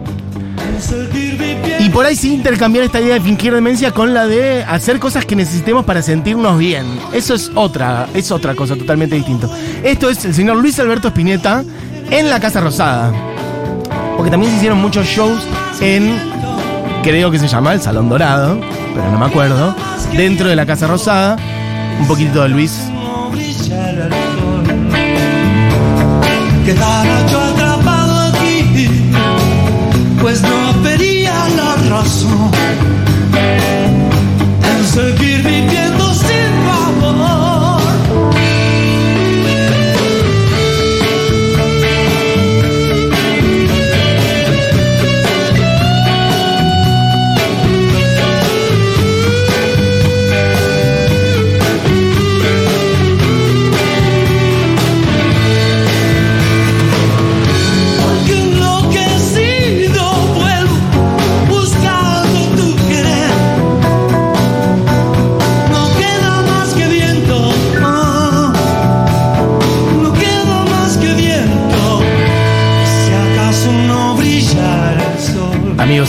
y 1.79 1.89
por 1.89 2.05
ahí 2.05 2.15
sí 2.15 2.33
intercambiar 2.33 2.85
esta 2.85 3.01
idea 3.01 3.15
de 3.15 3.21
fingir 3.21 3.53
demencia 3.53 3.91
con 3.91 4.13
la 4.13 4.25
de 4.25 4.63
hacer 4.63 4.99
cosas 4.99 5.25
que 5.25 5.35
necesitemos 5.35 5.85
para 5.85 6.01
sentirnos 6.01 6.57
bien. 6.57 6.85
Eso 7.13 7.33
es 7.33 7.51
otra, 7.55 8.07
es 8.13 8.31
otra 8.31 8.55
cosa 8.55 8.75
totalmente 8.75 9.15
distinta. 9.15 9.47
Esto 9.83 10.09
es 10.09 10.23
el 10.25 10.33
señor 10.33 10.57
Luis 10.57 10.79
Alberto 10.79 11.09
Spinetta 11.09 11.63
en 12.09 12.29
la 12.29 12.39
Casa 12.39 12.61
Rosada. 12.61 13.11
Porque 14.15 14.31
también 14.31 14.51
se 14.51 14.57
hicieron 14.57 14.79
muchos 14.79 15.05
shows 15.07 15.41
en, 15.81 16.17
creo 17.03 17.31
que 17.31 17.39
se 17.39 17.47
llama 17.47 17.73
el 17.73 17.81
Salón 17.81 18.09
Dorado, 18.09 18.59
pero 18.93 19.11
no 19.11 19.19
me 19.19 19.25
acuerdo, 19.25 19.75
dentro 20.15 20.47
de 20.47 20.55
la 20.55 20.65
Casa 20.65 20.87
Rosada. 20.87 21.37
Un 21.99 22.07
poquito 22.07 22.43
de 22.43 22.49
Luis. 22.49 22.92
Quedara 26.73 27.27
yo 27.27 27.39
atrapado 27.39 28.19
aquí, 28.29 28.89
pues 30.19 30.41
no 30.41 30.81
vería 30.81 31.47
la 31.49 31.75
razón 31.87 32.52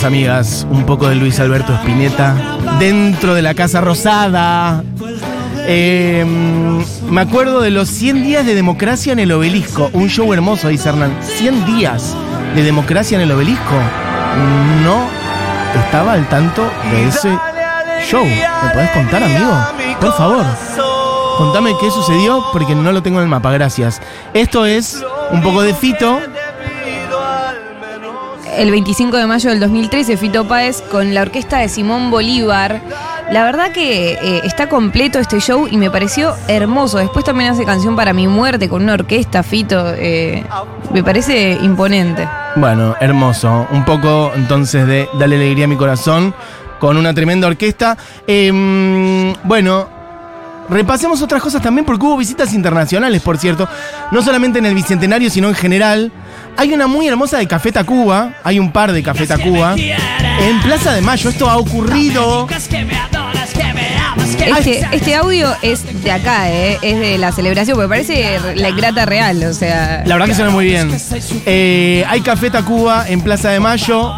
amigas, 0.05 0.67
un 0.69 0.85
poco 0.85 1.09
de 1.09 1.15
Luis 1.15 1.39
Alberto 1.39 1.73
Spinetta 1.73 2.35
dentro 2.79 3.33
de 3.33 3.41
la 3.41 3.53
Casa 3.53 3.81
Rosada. 3.81 4.83
Eh, 5.67 6.23
me 7.09 7.21
acuerdo 7.21 7.61
de 7.61 7.71
los 7.71 7.89
100 7.89 8.23
días 8.23 8.45
de 8.45 8.55
democracia 8.55 9.13
en 9.13 9.19
el 9.19 9.31
obelisco. 9.31 9.89
Un 9.93 10.09
show 10.09 10.31
hermoso, 10.31 10.69
dice 10.69 10.89
Hernán. 10.89 11.17
100 11.21 11.65
días 11.65 12.15
de 12.55 12.63
democracia 12.63 13.15
en 13.15 13.23
el 13.23 13.31
obelisco. 13.31 13.75
No 14.83 15.07
estaba 15.79 16.13
al 16.13 16.27
tanto 16.29 16.69
de 16.91 17.07
ese 17.07 17.37
show. 18.07 18.23
¿Me 18.25 18.69
podés 18.73 18.91
contar, 18.91 19.23
amigo? 19.23 19.53
Por 19.99 20.13
favor. 20.13 20.45
Contame 21.37 21.73
qué 21.81 21.91
sucedió 21.91 22.45
porque 22.53 22.75
no 22.75 22.91
lo 22.91 23.01
tengo 23.03 23.19
en 23.19 23.23
el 23.23 23.29
mapa, 23.29 23.51
gracias. 23.51 24.01
Esto 24.33 24.65
es 24.65 25.03
un 25.31 25.41
poco 25.41 25.63
de 25.63 25.73
Fito. 25.73 26.21
El 28.57 28.71
25 28.71 29.17
de 29.17 29.25
mayo 29.25 29.49
del 29.49 29.59
2013, 29.59 30.17
Fito 30.17 30.47
Páez 30.47 30.81
con 30.81 31.13
la 31.13 31.21
orquesta 31.21 31.59
de 31.59 31.67
Simón 31.69 32.09
Bolívar. 32.09 32.81
La 33.31 33.43
verdad 33.43 33.71
que 33.71 34.13
eh, 34.13 34.41
está 34.43 34.69
completo 34.69 35.19
este 35.19 35.39
show 35.39 35.67
y 35.69 35.77
me 35.77 35.91
pareció 35.91 36.33
hermoso. 36.47 36.99
Después 36.99 37.25
también 37.25 37.51
hace 37.51 37.65
canción 37.65 37.95
para 37.95 38.13
mi 38.13 38.27
muerte 38.27 38.69
con 38.69 38.83
una 38.83 38.93
orquesta, 38.93 39.43
Fito. 39.43 39.93
eh, 39.97 40.43
me 40.93 41.03
parece 41.03 41.57
imponente. 41.61 42.27
Bueno, 42.55 42.95
hermoso. 42.99 43.67
Un 43.71 43.83
poco 43.83 44.31
entonces 44.35 44.87
de 44.87 45.09
Dale 45.19 45.35
alegría 45.35 45.65
a 45.65 45.67
mi 45.67 45.75
corazón 45.75 46.33
con 46.79 46.97
una 46.97 47.13
tremenda 47.13 47.47
orquesta. 47.47 47.97
Em, 48.27 49.33
bueno, 49.43 49.87
repasemos 50.69 51.21
otras 51.21 51.41
cosas 51.41 51.61
también 51.61 51.85
porque 51.85 52.05
hubo 52.05 52.17
visitas 52.17 52.53
internacionales, 52.53 53.21
por 53.21 53.37
cierto. 53.37 53.67
No 54.11 54.21
solamente 54.21 54.59
en 54.59 54.65
el 54.65 54.75
Bicentenario, 54.75 55.29
sino 55.29 55.49
en 55.49 55.55
general. 55.55 56.11
Hay 56.57 56.73
una 56.73 56.87
muy 56.87 57.07
hermosa 57.07 57.37
de 57.37 57.47
Café 57.47 57.71
Tacuba. 57.71 58.33
Hay 58.43 58.59
un 58.59 58.71
par 58.71 58.91
de 58.91 59.03
Café 59.03 59.27
Tacuba. 59.27 59.75
En 59.75 60.61
Plaza 60.61 60.93
de 60.93 61.01
Mayo. 61.01 61.29
Esto 61.29 61.49
ha 61.49 61.57
ocurrido. 61.57 62.47
Este, 64.57 64.87
este 64.91 65.15
audio 65.15 65.55
es 65.61 66.03
de 66.03 66.11
acá, 66.11 66.51
eh, 66.51 66.77
es 66.81 66.99
de 66.99 67.17
la 67.17 67.31
celebración, 67.31 67.75
porque 67.75 67.89
parece 67.89 68.39
la 68.55 68.69
ingrata 68.69 69.05
real, 69.05 69.43
o 69.43 69.53
sea. 69.53 70.03
La 70.05 70.15
verdad 70.15 70.27
que 70.27 70.35
suena 70.35 70.51
muy 70.51 70.65
bien. 70.65 70.95
Eh, 71.45 72.05
hay 72.07 72.21
Café 72.21 72.49
Tacuba 72.49 73.05
en 73.07 73.21
Plaza 73.21 73.49
de 73.49 73.59
Mayo. 73.59 74.13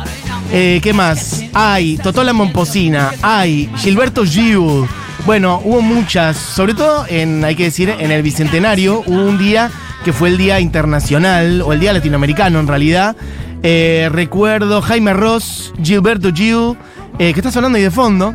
Eh, 0.51 0.79
¿Qué 0.81 0.93
más? 0.93 1.43
Hay 1.53 1.97
Totola 1.97 2.33
Momposina. 2.33 3.11
Hay 3.21 3.69
Gilberto 3.77 4.25
Giu. 4.25 4.87
Bueno, 5.27 5.61
hubo 5.65 5.81
muchas. 5.81 6.37
Sobre 6.37 6.73
todo, 6.73 7.05
en, 7.09 7.43
hay 7.43 7.53
que 7.53 7.63
decir, 7.63 7.93
en 7.99 8.11
el 8.11 8.23
Bicentenario 8.23 9.03
hubo 9.05 9.25
un 9.25 9.37
día 9.37 9.69
que 10.05 10.13
fue 10.13 10.29
el 10.29 10.37
Día 10.37 10.61
Internacional, 10.61 11.61
o 11.63 11.73
el 11.73 11.81
Día 11.81 11.91
Latinoamericano 11.91 12.61
en 12.61 12.67
realidad. 12.67 13.13
Eh, 13.61 14.07
recuerdo 14.09 14.81
Jaime 14.81 15.11
Ross, 15.11 15.73
Gilberto 15.83 16.31
Giu, 16.33 16.77
eh, 17.19 17.33
que 17.33 17.41
está 17.41 17.51
sonando 17.51 17.75
ahí 17.75 17.83
de 17.83 17.91
fondo. 17.91 18.33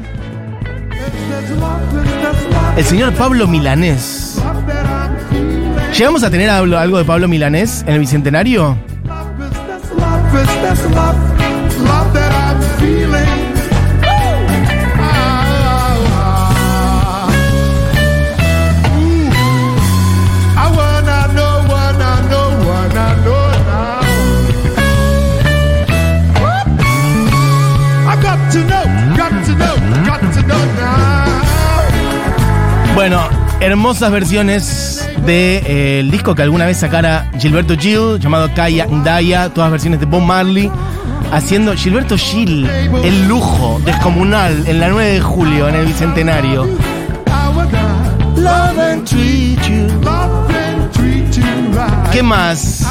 El 2.77 2.85
señor 2.85 3.15
Pablo 3.15 3.49
Milanés. 3.49 4.39
¿Llegamos 5.97 6.23
a 6.25 6.31
tener 6.31 6.51
algo 6.51 6.99
de 6.99 7.05
Pablo 7.07 7.27
Milanés 7.27 7.85
en 7.87 7.95
el 7.95 8.01
Bicentenario? 8.01 8.77
Hermosas 33.63 34.11
versiones 34.11 35.09
del 35.25 36.11
disco 36.11 36.35
que 36.35 36.43
alguna 36.43 36.67
vez 36.67 36.79
sacara 36.79 37.31
Gilberto 37.39 37.77
Gil, 37.77 38.19
llamado 38.19 38.53
Kaya 38.55 38.87
Ndaya, 38.87 39.51
todas 39.51 39.71
versiones 39.71 40.01
de 40.01 40.07
Bob 40.07 40.23
Marley, 40.23 40.69
haciendo 41.31 41.73
Gilberto 41.75 42.17
Gil, 42.17 42.69
el 42.69 43.29
lujo 43.29 43.81
descomunal 43.85 44.67
en 44.67 44.81
la 44.81 44.89
9 44.89 45.13
de 45.13 45.21
julio, 45.21 45.69
en 45.69 45.77
el 45.77 45.87
Bicentenario. 45.87 46.69
¿Qué 52.11 52.23
más? 52.23 52.85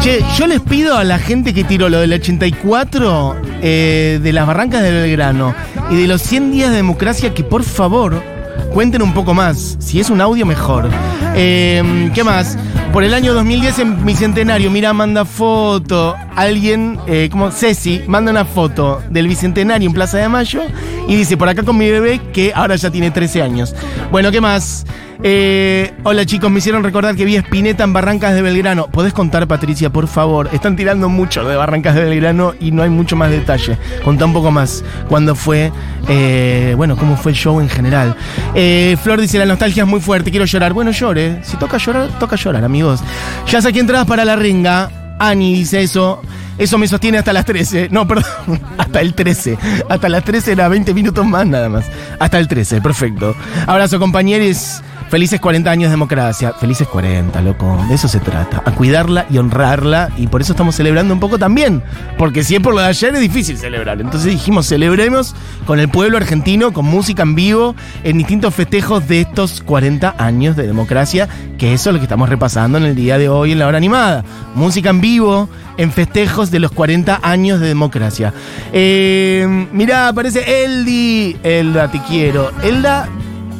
Che, 0.00 0.24
yo 0.38 0.46
les 0.46 0.60
pido 0.60 0.96
a 0.96 1.04
la 1.04 1.18
gente 1.18 1.52
que 1.52 1.64
tiró 1.64 1.90
lo 1.90 2.00
del 2.00 2.14
84 2.14 3.36
eh, 3.60 4.20
de 4.22 4.32
las 4.32 4.46
barrancas 4.46 4.82
de 4.82 4.90
Belgrano 4.90 5.54
y 5.90 5.96
de 5.96 6.08
los 6.08 6.22
100 6.22 6.52
días 6.52 6.70
de 6.70 6.76
democracia 6.76 7.34
que 7.34 7.44
por 7.44 7.62
favor 7.62 8.37
cuenten 8.78 9.02
un 9.02 9.12
poco 9.12 9.34
más. 9.34 9.76
Si 9.80 9.98
es 9.98 10.08
un 10.08 10.20
audio, 10.20 10.46
mejor. 10.46 10.88
Eh, 11.34 12.12
¿Qué 12.14 12.22
más? 12.22 12.56
Por 12.92 13.02
el 13.02 13.12
año 13.12 13.34
2010 13.34 13.78
en 13.80 14.04
mi 14.04 14.14
centenario, 14.14 14.70
mira, 14.70 14.92
manda 14.92 15.24
foto. 15.24 16.14
Alguien, 16.36 16.96
eh, 17.08 17.28
como 17.28 17.50
Ceci, 17.50 18.02
manda 18.06 18.30
una 18.30 18.44
foto 18.44 19.02
del 19.10 19.26
bicentenario 19.26 19.88
en 19.88 19.92
Plaza 19.92 20.18
de 20.18 20.28
Mayo 20.28 20.62
y 21.08 21.16
dice, 21.16 21.36
por 21.36 21.48
acá 21.48 21.64
con 21.64 21.76
mi 21.76 21.90
bebé, 21.90 22.20
que 22.32 22.52
ahora 22.54 22.76
ya 22.76 22.88
tiene 22.88 23.10
13 23.10 23.42
años. 23.42 23.74
Bueno, 24.12 24.30
¿qué 24.30 24.40
más? 24.40 24.86
Eh, 25.20 25.94
hola 26.04 26.24
chicos, 26.24 26.48
me 26.48 26.58
hicieron 26.58 26.84
recordar 26.84 27.16
que 27.16 27.24
vi 27.24 27.36
a 27.36 27.40
Spinetta 27.40 27.82
en 27.82 27.92
Barrancas 27.92 28.34
de 28.34 28.42
Belgrano. 28.42 28.86
¿Podés 28.86 29.12
contar, 29.12 29.48
Patricia, 29.48 29.90
por 29.90 30.06
favor? 30.06 30.48
Están 30.52 30.76
tirando 30.76 31.08
mucho 31.08 31.44
de 31.44 31.56
Barrancas 31.56 31.96
de 31.96 32.04
Belgrano 32.04 32.54
y 32.60 32.70
no 32.70 32.82
hay 32.82 32.90
mucho 32.90 33.16
más 33.16 33.30
detalle. 33.30 33.76
Contá 34.04 34.26
un 34.26 34.32
poco 34.32 34.52
más. 34.52 34.84
¿Cuándo 35.08 35.34
fue? 35.34 35.72
Eh, 36.08 36.74
bueno, 36.76 36.96
¿cómo 36.96 37.16
fue 37.16 37.32
el 37.32 37.38
show 37.38 37.60
en 37.60 37.68
general? 37.68 38.14
Eh, 38.54 38.96
Flor 39.02 39.20
dice, 39.20 39.38
la 39.38 39.46
nostalgia 39.46 39.82
es 39.82 39.88
muy 39.88 40.00
fuerte, 40.00 40.30
quiero 40.30 40.46
llorar. 40.46 40.72
Bueno, 40.72 40.92
llore. 40.92 41.40
Si 41.42 41.56
toca 41.56 41.78
llorar, 41.78 42.16
toca 42.20 42.36
llorar, 42.36 42.64
amigos. 42.64 43.00
Ya 43.48 43.60
saqué 43.60 43.80
entradas 43.80 44.06
para 44.06 44.24
la 44.24 44.36
ringa. 44.36 45.16
Ani 45.18 45.52
dice 45.54 45.82
eso. 45.82 46.22
Eso 46.58 46.76
me 46.76 46.88
sostiene 46.88 47.18
hasta 47.18 47.32
las 47.32 47.44
13. 47.44 47.88
No, 47.90 48.06
perdón. 48.06 48.24
Hasta 48.78 49.00
el 49.00 49.14
13. 49.14 49.56
Hasta 49.88 50.08
las 50.08 50.24
13 50.24 50.52
era 50.52 50.68
20 50.68 50.92
minutos 50.92 51.24
más 51.24 51.46
nada 51.46 51.68
más. 51.68 51.86
Hasta 52.18 52.38
el 52.38 52.48
13, 52.48 52.80
perfecto. 52.80 53.34
Abrazo, 53.66 54.00
compañeros. 54.00 54.82
Felices 55.08 55.40
40 55.40 55.70
años 55.70 55.88
de 55.88 55.92
democracia. 55.92 56.52
Felices 56.52 56.86
40, 56.86 57.40
loco. 57.40 57.82
De 57.88 57.94
eso 57.94 58.08
se 58.08 58.20
trata. 58.20 58.62
A 58.66 58.72
cuidarla 58.72 59.24
y 59.30 59.38
honrarla. 59.38 60.10
Y 60.18 60.26
por 60.26 60.42
eso 60.42 60.52
estamos 60.52 60.74
celebrando 60.74 61.14
un 61.14 61.20
poco 61.20 61.38
también. 61.38 61.82
Porque 62.18 62.44
si 62.44 62.56
es 62.56 62.60
por 62.60 62.74
lo 62.74 62.80
de 62.80 62.88
ayer 62.88 63.14
es 63.14 63.20
difícil 63.22 63.56
celebrar. 63.56 64.02
Entonces 64.02 64.30
dijimos, 64.30 64.66
celebremos 64.66 65.34
con 65.66 65.80
el 65.80 65.88
pueblo 65.88 66.18
argentino, 66.18 66.74
con 66.74 66.84
música 66.84 67.22
en 67.22 67.34
vivo, 67.34 67.74
en 68.04 68.18
distintos 68.18 68.54
festejos 68.54 69.08
de 69.08 69.22
estos 69.22 69.62
40 69.62 70.14
años 70.18 70.56
de 70.56 70.66
democracia. 70.66 71.26
Que 71.56 71.72
eso 71.72 71.88
es 71.88 71.94
lo 71.94 72.00
que 72.00 72.04
estamos 72.04 72.28
repasando 72.28 72.76
en 72.76 72.84
el 72.84 72.94
día 72.94 73.16
de 73.16 73.30
hoy 73.30 73.52
en 73.52 73.60
la 73.60 73.66
hora 73.66 73.78
animada. 73.78 74.24
Música 74.54 74.90
en 74.90 75.00
vivo, 75.00 75.48
en 75.78 75.90
festejos 75.90 76.50
de 76.50 76.58
los 76.58 76.70
40 76.72 77.20
años 77.22 77.60
de 77.60 77.68
democracia. 77.68 78.34
Eh, 78.74 79.66
mirá, 79.72 80.08
aparece 80.08 80.64
Eldi. 80.64 81.38
Elda, 81.42 81.90
te 81.90 82.02
quiero. 82.02 82.50
Elda 82.62 83.08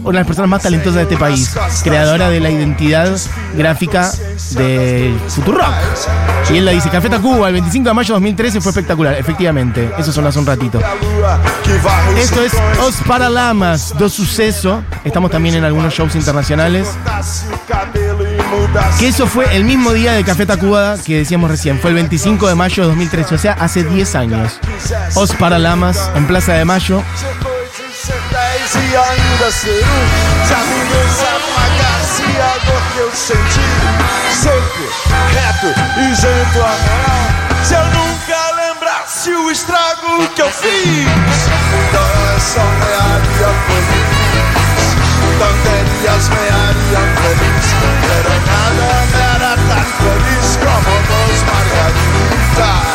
una 0.03 0.13
de 0.13 0.19
las 0.19 0.27
personas 0.27 0.51
más 0.51 0.63
talentosas 0.63 0.97
de 0.97 1.03
este 1.03 1.17
país, 1.17 1.55
creadora 1.83 2.31
de 2.31 2.41
la 2.41 2.51
identidad 2.51 3.17
gráfica 3.55 4.11
del 4.53 5.19
Futurock. 5.29 5.75
Y 6.51 6.59
él 6.59 6.65
la 6.65 6.73
dice, 6.73 6.89
Café 6.89 7.11
Tacuba, 7.11 7.49
el 7.49 7.55
25 7.55 7.89
de 7.89 7.95
mayo 7.95 8.09
de 8.09 8.15
2013 8.15 8.61
fue 8.61 8.71
espectacular, 8.71 9.15
efectivamente, 9.15 9.91
eso 9.99 10.13
sonó 10.13 10.29
hace 10.29 10.39
un 10.39 10.47
ratito. 10.47 10.81
Esto 12.17 12.43
es 12.43 12.53
Os 12.81 12.97
Paralamas, 13.07 13.95
do 13.99 14.09
Suceso, 14.09 14.83
estamos 15.05 15.31
también 15.31 15.57
en 15.57 15.65
algunos 15.65 15.93
shows 15.93 16.15
internacionales. 16.15 16.89
Que 18.99 19.09
eso 19.09 19.27
fue 19.27 19.55
el 19.55 19.65
mismo 19.65 19.93
día 19.93 20.13
de 20.13 20.25
Café 20.25 20.47
Tacuba 20.47 20.97
que 21.05 21.19
decíamos 21.19 21.51
recién, 21.51 21.79
fue 21.79 21.91
el 21.91 21.97
25 21.97 22.49
de 22.49 22.55
mayo 22.55 22.83
de 22.83 22.89
2013, 22.89 23.35
o 23.35 23.39
sea, 23.39 23.53
hace 23.55 23.85
10 23.85 24.15
años. 24.15 24.59
Os 25.15 25.33
Paralamas, 25.33 26.11
en 26.15 26.27
Plaza 26.27 26.55
de 26.55 26.65
Mayo, 26.65 27.03
e 29.38 29.44
ainda 29.44 29.51
ser 29.53 29.70
um 29.70 30.46
Se 30.46 30.55
a 30.55 30.57
beleza 30.57 31.27
apagasse 31.37 32.22
a 32.40 32.66
dor 32.66 32.83
que 32.92 32.98
eu 32.98 33.11
senti 33.12 33.61
Seco, 34.33 34.85
reto, 35.33 35.70
isento 36.11 36.59
a 36.59 36.68
moral 36.68 37.64
Se 37.64 37.74
eu 37.74 37.85
nunca 37.87 38.57
lembrasse 38.57 39.31
o 39.31 39.51
estrago 39.51 40.29
que 40.35 40.42
eu 40.42 40.50
fiz 40.50 41.08
Toda 41.92 42.37
essa 42.37 42.60
mearia 42.60 43.48
feliz. 43.67 44.19
Tonterias 45.38 46.29
me 46.31 46.44
harían 46.48 47.08
feliz. 47.17 47.67
Pero 48.02 48.31
nada 48.46 48.88
me 49.13 49.23
hará 49.23 49.54
tan 49.54 49.87
feliz 49.98 50.46
como 50.58 50.92
dos 51.08 51.38
margaritas. 51.46 52.88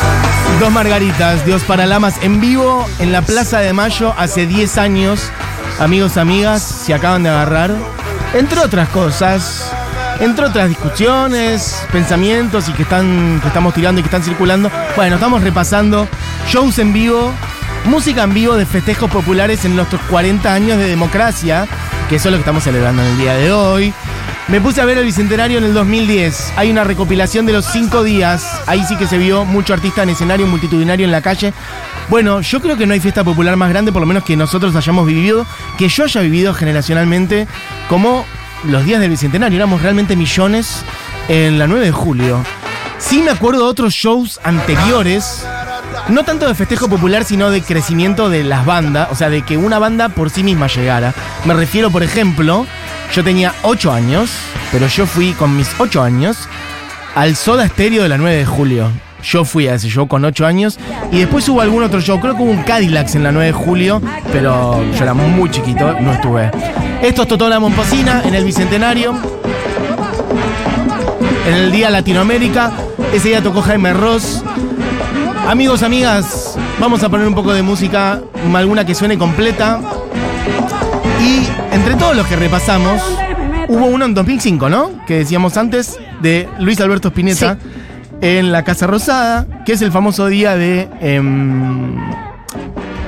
Dos 0.60 0.72
Margaritas, 0.72 1.46
Dios 1.46 1.64
para 1.64 1.86
Lamas, 1.86 2.16
en 2.22 2.40
vivo 2.40 2.88
en 3.00 3.12
la 3.12 3.22
Plaza 3.22 3.60
de 3.60 3.74
Mayo 3.74 4.14
hace 4.18 4.46
10 4.46 4.78
años. 4.78 5.32
Amigos, 5.80 6.18
amigas, 6.18 6.62
se 6.62 6.94
acaban 6.94 7.24
de 7.24 7.30
agarrar. 7.30 7.76
Entre 8.34 8.60
otras 8.60 8.90
cosas, 8.90 9.72
entre 10.20 10.46
otras 10.46 10.70
discusiones, 10.70 11.86
pensamientos 11.92 12.70
y 12.70 12.74
que, 12.74 12.84
están, 12.84 13.40
que 13.42 13.48
estamos 13.48 13.74
tirando 13.74 14.00
y 14.00 14.04
que 14.04 14.08
están 14.08 14.24
circulando. 14.24 14.72
Bueno, 14.96 15.16
estamos 15.16 15.44
repasando 15.44 16.08
shows 16.48 16.80
en 16.80 16.94
vivo, 16.94 17.32
música 17.86 18.24
en 18.24 18.34
vivo 18.34 18.56
de 18.56 18.66
festejos 18.66 19.10
populares 19.10 19.66
en 19.66 19.76
nuestros 19.76 20.02
40 20.10 20.54
años 20.54 20.78
de 20.78 20.88
democracia. 20.88 21.68
que 22.10 22.16
eso 22.16 22.30
es 22.30 22.32
lo 22.32 22.38
que 22.38 22.42
estamos 22.42 22.64
celebrando 22.64 23.02
en 23.02 23.10
el 23.10 23.18
día 23.18 23.34
de 23.34 23.52
hoy. 23.52 23.94
Me 24.50 24.60
puse 24.60 24.82
a 24.82 24.86
ver 24.86 24.98
el 24.98 25.06
Bicentenario 25.06 25.58
en 25.58 25.64
el 25.64 25.74
2010. 25.74 26.54
Hay 26.58 26.70
una 26.70 26.84
recopilación 26.84 27.46
de 27.46 27.54
los 27.54 27.66
cinco 27.66 28.04
días. 28.04 28.46
Ahí 28.68 28.84
sí 28.86 28.98
que 28.98 29.08
se 29.08 29.18
vio 29.18 29.46
mucho 29.46 29.74
artista 29.74 30.04
en 30.04 30.10
escenario 30.10 30.46
multitudinario 30.48 31.06
en 31.06 31.14
la 31.14 31.22
calle. 31.22 31.54
Bueno, 32.10 32.42
yo 32.42 32.62
creo 32.62 32.76
que 32.76 32.86
no 32.86 32.94
hay 32.94 33.00
fiesta 33.00 33.24
popular 33.24 33.56
más 33.56 33.70
grande, 33.70 33.94
por 33.94 34.02
lo 34.02 34.06
menos 34.06 34.26
que 34.26 34.36
nosotros 34.36 34.76
hayamos 34.76 35.08
vivido, 35.08 35.46
que 35.78 35.88
yo 35.88 36.04
haya 36.04 36.20
vivido 36.20 36.54
generacionalmente, 36.54 37.48
como 37.88 38.26
los 38.66 38.84
días 38.86 39.00
del 39.00 39.12
Bicentenario. 39.12 39.56
Éramos 39.56 39.82
realmente 39.82 40.18
millones 40.18 40.84
en 41.30 41.58
la 41.58 41.66
9 41.66 41.86
de 41.86 41.92
julio. 41.94 42.44
Sí 42.98 43.22
me 43.22 43.32
acuerdo 43.32 43.62
de 43.62 43.70
otros 43.70 43.94
shows 43.94 44.42
anteriores, 44.44 45.46
no 46.10 46.24
tanto 46.24 46.48
de 46.48 46.56
festejo 46.56 46.90
popular, 46.90 47.24
sino 47.24 47.50
de 47.50 47.62
crecimiento 47.62 48.30
de 48.30 48.44
las 48.44 48.66
bandas, 48.66 49.08
o 49.10 49.16
sea, 49.16 49.30
de 49.30 49.42
que 49.42 49.58
una 49.58 49.80
banda 49.80 50.10
por 50.10 50.30
sí 50.30 50.44
misma 50.44 50.68
llegara. 50.68 51.14
Me 51.46 51.54
refiero, 51.54 51.92
por 51.92 52.04
ejemplo, 52.04 52.66
yo 53.14 53.24
tenía 53.24 53.54
8 53.62 53.92
años, 53.92 54.32
pero 54.72 54.88
yo 54.88 55.06
fui 55.06 55.34
con 55.34 55.56
mis 55.56 55.70
8 55.78 56.02
años 56.02 56.38
al 57.14 57.36
Soda 57.36 57.68
Stereo 57.68 58.02
de 58.02 58.10
la 58.10 58.18
9 58.18 58.38
de 58.38 58.46
julio. 58.46 58.90
Yo 59.24 59.46
fui 59.46 59.68
a 59.68 59.76
ese 59.76 59.88
show 59.88 60.08
con 60.08 60.26
8 60.26 60.46
años 60.46 60.80
y 61.12 61.20
después 61.20 61.48
hubo 61.48 61.62
algún 61.62 61.84
otro 61.84 62.02
show. 62.02 62.20
Creo 62.20 62.36
que 62.36 62.42
hubo 62.42 62.52
un 62.52 62.64
Cadillacs 62.64 63.14
en 63.14 63.24
la 63.24 63.32
9 63.32 63.48
de 63.48 63.54
julio, 63.54 64.02
pero 64.32 64.84
yo 64.94 65.04
era 65.04 65.14
muy 65.14 65.52
chiquito, 65.52 65.96
no 66.02 66.12
estuve. 66.12 66.50
Esto 67.04 67.22
es 67.22 67.28
Totó 67.28 67.50
la 67.50 67.60
Momposina 67.60 68.24
en 68.26 68.34
el 68.34 68.46
Bicentenario. 68.46 69.14
En 71.48 71.54
el 71.54 71.72
Día 71.72 71.92
Latinoamérica. 71.92 72.72
Ese 73.14 73.30
día 73.30 73.44
tocó 73.44 73.62
Jaime 73.62 73.94
Ross. 73.94 74.44
Amigos, 75.48 75.84
amigas, 75.84 76.58
vamos 76.80 77.04
a 77.04 77.10
poner 77.10 77.28
un 77.28 77.36
poco 77.36 77.54
de 77.54 77.62
música, 77.62 78.22
alguna 78.56 78.86
que 78.86 78.96
suene 78.96 79.20
completa. 79.20 79.80
Y 81.22 81.63
entre 81.74 81.96
todos 81.96 82.16
los 82.16 82.26
que 82.28 82.36
repasamos, 82.36 83.02
hubo 83.68 83.86
uno 83.86 84.06
en 84.06 84.14
2005, 84.14 84.70
¿no? 84.70 84.92
Que 85.08 85.20
decíamos 85.20 85.58
antes, 85.58 85.98
de 86.22 86.48
Luis 86.60 86.80
Alberto 86.82 87.10
Spinetta 87.10 87.58
en 88.22 88.52
la 88.52 88.64
Casa 88.64 88.88
Rosada, 88.88 89.46
que 89.66 89.74
es 89.74 89.82
el 89.82 89.92
famoso 89.92 90.28
día 90.28 90.56
de. 90.56 90.88
em, 91.02 91.96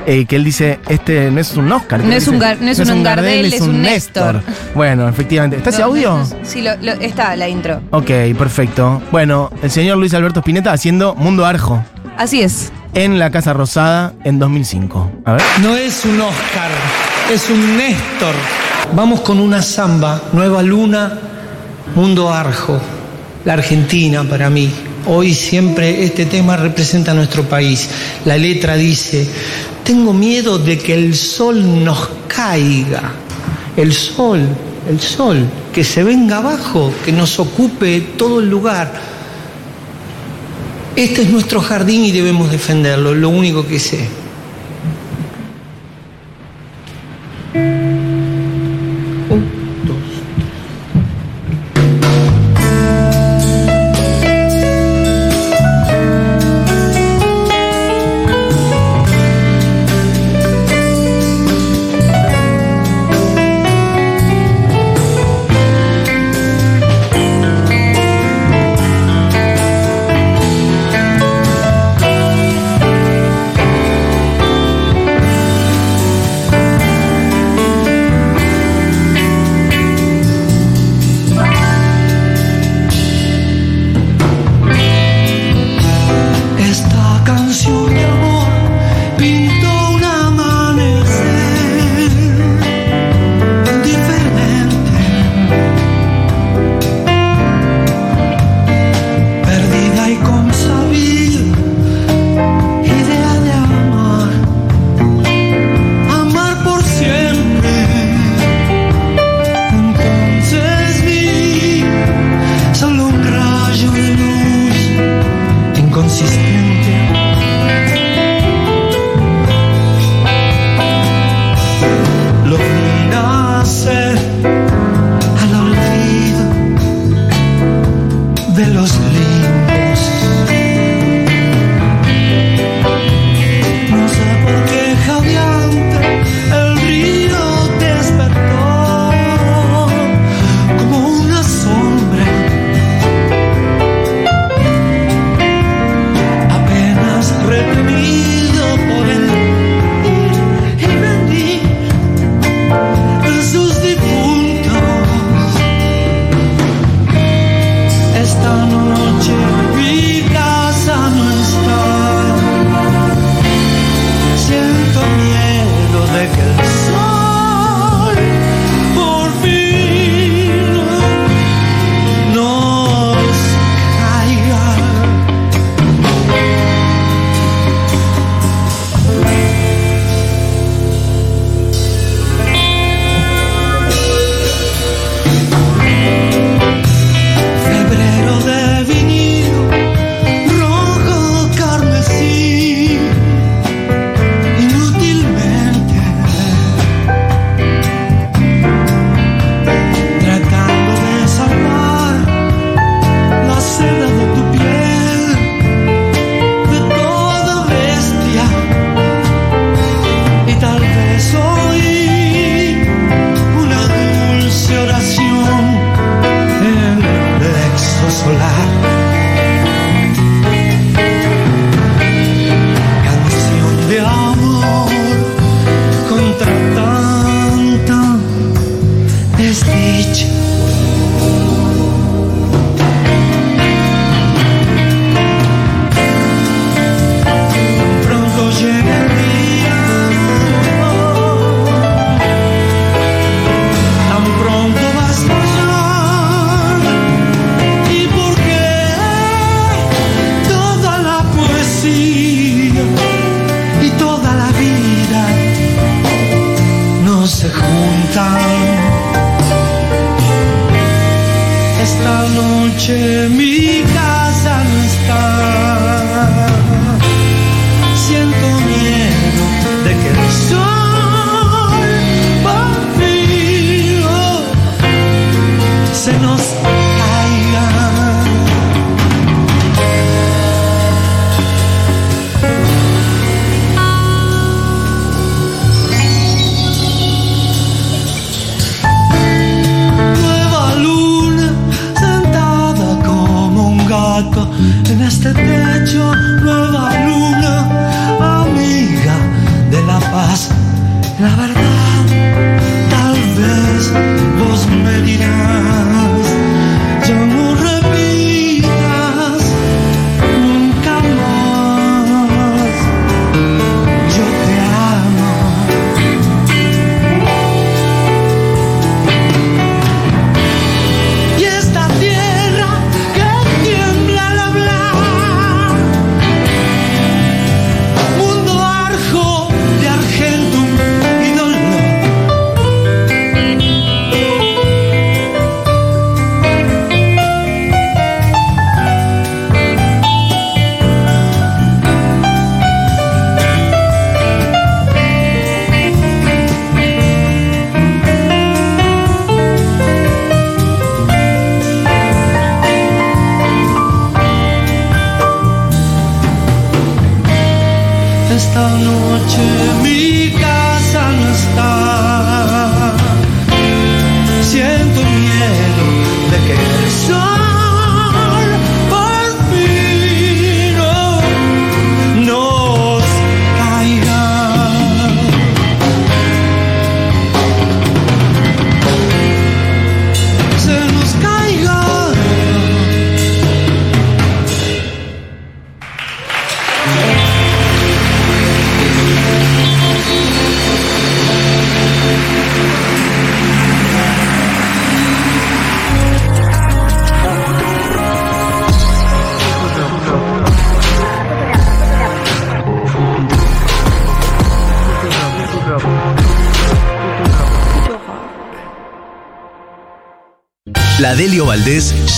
eh, 0.08 0.24
que 0.26 0.36
él 0.36 0.44
dice, 0.44 0.78
este 0.88 1.30
no 1.32 1.40
es 1.40 1.56
un 1.56 1.70
Oscar. 1.72 2.04
No 2.04 2.12
es 2.12 2.28
un 2.28 2.38
Gar- 2.40 2.58
no 2.60 2.70
es 2.70 2.78
un 2.78 3.02
Gardel, 3.02 3.52
es 3.52 3.60
un 3.60 3.82
Néstor. 3.82 4.40
Bueno, 4.74 5.08
efectivamente. 5.08 5.56
¿Está 5.56 5.70
ese 5.70 5.82
audio? 5.82 6.18
no, 6.18 6.26
Sí, 6.44 6.62
lo- 6.62 6.76
lo- 6.76 6.92
está 6.92 7.34
la 7.34 7.48
intro. 7.48 7.80
Ok, 7.90 8.10
perfecto. 8.38 9.02
Bueno, 9.10 9.50
el 9.62 9.70
señor 9.70 9.98
Luis 9.98 10.14
Alberto 10.14 10.40
Spinetta 10.40 10.72
haciendo 10.72 11.14
Mundo 11.16 11.44
Arjo 11.44 11.82
Así 12.16 12.40
es. 12.40 12.70
en 12.94 13.18
la 13.18 13.30
Casa 13.30 13.52
Rosada 13.52 14.12
en 14.22 14.38
2005. 14.38 15.10
A 15.24 15.32
ver. 15.32 15.42
No 15.62 15.74
es 15.76 16.04
un 16.04 16.20
Oscar, 16.20 16.70
es 17.32 17.50
un 17.50 17.76
Néstor. 17.76 18.34
Vamos 18.94 19.20
con 19.20 19.40
una 19.40 19.60
samba, 19.60 20.22
Nueva 20.32 20.62
Luna, 20.62 21.18
Mundo 21.94 22.32
Arjo, 22.32 22.80
la 23.44 23.54
Argentina 23.54 24.22
para 24.22 24.48
mí. 24.48 24.70
Hoy 25.06 25.34
siempre 25.34 26.04
este 26.04 26.26
tema 26.26 26.56
representa 26.56 27.10
a 27.10 27.14
nuestro 27.14 27.42
país. 27.44 27.88
La 28.24 28.36
letra 28.36 28.76
dice, 28.76 29.26
tengo 29.82 30.12
miedo 30.12 30.58
de 30.58 30.78
que 30.78 30.94
el 30.94 31.16
sol 31.16 31.84
nos 31.84 32.08
caiga. 32.28 33.12
El 33.76 33.92
sol, 33.92 34.46
el 34.88 35.00
sol, 35.00 35.46
que 35.72 35.82
se 35.82 36.04
venga 36.04 36.38
abajo, 36.38 36.92
que 37.04 37.12
nos 37.12 37.40
ocupe 37.40 38.00
todo 38.16 38.40
el 38.40 38.48
lugar. 38.48 38.92
Este 40.94 41.22
es 41.22 41.30
nuestro 41.30 41.60
jardín 41.60 42.04
y 42.04 42.12
debemos 42.12 42.50
defenderlo, 42.50 43.14
lo 43.14 43.28
único 43.30 43.66
que 43.66 43.80
sé. 43.80 44.25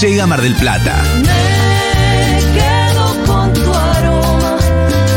Llega 0.01 0.25
a 0.25 0.27
Mar 0.27 0.41
del 0.41 0.55
Plata. 0.55 1.03
Me 1.17 2.41
quedo 2.55 3.25
con 3.27 3.53
tu 3.53 3.75
aroma 3.75 4.57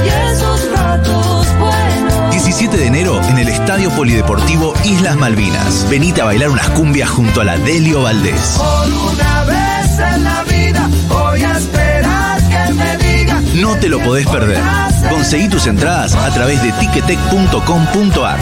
y 0.03 0.32
esos 0.32 0.71
ratos 0.71 1.47
buenos. 1.59 2.32
17 2.32 2.77
de 2.77 2.88
enero 2.88 3.21
en 3.29 3.38
el 3.38 3.49
Estadio 3.49 3.91
Polideportivo 3.91 4.73
Islas 4.84 5.17
Malvinas. 5.17 5.88
Venite 5.89 6.21
a 6.21 6.25
bailar 6.25 6.49
unas 6.49 6.69
cumbias 6.69 7.09
junto 7.09 7.41
a 7.41 7.43
la 7.43 7.57
Delio 7.57 8.01
Valdés. 8.01 8.57
Por 8.57 9.13
una 9.13 9.43
vez 9.43 9.99
en 9.99 10.23
la 10.23 10.43
vida 10.43 10.89
voy 11.09 11.43
a 11.43 11.57
esperar 11.57 12.41
que 12.49 12.73
me 12.73 12.97
digas 12.97 13.43
No 13.55 13.75
te 13.75 13.88
lo 13.88 13.99
podés 13.99 14.27
perder. 14.27 14.63
Conseguí 15.09 15.47
tus 15.47 15.67
entradas 15.67 16.15
a 16.15 16.34
través 16.34 16.61
de 16.63 16.71
ticketek.com.ar. 16.71 18.39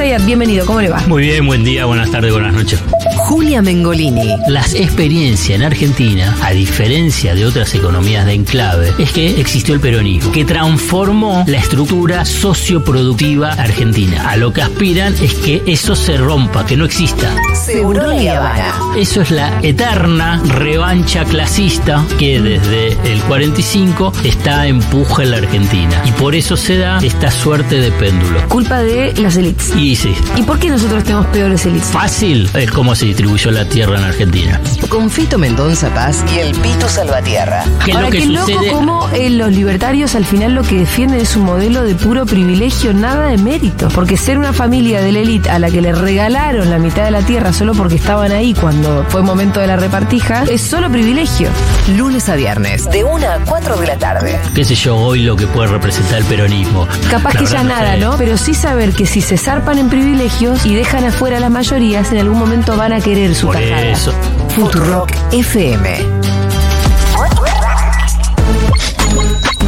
bienvenido, 0.00 0.64
¿cómo 0.64 0.80
le 0.80 0.88
va? 0.88 0.98
Muy 1.08 1.24
bien, 1.24 1.46
buen 1.46 1.62
día, 1.62 1.84
buenas 1.84 2.10
tardes, 2.10 2.32
buenas 2.32 2.54
noches. 2.54 2.80
Julia 3.18 3.60
Mengolini. 3.60 4.34
Las 4.48 4.74
experiencias 4.74 5.60
en 5.60 5.62
Argentina, 5.62 6.34
a 6.42 6.52
diferencia 6.52 7.34
de 7.34 7.44
otras 7.44 7.74
economías 7.74 8.24
de 8.24 8.32
enclave, 8.32 8.94
es 8.98 9.12
que 9.12 9.38
existió 9.38 9.74
el 9.74 9.80
peronismo, 9.80 10.32
que 10.32 10.46
transformó 10.46 11.44
la 11.46 11.58
estructura 11.58 12.24
socioproductiva 12.24 13.52
argentina. 13.52 14.28
A 14.30 14.36
lo 14.38 14.54
que 14.54 14.62
aspiran 14.62 15.14
es 15.22 15.34
que 15.34 15.62
eso 15.66 15.94
se 15.94 16.16
rompa, 16.16 16.64
que 16.64 16.78
no 16.78 16.86
exista. 16.86 17.30
Seguro 17.54 18.02
Habana. 18.02 18.74
Eso 18.96 19.20
es 19.20 19.30
la 19.30 19.60
eterna 19.62 20.42
revancha 20.46 21.24
clasista 21.24 22.04
que 22.18 22.40
desde 22.40 22.96
el 23.12 23.20
45 23.28 24.12
está 24.24 24.66
empuja 24.66 25.24
en 25.24 25.30
la 25.32 25.36
Argentina. 25.36 26.02
Y 26.06 26.12
por 26.12 26.34
eso 26.34 26.56
se 26.56 26.78
da 26.78 26.98
esta 26.98 27.30
suerte 27.30 27.76
de 27.80 27.92
péndulo. 27.92 28.48
Culpa 28.48 28.80
de 28.80 29.12
las 29.20 29.36
elites. 29.36 29.72
Y 29.76 29.89
sí, 29.96 30.14
¿Y 30.36 30.42
por 30.42 30.58
qué 30.58 30.68
nosotros 30.68 31.04
tenemos 31.04 31.26
peores 31.26 31.64
elites? 31.66 31.88
fácil 31.90 32.48
es 32.54 32.70
cómo 32.70 32.94
se 32.94 33.06
distribuyó 33.06 33.50
la 33.50 33.64
tierra 33.64 33.98
en 33.98 34.04
Argentina. 34.04 34.60
Con 34.88 35.10
Fito 35.10 35.38
Mendoza 35.38 35.88
Paz 35.94 36.24
y 36.34 36.38
el 36.40 36.54
Pito 36.56 36.88
Salvatierra. 36.88 37.64
¿Qué 37.84 37.92
Ahora, 37.92 38.06
lo 38.06 38.10
que 38.12 38.18
qué 38.18 38.26
loco 38.26 38.52
como 38.72 39.08
eh, 39.10 39.30
los 39.30 39.50
libertarios 39.52 40.14
al 40.14 40.24
final 40.24 40.54
lo 40.54 40.62
que 40.62 40.78
defienden 40.80 41.20
es 41.20 41.36
un 41.36 41.44
modelo 41.44 41.82
de 41.82 41.94
puro 41.94 42.26
privilegio, 42.26 42.92
nada 42.94 43.26
de 43.28 43.38
mérito. 43.38 43.88
Porque 43.88 44.16
ser 44.16 44.38
una 44.38 44.52
familia 44.52 45.00
de 45.00 45.12
la 45.12 45.18
élite 45.20 45.50
a 45.50 45.58
la 45.58 45.70
que 45.70 45.80
le 45.80 45.92
regalaron 45.92 46.70
la 46.70 46.78
mitad 46.78 47.04
de 47.04 47.10
la 47.10 47.22
tierra 47.22 47.52
solo 47.52 47.74
porque 47.74 47.96
estaban 47.96 48.32
ahí 48.32 48.54
cuando 48.54 49.04
fue 49.08 49.22
momento 49.22 49.60
de 49.60 49.66
la 49.66 49.76
repartija, 49.76 50.44
es 50.44 50.60
solo 50.62 50.90
privilegio. 50.90 51.48
Lunes 51.96 52.28
a 52.28 52.36
viernes, 52.36 52.88
de 52.90 53.04
1 53.04 53.26
a 53.26 53.38
4 53.44 53.76
de 53.76 53.86
la 53.86 53.96
tarde. 53.98 54.40
qué 54.54 54.64
sé 54.64 54.74
yo, 54.74 54.96
hoy 54.96 55.22
lo 55.22 55.36
que 55.36 55.46
puede 55.46 55.68
representar 55.68 56.18
el 56.18 56.24
peronismo. 56.24 56.86
Capaz 57.10 57.34
La 57.34 57.40
que 57.40 57.46
ya 57.46 57.64
nada, 57.64 57.94
sé. 57.94 58.00
¿no? 58.00 58.16
Pero 58.16 58.36
sí 58.36 58.54
saber 58.54 58.92
que 58.92 59.06
si 59.06 59.20
se 59.20 59.36
zarpan 59.36 59.78
en 59.80 59.88
privilegios 59.88 60.66
y 60.66 60.74
dejan 60.74 61.04
afuera 61.04 61.38
a 61.38 61.40
las 61.40 61.50
mayorías, 61.50 62.12
en 62.12 62.18
algún 62.18 62.38
momento 62.38 62.76
van 62.76 62.92
a 62.92 63.00
querer 63.00 63.34
su 63.34 63.46
Por 63.46 63.56
tajada. 63.56 63.80
eso. 63.82 64.12
Futurock 64.54 65.10
FM. 65.32 65.96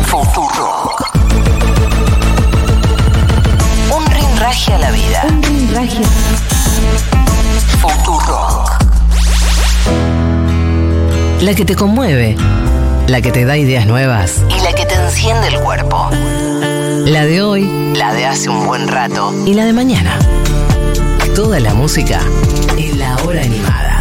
Futurock. 0.07 1.03
Un 3.97 4.07
rinraje 4.07 4.73
a 4.75 4.79
la 4.79 4.91
vida. 4.91 5.23
Un 5.29 5.43
rinraje. 5.43 6.03
Futurock. 7.81 8.71
La 11.41 11.55
que 11.55 11.65
te 11.65 11.75
conmueve, 11.75 12.37
la 13.07 13.21
que 13.21 13.33
te 13.33 13.45
da 13.45 13.57
ideas 13.57 13.87
nuevas, 13.87 14.43
Y 14.49 14.61
la 14.63 14.73
que 14.75 14.85
te 14.87 14.95
enciende 14.95 15.49
el 15.49 15.59
cuerpo. 15.61 16.11
La 17.07 17.25
de 17.25 17.43
hoy 17.43 17.93
La 17.95 18.13
de 18.15 18.27
hace 18.27 18.49
un 18.49 18.67
buen 18.67 18.89
rato. 18.89 19.33
y 19.47 19.55
la 19.55 19.65
de 19.65 19.73
mañana. 19.73 20.19
Toda 21.35 21.61
la 21.61 21.75
música 21.75 22.21
en 22.77 22.99
la 22.99 23.17
hora 23.25 23.43
animada. 23.43 23.92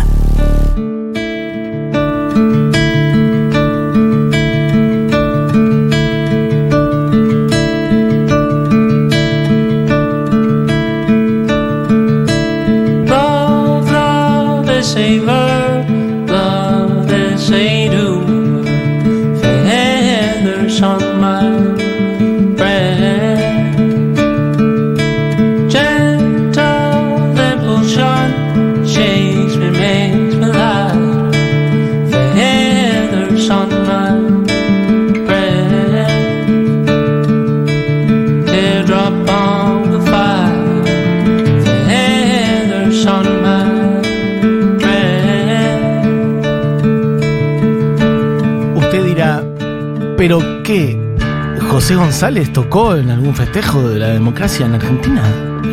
José 51.82 51.96
González 51.96 52.54
tocó 52.54 52.96
en 52.96 53.10
algún 53.10 53.34
festejo 53.34 53.90
de 53.90 53.98
la 53.98 54.10
democracia 54.10 54.68
en 54.68 54.76
Argentina? 54.76 55.24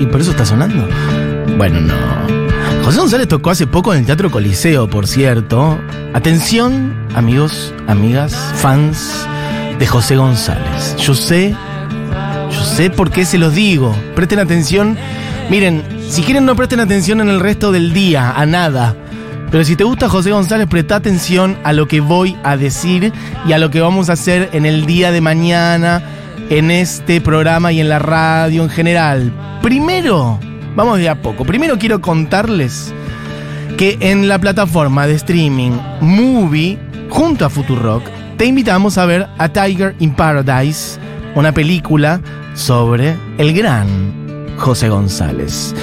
¿Y 0.00 0.06
por 0.06 0.22
eso 0.22 0.30
está 0.30 0.46
sonando? 0.46 0.88
Bueno, 1.58 1.82
no. 1.82 1.94
José 2.82 2.98
González 2.98 3.28
tocó 3.28 3.50
hace 3.50 3.66
poco 3.66 3.92
en 3.92 4.00
el 4.00 4.06
Teatro 4.06 4.30
Coliseo, 4.30 4.88
por 4.88 5.06
cierto. 5.06 5.78
Atención, 6.14 6.94
amigos, 7.14 7.74
amigas, 7.88 8.34
fans 8.54 9.28
de 9.78 9.86
José 9.86 10.16
González. 10.16 10.96
Yo 10.96 11.14
sé, 11.14 11.54
yo 12.50 12.64
sé 12.64 12.88
por 12.88 13.10
qué 13.10 13.26
se 13.26 13.36
los 13.36 13.54
digo. 13.54 13.94
Presten 14.14 14.38
atención. 14.38 14.96
Miren, 15.50 15.84
si 16.08 16.22
quieren 16.22 16.46
no 16.46 16.56
presten 16.56 16.80
atención 16.80 17.20
en 17.20 17.28
el 17.28 17.38
resto 17.38 17.70
del 17.70 17.92
día, 17.92 18.30
a 18.30 18.46
nada. 18.46 18.96
Pero 19.50 19.64
si 19.64 19.76
te 19.76 19.84
gusta 19.84 20.08
José 20.08 20.30
González, 20.30 20.66
presta 20.68 20.96
atención 20.96 21.56
a 21.64 21.72
lo 21.72 21.88
que 21.88 22.00
voy 22.00 22.36
a 22.44 22.56
decir 22.56 23.12
y 23.46 23.52
a 23.52 23.58
lo 23.58 23.70
que 23.70 23.80
vamos 23.80 24.10
a 24.10 24.12
hacer 24.12 24.50
en 24.52 24.66
el 24.66 24.84
día 24.84 25.10
de 25.10 25.22
mañana, 25.22 26.02
en 26.50 26.70
este 26.70 27.20
programa 27.20 27.72
y 27.72 27.80
en 27.80 27.88
la 27.88 27.98
radio 27.98 28.62
en 28.62 28.68
general. 28.68 29.32
Primero, 29.62 30.38
vamos 30.76 30.98
de 30.98 31.08
a 31.08 31.22
poco. 31.22 31.44
Primero 31.44 31.78
quiero 31.78 32.00
contarles 32.00 32.92
que 33.78 33.96
en 34.00 34.28
la 34.28 34.38
plataforma 34.38 35.06
de 35.06 35.14
streaming 35.14 35.72
Movie, 36.00 36.78
junto 37.08 37.46
a 37.46 37.50
Futurock, 37.50 38.02
te 38.36 38.44
invitamos 38.44 38.98
a 38.98 39.06
ver 39.06 39.28
A 39.38 39.48
Tiger 39.48 39.94
in 39.98 40.14
Paradise, 40.14 40.98
una 41.34 41.52
película 41.52 42.20
sobre 42.54 43.16
el 43.38 43.54
gran 43.54 44.56
José 44.58 44.88
González. 44.90 45.74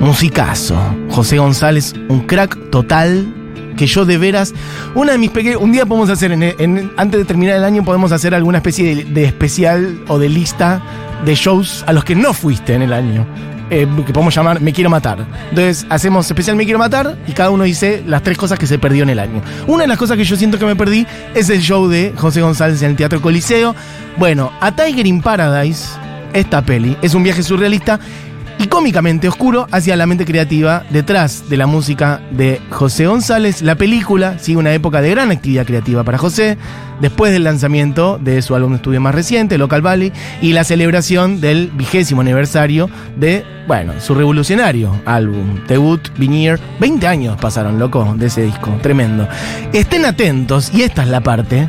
Musicazo. 0.00 0.78
José 1.18 1.38
González, 1.38 1.96
un 2.08 2.20
crack 2.20 2.70
total. 2.70 3.34
Que 3.76 3.88
yo 3.88 4.04
de 4.04 4.18
veras, 4.18 4.54
una 4.94 5.12
de 5.12 5.18
mis 5.18 5.30
pequeñas. 5.30 5.60
Un 5.60 5.72
día 5.72 5.84
podemos 5.84 6.10
hacer, 6.10 6.30
en, 6.30 6.92
antes 6.96 7.18
de 7.18 7.24
terminar 7.24 7.56
el 7.56 7.64
año, 7.64 7.84
podemos 7.84 8.12
hacer 8.12 8.36
alguna 8.36 8.58
especie 8.58 8.94
de, 8.94 9.04
de 9.04 9.24
especial 9.24 10.00
o 10.06 10.20
de 10.20 10.28
lista 10.28 10.80
de 11.24 11.34
shows 11.34 11.82
a 11.88 11.92
los 11.92 12.04
que 12.04 12.14
no 12.14 12.32
fuiste 12.32 12.74
en 12.74 12.82
el 12.82 12.92
año. 12.92 13.26
Eh, 13.68 13.88
que 14.06 14.12
podemos 14.12 14.32
llamar 14.32 14.60
Me 14.60 14.72
Quiero 14.72 14.90
Matar. 14.90 15.26
Entonces, 15.50 15.86
hacemos 15.90 16.24
especial 16.26 16.54
Me 16.54 16.62
Quiero 16.62 16.78
Matar 16.78 17.18
y 17.26 17.32
cada 17.32 17.50
uno 17.50 17.64
dice 17.64 18.04
las 18.06 18.22
tres 18.22 18.38
cosas 18.38 18.56
que 18.56 18.68
se 18.68 18.78
perdió 18.78 19.02
en 19.02 19.10
el 19.10 19.18
año. 19.18 19.42
Una 19.66 19.82
de 19.82 19.88
las 19.88 19.98
cosas 19.98 20.16
que 20.16 20.24
yo 20.24 20.36
siento 20.36 20.56
que 20.56 20.66
me 20.66 20.76
perdí 20.76 21.04
es 21.34 21.50
el 21.50 21.60
show 21.60 21.88
de 21.88 22.12
José 22.16 22.42
González 22.42 22.80
en 22.82 22.90
el 22.90 22.96
Teatro 22.96 23.20
Coliseo. 23.20 23.74
Bueno, 24.18 24.52
A 24.60 24.70
Tiger 24.70 25.04
in 25.04 25.20
Paradise, 25.20 25.88
esta 26.32 26.62
peli, 26.62 26.96
es 27.02 27.14
un 27.14 27.24
viaje 27.24 27.42
surrealista 27.42 27.98
y 28.58 28.66
cómicamente 28.66 29.28
oscuro 29.28 29.66
hacia 29.70 29.96
la 29.96 30.06
mente 30.06 30.24
creativa 30.24 30.84
detrás 30.90 31.48
de 31.48 31.56
la 31.56 31.66
música 31.66 32.20
de 32.30 32.60
José 32.70 33.06
González. 33.06 33.62
La 33.62 33.76
película 33.76 34.38
sigue 34.38 34.58
una 34.58 34.72
época 34.72 35.00
de 35.00 35.10
gran 35.10 35.30
actividad 35.30 35.66
creativa 35.66 36.04
para 36.04 36.18
José, 36.18 36.58
después 37.00 37.32
del 37.32 37.44
lanzamiento 37.44 38.18
de 38.18 38.42
su 38.42 38.54
álbum 38.54 38.72
de 38.72 38.76
estudio 38.76 39.00
más 39.00 39.14
reciente, 39.14 39.58
Local 39.58 39.82
Valley, 39.82 40.12
y 40.42 40.52
la 40.52 40.64
celebración 40.64 41.40
del 41.40 41.70
vigésimo 41.72 42.20
aniversario 42.20 42.90
de, 43.16 43.44
bueno, 43.66 43.94
su 44.00 44.14
revolucionario 44.14 45.00
álbum, 45.04 45.64
debut, 45.66 46.08
Vinier. 46.18 46.58
20 46.80 47.06
años 47.06 47.36
pasaron, 47.40 47.78
loco, 47.78 48.14
de 48.18 48.26
ese 48.26 48.42
disco, 48.42 48.76
tremendo. 48.82 49.28
Estén 49.72 50.04
atentos, 50.04 50.72
y 50.74 50.82
esta 50.82 51.02
es 51.02 51.08
la 51.08 51.20
parte 51.20 51.68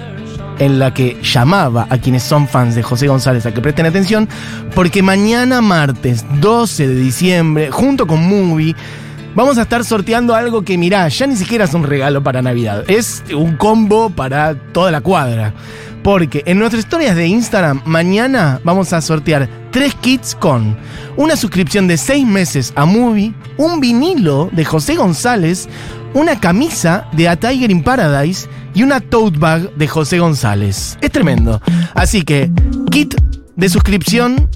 en 0.60 0.80
la 0.80 0.94
que 0.94 1.18
llamaba 1.24 1.88
a 1.90 1.98
quienes 1.98 2.24
son 2.24 2.48
fans 2.48 2.76
de 2.76 2.84
José 2.84 3.08
González 3.08 3.46
a 3.46 3.54
que 3.54 3.62
presten 3.62 3.86
atención, 3.86 4.30
porque 4.76 5.02
mañana 5.02 5.62
martes 5.62 6.26
12 6.40 6.88
de 6.88 6.96
diciembre, 6.96 7.72
junto 7.72 8.06
con 8.06 8.28
Movie, 8.28 8.76
vamos 9.36 9.58
a 9.58 9.64
estar 9.64 9.84
sorteando 9.84 10.36
algo 10.36 10.64
que 10.64 10.78
mirá, 10.78 11.08
ya 11.08 11.28
ni 11.28 11.36
siquiera 11.36 11.66
es 11.66 11.74
un 11.74 11.84
regalo 11.84 12.22
para 12.22 12.42
Navidad, 12.42 12.84
es 12.88 13.24
un 13.36 13.56
combo 13.58 14.10
para 14.10 14.56
toda 14.56 14.92
la 14.92 15.02
cuadra. 15.02 15.54
Porque 16.04 16.44
en 16.46 16.60
nuestras 16.60 16.84
historias 16.84 17.16
de 17.16 17.28
Instagram, 17.28 17.82
mañana 17.86 18.62
vamos 18.64 18.94
a 18.94 19.02
sortear 19.02 19.50
tres 19.72 19.94
kits 19.96 20.34
con 20.34 20.78
una 21.18 21.36
suscripción 21.36 21.88
de 21.88 21.98
seis 21.98 22.26
meses 22.26 22.72
a 22.76 22.86
Movie, 22.86 23.34
un 23.58 23.82
vinilo 23.82 24.50
de 24.54 24.64
José 24.64 24.96
González, 24.96 25.68
una 26.14 26.40
camisa 26.40 27.08
de 27.14 27.28
A 27.30 27.36
Tiger 27.36 27.72
in 27.72 27.84
Paradise 27.84 28.48
y 28.74 28.84
una 28.84 29.00
tote 29.00 29.38
bag 29.38 29.74
de 29.76 29.88
José 29.88 30.20
González. 30.20 30.98
Es 31.02 31.12
tremendo. 31.12 31.62
Así 31.94 32.24
que, 32.24 32.52
kit 32.92 33.16
de 33.56 33.70
suscripción 33.70 34.50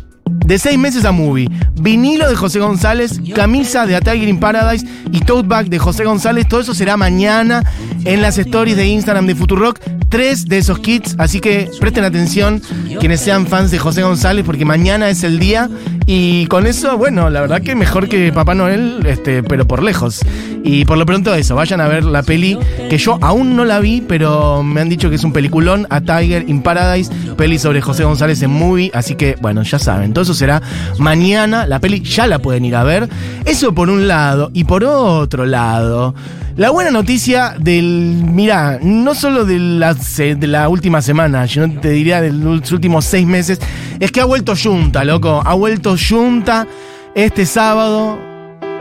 de 0.46 0.60
seis 0.60 0.78
meses 0.78 1.06
a 1.06 1.12
Movie, 1.12 1.50
vinilo 1.80 2.30
de 2.30 2.36
José 2.36 2.60
González, 2.60 3.20
camisa 3.36 3.86
de 3.86 3.96
A 3.96 4.02
Tiger 4.02 4.28
in 4.28 4.40
Paradise 4.40 4.86
y 5.12 5.22
tote 5.22 5.48
bag 5.48 5.70
de 5.70 5.80
José 5.80 6.04
González. 6.04 6.48
Todo 6.48 6.62
eso 6.62 6.74
será 6.74 6.98
mañana 6.98 7.64
en 8.06 8.22
las 8.22 8.38
stories 8.38 8.76
de 8.76 8.88
Instagram 8.88 9.26
de 9.26 9.36
Futurock. 9.36 9.80
Tres 10.10 10.46
de 10.46 10.60
esos 10.60 10.78
kits, 10.78 11.16
así 11.18 11.40
que 11.40 11.72
presten 11.80 12.04
atención 12.04 12.62
quienes 13.00 13.20
sean 13.20 13.48
fans 13.48 13.72
de 13.72 13.80
José 13.80 14.04
González, 14.04 14.46
porque 14.46 14.64
mañana 14.64 15.10
es 15.10 15.24
el 15.24 15.40
día. 15.40 15.70
Y 16.06 16.46
con 16.48 16.68
eso, 16.68 16.98
bueno, 17.00 17.32
la 17.32 17.42
verdad 17.42 17.62
que 17.62 17.74
mejor 17.74 18.08
que 18.08 18.32
Papá 18.32 18.54
Noel, 18.54 19.04
este, 19.08 19.42
pero 19.42 19.66
por 19.66 19.82
lejos. 19.82 20.20
Y 20.64 20.86
por 20.86 20.98
lo 20.98 21.06
pronto 21.06 21.34
eso, 21.34 21.56
vayan 21.56 21.82
a 21.82 21.88
ver 21.88 22.04
la 22.04 22.22
peli, 22.22 22.60
que 22.90 22.98
yo 22.98 23.18
aún 23.22 23.56
no 23.56 23.66
la 23.66 23.80
vi, 23.80 24.02
pero 24.02 24.62
me 24.62 24.82
han 24.82 24.90
dicho 24.90 25.10
que 25.10 25.16
es 25.16 25.24
un 25.24 25.34
peliculón, 25.34 25.88
A 25.90 26.02
Tiger 26.02 26.48
in 26.48 26.62
Paradise, 26.62 27.12
peli 27.36 27.58
sobre 27.58 27.82
José 27.82 28.04
González 28.04 28.42
en 28.44 28.52
movie, 28.52 28.92
así 28.94 29.16
que 29.16 29.36
bueno, 29.42 29.64
ya 29.64 29.80
saben, 29.80 30.14
todo 30.14 30.24
será 30.34 30.62
mañana, 30.98 31.66
la 31.66 31.80
peli 31.80 32.02
ya 32.02 32.28
la 32.28 32.40
pueden 32.40 32.66
ir 32.66 32.76
a 32.76 32.84
ver. 32.84 33.10
Eso 33.46 33.74
por 33.74 33.90
un 33.90 34.08
lado, 34.08 34.52
y 34.54 34.64
por 34.64 34.84
otro 34.84 35.46
lado, 35.46 36.14
la 36.56 36.70
buena 36.70 36.92
noticia 36.92 37.56
del, 37.60 38.24
mira, 38.24 38.80
no 38.82 39.16
solo 39.16 39.44
de 39.46 39.58
la, 39.58 39.96
de 39.96 40.48
la 40.48 40.70
última 40.70 41.02
semana, 41.02 41.46
yo 41.46 41.70
te 41.80 41.90
diría 41.90 42.22
de 42.22 42.32
los 42.32 42.72
últimos 42.72 43.06
seis 43.06 43.26
meses, 43.26 43.60
es 44.00 44.12
que 44.12 44.22
ha 44.22 44.26
vuelto 44.26 44.54
Junta, 44.56 45.04
loco, 45.04 45.42
ha 45.44 45.54
vuelto 45.56 45.96
Junta 45.98 46.68
este 47.16 47.46
sábado, 47.46 48.20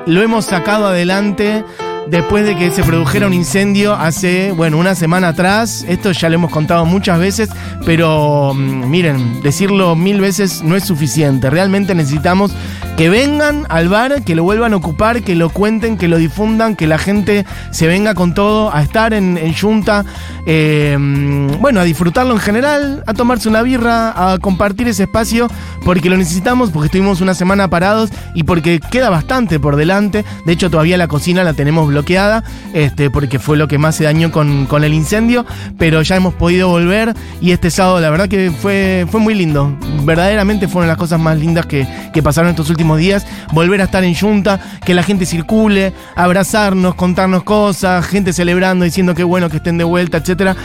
lo 0.07 0.23
hemos 0.23 0.45
sacado 0.45 0.89
adelante 0.89 1.65
después 2.09 2.45
de 2.45 2.57
que 2.57 2.71
se 2.71 2.83
produjera 2.83 3.27
un 3.27 3.35
incendio 3.35 3.95
hace, 3.95 4.53
bueno, 4.53 4.79
una 4.79 4.95
semana 4.95 5.29
atrás. 5.29 5.85
Esto 5.89 6.13
ya 6.13 6.29
lo 6.29 6.37
hemos 6.37 6.51
contado 6.51 6.85
muchas 6.85 7.19
veces, 7.19 7.49
pero 7.85 8.53
mm, 8.55 8.91
miren, 8.91 9.43
decirlo 9.43 9.97
mil 9.97 10.21
veces 10.21 10.63
no 10.63 10.77
es 10.77 10.85
suficiente. 10.85 11.51
Realmente 11.51 11.95
necesitamos 11.95 12.53
que 12.97 13.09
vengan 13.09 13.67
al 13.69 13.89
bar, 13.89 14.23
que 14.23 14.35
lo 14.35 14.45
vuelvan 14.45 14.75
a 14.75 14.77
ocupar, 14.77 15.23
que 15.23 15.35
lo 15.35 15.51
cuenten, 15.51 15.97
que 15.97 16.09
lo 16.09 16.19
difundan, 16.19 16.77
que 16.77 16.87
la 16.87 16.99
gente 16.99 17.47
se 17.71 17.87
venga 17.87 18.15
con 18.15 18.35
todo 18.35 18.75
a 18.75 18.83
estar 18.83 19.15
en, 19.15 19.39
en 19.39 19.55
Junta, 19.55 20.05
eh, 20.47 20.97
mm, 20.99 21.61
bueno, 21.61 21.81
a 21.81 21.85
disfrutarlo 21.85 22.35
en 22.35 22.41
general, 22.41 23.03
a 23.07 23.15
tomarse 23.15 23.49
una 23.49 23.63
birra, 23.63 24.33
a 24.33 24.39
compartir 24.39 24.89
ese 24.89 25.05
espacio, 25.05 25.49
porque 25.85 26.11
lo 26.11 26.17
necesitamos, 26.17 26.71
porque 26.71 26.87
estuvimos 26.87 27.21
una 27.21 27.35
semana 27.35 27.69
parados 27.69 28.11
y 28.35 28.43
porque 28.43 28.81
queda 28.91 29.11
bastante 29.11 29.59
por 29.59 29.77
delante. 29.77 30.25
De 30.45 30.53
hecho, 30.53 30.71
todavía 30.71 30.97
la 30.97 31.09
cocina 31.09 31.45
la 31.45 31.55
tenemos 31.55 31.92
bloqueada, 31.93 32.43
este, 32.75 33.11
porque 33.11 33.39
fue 33.39 33.57
lo 33.57 33.69
que 33.69 33.79
más 33.79 33.97
se 33.97 34.05
dañó 34.05 34.33
con, 34.33 34.67
con 34.67 34.83
el 34.85 34.93
incendio, 34.93 35.47
pero 35.79 36.03
ya 36.03 36.17
hemos 36.17 36.35
podido 36.35 36.69
volver 36.69 37.15
y 37.41 37.53
este 37.53 37.71
sábado 37.71 38.01
la 38.01 38.11
verdad 38.11 38.29
que 38.29 38.51
fue, 38.51 39.07
fue 39.11 39.21
muy 39.21 39.35
lindo. 39.35 39.77
Verdaderamente 40.05 40.69
fueron 40.69 40.89
las 40.89 40.97
cosas 40.97 41.21
más 41.21 41.39
lindas 41.39 41.67
que, 41.67 41.87
que 42.13 42.23
pasaron 42.23 42.51
estos 42.51 42.71
últimos 42.71 42.99
días. 42.99 43.27
Volver 43.53 43.81
a 43.81 43.85
estar 43.85 44.05
en 44.05 44.15
Junta, 44.15 44.61
que 44.85 44.95
la 44.95 45.03
gente 45.03 45.27
circule, 45.27 45.93
abrazarnos, 46.17 46.95
contarnos 46.95 47.45
cosas, 47.45 48.07
gente 48.07 48.33
celebrando, 48.33 48.85
diciendo 48.85 49.15
que 49.15 49.25
bueno 49.25 49.49
que 49.49 49.59
estén 49.59 49.79
de 49.79 49.85
vuelta, 49.85 50.19
etcétera. 50.19 50.57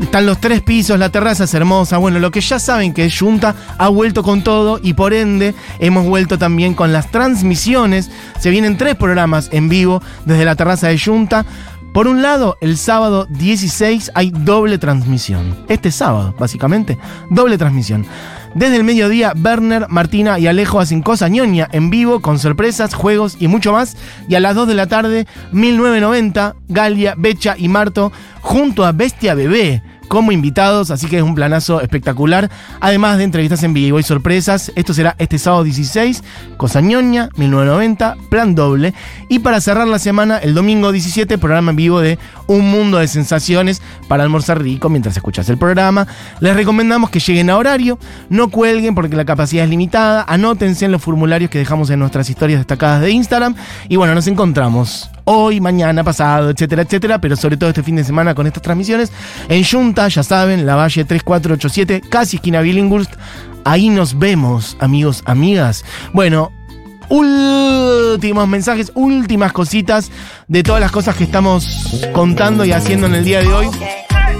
Están 0.00 0.26
los 0.26 0.40
tres 0.40 0.62
pisos, 0.62 0.98
la 0.98 1.10
terraza 1.10 1.44
es 1.44 1.54
hermosa. 1.54 1.98
Bueno, 1.98 2.18
lo 2.18 2.30
que 2.30 2.40
ya 2.40 2.58
saben 2.58 2.94
que 2.94 3.04
es 3.04 3.18
Junta 3.18 3.54
ha 3.78 3.88
vuelto 3.88 4.22
con 4.22 4.42
todo 4.42 4.78
y 4.82 4.94
por 4.94 5.12
ende 5.12 5.54
hemos 5.80 6.06
vuelto 6.06 6.38
también 6.38 6.74
con 6.74 6.92
las 6.92 7.10
transmisiones. 7.10 8.10
Se 8.38 8.50
vienen 8.50 8.78
tres 8.78 8.94
programas 8.94 9.48
en 9.52 9.68
vivo 9.68 10.00
desde 10.24 10.44
la 10.44 10.54
terraza 10.54 10.88
de 10.88 10.98
Junta. 10.98 11.44
Por 11.92 12.06
un 12.06 12.22
lado, 12.22 12.56
el 12.60 12.76
sábado 12.76 13.26
16 13.30 14.12
hay 14.14 14.30
doble 14.30 14.78
transmisión. 14.78 15.64
Este 15.68 15.90
sábado, 15.90 16.34
básicamente, 16.38 16.96
doble 17.30 17.58
transmisión. 17.58 18.06
Desde 18.54 18.76
el 18.76 18.84
mediodía, 18.84 19.32
Werner, 19.36 19.86
Martina 19.88 20.38
y 20.38 20.46
Alejo 20.46 20.80
hacen 20.80 21.02
cosa 21.02 21.28
ñoña 21.28 21.68
en 21.72 21.90
vivo 21.90 22.20
con 22.20 22.38
sorpresas, 22.38 22.94
juegos 22.94 23.36
y 23.38 23.48
mucho 23.48 23.72
más. 23.72 23.96
Y 24.28 24.34
a 24.34 24.40
las 24.40 24.54
2 24.54 24.68
de 24.68 24.74
la 24.74 24.86
tarde, 24.86 25.26
1990, 25.52 26.56
Galia, 26.68 27.14
Becha 27.16 27.54
y 27.58 27.68
Marto 27.68 28.12
junto 28.40 28.84
a 28.84 28.92
Bestia 28.92 29.34
Bebé 29.34 29.82
como 30.08 30.32
invitados, 30.32 30.90
así 30.90 31.06
que 31.06 31.18
es 31.18 31.22
un 31.22 31.34
planazo 31.34 31.80
espectacular. 31.80 32.50
Además 32.80 33.18
de 33.18 33.24
entrevistas 33.24 33.62
en 33.62 33.74
vivo 33.74 33.98
y 33.98 34.02
sorpresas, 34.02 34.72
esto 34.74 34.94
será 34.94 35.14
este 35.18 35.38
sábado 35.38 35.64
16, 35.64 36.24
Cosa 36.56 36.80
ñoña, 36.80 37.28
1990, 37.36 38.16
plan 38.28 38.54
doble. 38.54 38.94
Y 39.28 39.38
para 39.40 39.60
cerrar 39.60 39.86
la 39.86 39.98
semana, 39.98 40.38
el 40.38 40.54
domingo 40.54 40.90
17, 40.90 41.38
programa 41.38 41.70
en 41.70 41.76
vivo 41.76 42.00
de 42.00 42.18
Un 42.46 42.70
Mundo 42.70 42.98
de 42.98 43.06
Sensaciones 43.06 43.82
para 44.08 44.24
almorzar 44.24 44.60
rico 44.60 44.88
mientras 44.88 45.16
escuchas 45.16 45.48
el 45.48 45.58
programa. 45.58 46.06
Les 46.40 46.56
recomendamos 46.56 47.10
que 47.10 47.20
lleguen 47.20 47.50
a 47.50 47.56
horario, 47.56 47.98
no 48.28 48.48
cuelguen 48.48 48.94
porque 48.94 49.16
la 49.16 49.24
capacidad 49.24 49.64
es 49.64 49.70
limitada, 49.70 50.24
anótense 50.26 50.86
en 50.86 50.92
los 50.92 51.02
formularios 51.02 51.50
que 51.50 51.58
dejamos 51.58 51.90
en 51.90 52.00
nuestras 52.00 52.28
historias 52.30 52.60
destacadas 52.60 53.02
de 53.02 53.10
Instagram. 53.10 53.54
Y 53.88 53.96
bueno, 53.96 54.14
nos 54.14 54.26
encontramos 54.26 55.10
hoy, 55.30 55.60
mañana, 55.60 56.02
pasado, 56.02 56.50
etcétera, 56.50 56.82
etcétera, 56.82 57.20
pero 57.20 57.36
sobre 57.36 57.58
todo 57.58 57.68
este 57.68 57.82
fin 57.82 57.96
de 57.96 58.04
semana 58.04 58.34
con 58.34 58.46
estas 58.46 58.62
transmisiones. 58.62 59.12
En 59.48 59.62
Junta, 59.62 60.08
ya 60.08 60.22
saben, 60.22 60.64
la 60.64 60.74
Valle 60.74 61.04
3487, 61.04 62.08
casi 62.08 62.36
esquina 62.36 62.62
Billinghurst. 62.62 63.12
Ahí 63.64 63.90
nos 63.90 64.18
vemos, 64.18 64.78
amigos, 64.80 65.22
amigas. 65.26 65.84
Bueno, 66.14 66.50
últimos 67.10 68.48
mensajes, 68.48 68.90
últimas 68.94 69.52
cositas 69.52 70.10
de 70.46 70.62
todas 70.62 70.80
las 70.80 70.90
cosas 70.90 71.14
que 71.14 71.24
estamos 71.24 72.06
contando 72.12 72.64
y 72.64 72.72
haciendo 72.72 73.06
en 73.06 73.16
el 73.16 73.24
día 73.24 73.40
de 73.40 73.52
hoy. 73.52 73.68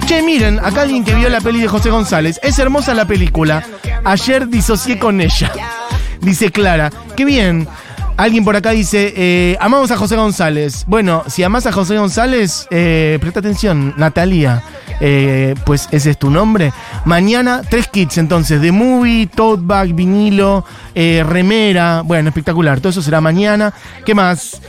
Che, 0.06 0.22
miren, 0.22 0.58
acá 0.58 0.82
alguien 0.82 1.04
que 1.04 1.14
vio 1.14 1.28
la 1.28 1.42
peli 1.42 1.60
de 1.60 1.68
José 1.68 1.90
González. 1.90 2.40
Es 2.42 2.58
hermosa 2.58 2.94
la 2.94 3.04
película. 3.04 3.62
Ayer 4.04 4.48
disocié 4.48 4.98
con 4.98 5.20
ella. 5.20 5.52
Dice 6.22 6.50
Clara. 6.50 6.90
Qué 7.14 7.26
bien. 7.26 7.68
Alguien 8.18 8.44
por 8.44 8.56
acá 8.56 8.70
dice, 8.72 9.14
eh, 9.16 9.56
amamos 9.60 9.92
a 9.92 9.96
José 9.96 10.16
González. 10.16 10.84
Bueno, 10.88 11.22
si 11.28 11.44
amas 11.44 11.66
a 11.66 11.72
José 11.72 11.96
González, 11.96 12.66
eh, 12.70 13.16
presta 13.20 13.38
atención, 13.38 13.94
Natalia, 13.96 14.60
eh, 15.00 15.54
pues 15.64 15.88
ese 15.92 16.10
es 16.10 16.18
tu 16.18 16.28
nombre. 16.28 16.72
Mañana, 17.04 17.62
tres 17.70 17.86
kits 17.86 18.18
entonces, 18.18 18.60
de 18.60 18.72
movie, 18.72 19.28
tote 19.28 19.62
bag, 19.64 19.94
vinilo, 19.94 20.64
eh, 20.96 21.24
remera. 21.24 22.02
Bueno, 22.04 22.30
espectacular, 22.30 22.80
todo 22.80 22.90
eso 22.90 23.02
será 23.02 23.20
mañana. 23.20 23.72
¿Qué 24.04 24.16
más? 24.16 24.60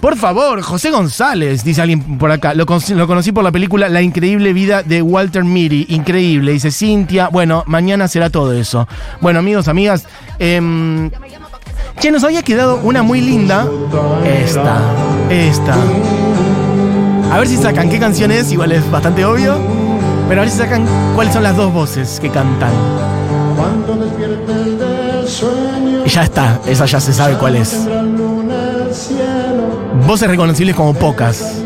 Por 0.00 0.16
favor, 0.16 0.60
José 0.62 0.90
González, 0.90 1.62
dice 1.62 1.82
alguien 1.82 2.18
por 2.18 2.32
acá. 2.32 2.54
Lo, 2.54 2.66
con- 2.66 2.80
lo 2.96 3.06
conocí 3.06 3.30
por 3.30 3.44
la 3.44 3.52
película 3.52 3.88
La 3.88 4.02
increíble 4.02 4.52
vida 4.52 4.82
de 4.82 5.00
Walter 5.00 5.44
Mitty. 5.44 5.86
Increíble, 5.90 6.50
dice 6.52 6.72
Cintia. 6.72 7.28
Bueno, 7.28 7.62
mañana 7.68 8.08
será 8.08 8.30
todo 8.30 8.52
eso. 8.52 8.88
Bueno, 9.20 9.38
amigos, 9.38 9.68
amigas. 9.68 10.06
em, 10.40 11.08
che, 11.98 12.10
nos 12.10 12.24
había 12.24 12.42
quedado 12.42 12.80
una 12.82 13.02
muy 13.02 13.20
linda. 13.20 13.66
Esta. 14.24 14.78
Esta. 15.30 15.74
A 17.32 17.38
ver 17.38 17.48
si 17.48 17.56
sacan 17.56 17.88
qué 17.88 17.98
canción 17.98 18.30
es, 18.30 18.52
igual 18.52 18.72
es 18.72 18.88
bastante 18.90 19.24
obvio. 19.24 19.56
Pero 20.28 20.40
a 20.40 20.44
ver 20.44 20.52
si 20.52 20.58
sacan 20.58 20.84
cuáles 21.14 21.32
son 21.32 21.42
las 21.42 21.56
dos 21.56 21.72
voces 21.72 22.18
que 22.20 22.30
cantan. 22.30 22.70
Cuando 23.56 24.04
despierte 24.04 24.52
el 24.52 24.78
del 24.78 25.28
sueño, 25.28 26.02
Y 26.04 26.08
ya 26.08 26.24
está, 26.24 26.60
esa 26.66 26.86
ya 26.86 27.00
se 27.00 27.12
sabe 27.12 27.36
cuál 27.36 27.56
es. 27.56 27.86
Voces 30.06 30.28
reconocibles 30.28 30.74
como 30.74 30.94
pocas. 30.94 31.62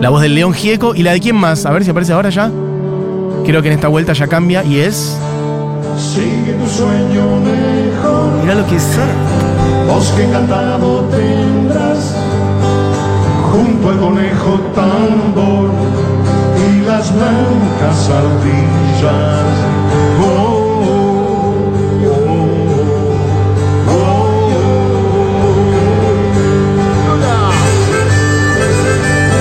La 0.00 0.08
voz 0.10 0.22
del 0.22 0.34
León 0.34 0.52
Gieco 0.54 0.94
y 0.94 1.02
la 1.02 1.12
de 1.12 1.20
quién 1.20 1.36
más. 1.36 1.66
A 1.66 1.70
ver 1.70 1.84
si 1.84 1.90
aparece 1.90 2.12
ahora 2.12 2.30
ya. 2.30 2.50
Creo 3.44 3.62
que 3.62 3.68
en 3.68 3.74
esta 3.74 3.88
vuelta 3.88 4.12
ya 4.12 4.26
cambia 4.26 4.64
y 4.64 4.80
es. 4.80 5.16
Sigue 6.00 6.54
tu 6.54 6.66
sueño 6.66 7.36
mejor. 7.40 8.32
Mira 8.40 8.54
lo 8.54 8.66
que 8.66 8.76
es. 8.76 8.88
Bosque 9.86 10.24
encantado 10.24 11.04
tendrás. 11.10 12.14
Junto 13.52 13.90
al 13.90 13.98
conejo 13.98 14.60
tambor 14.74 15.70
y 16.56 16.80
las 16.86 17.14
blancas 17.14 18.08
ardillas. 18.08 19.44
Oh, 20.22 20.26
oh, 22.06 22.24
oh, 23.88 24.28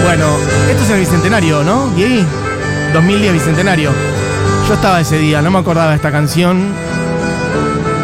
Bueno, 0.04 0.26
esto 0.70 0.84
es 0.84 0.90
el 0.90 1.00
bicentenario, 1.00 1.64
¿no? 1.64 1.88
Diego? 1.96 2.28
2010 2.94 3.34
bicentenario. 3.34 4.19
Yo 4.70 4.76
estaba 4.76 5.02
ese 5.02 5.18
día, 5.18 5.42
no 5.42 5.50
me 5.50 5.58
acordaba 5.58 5.90
de 5.90 5.96
esta 5.96 6.12
canción. 6.12 6.68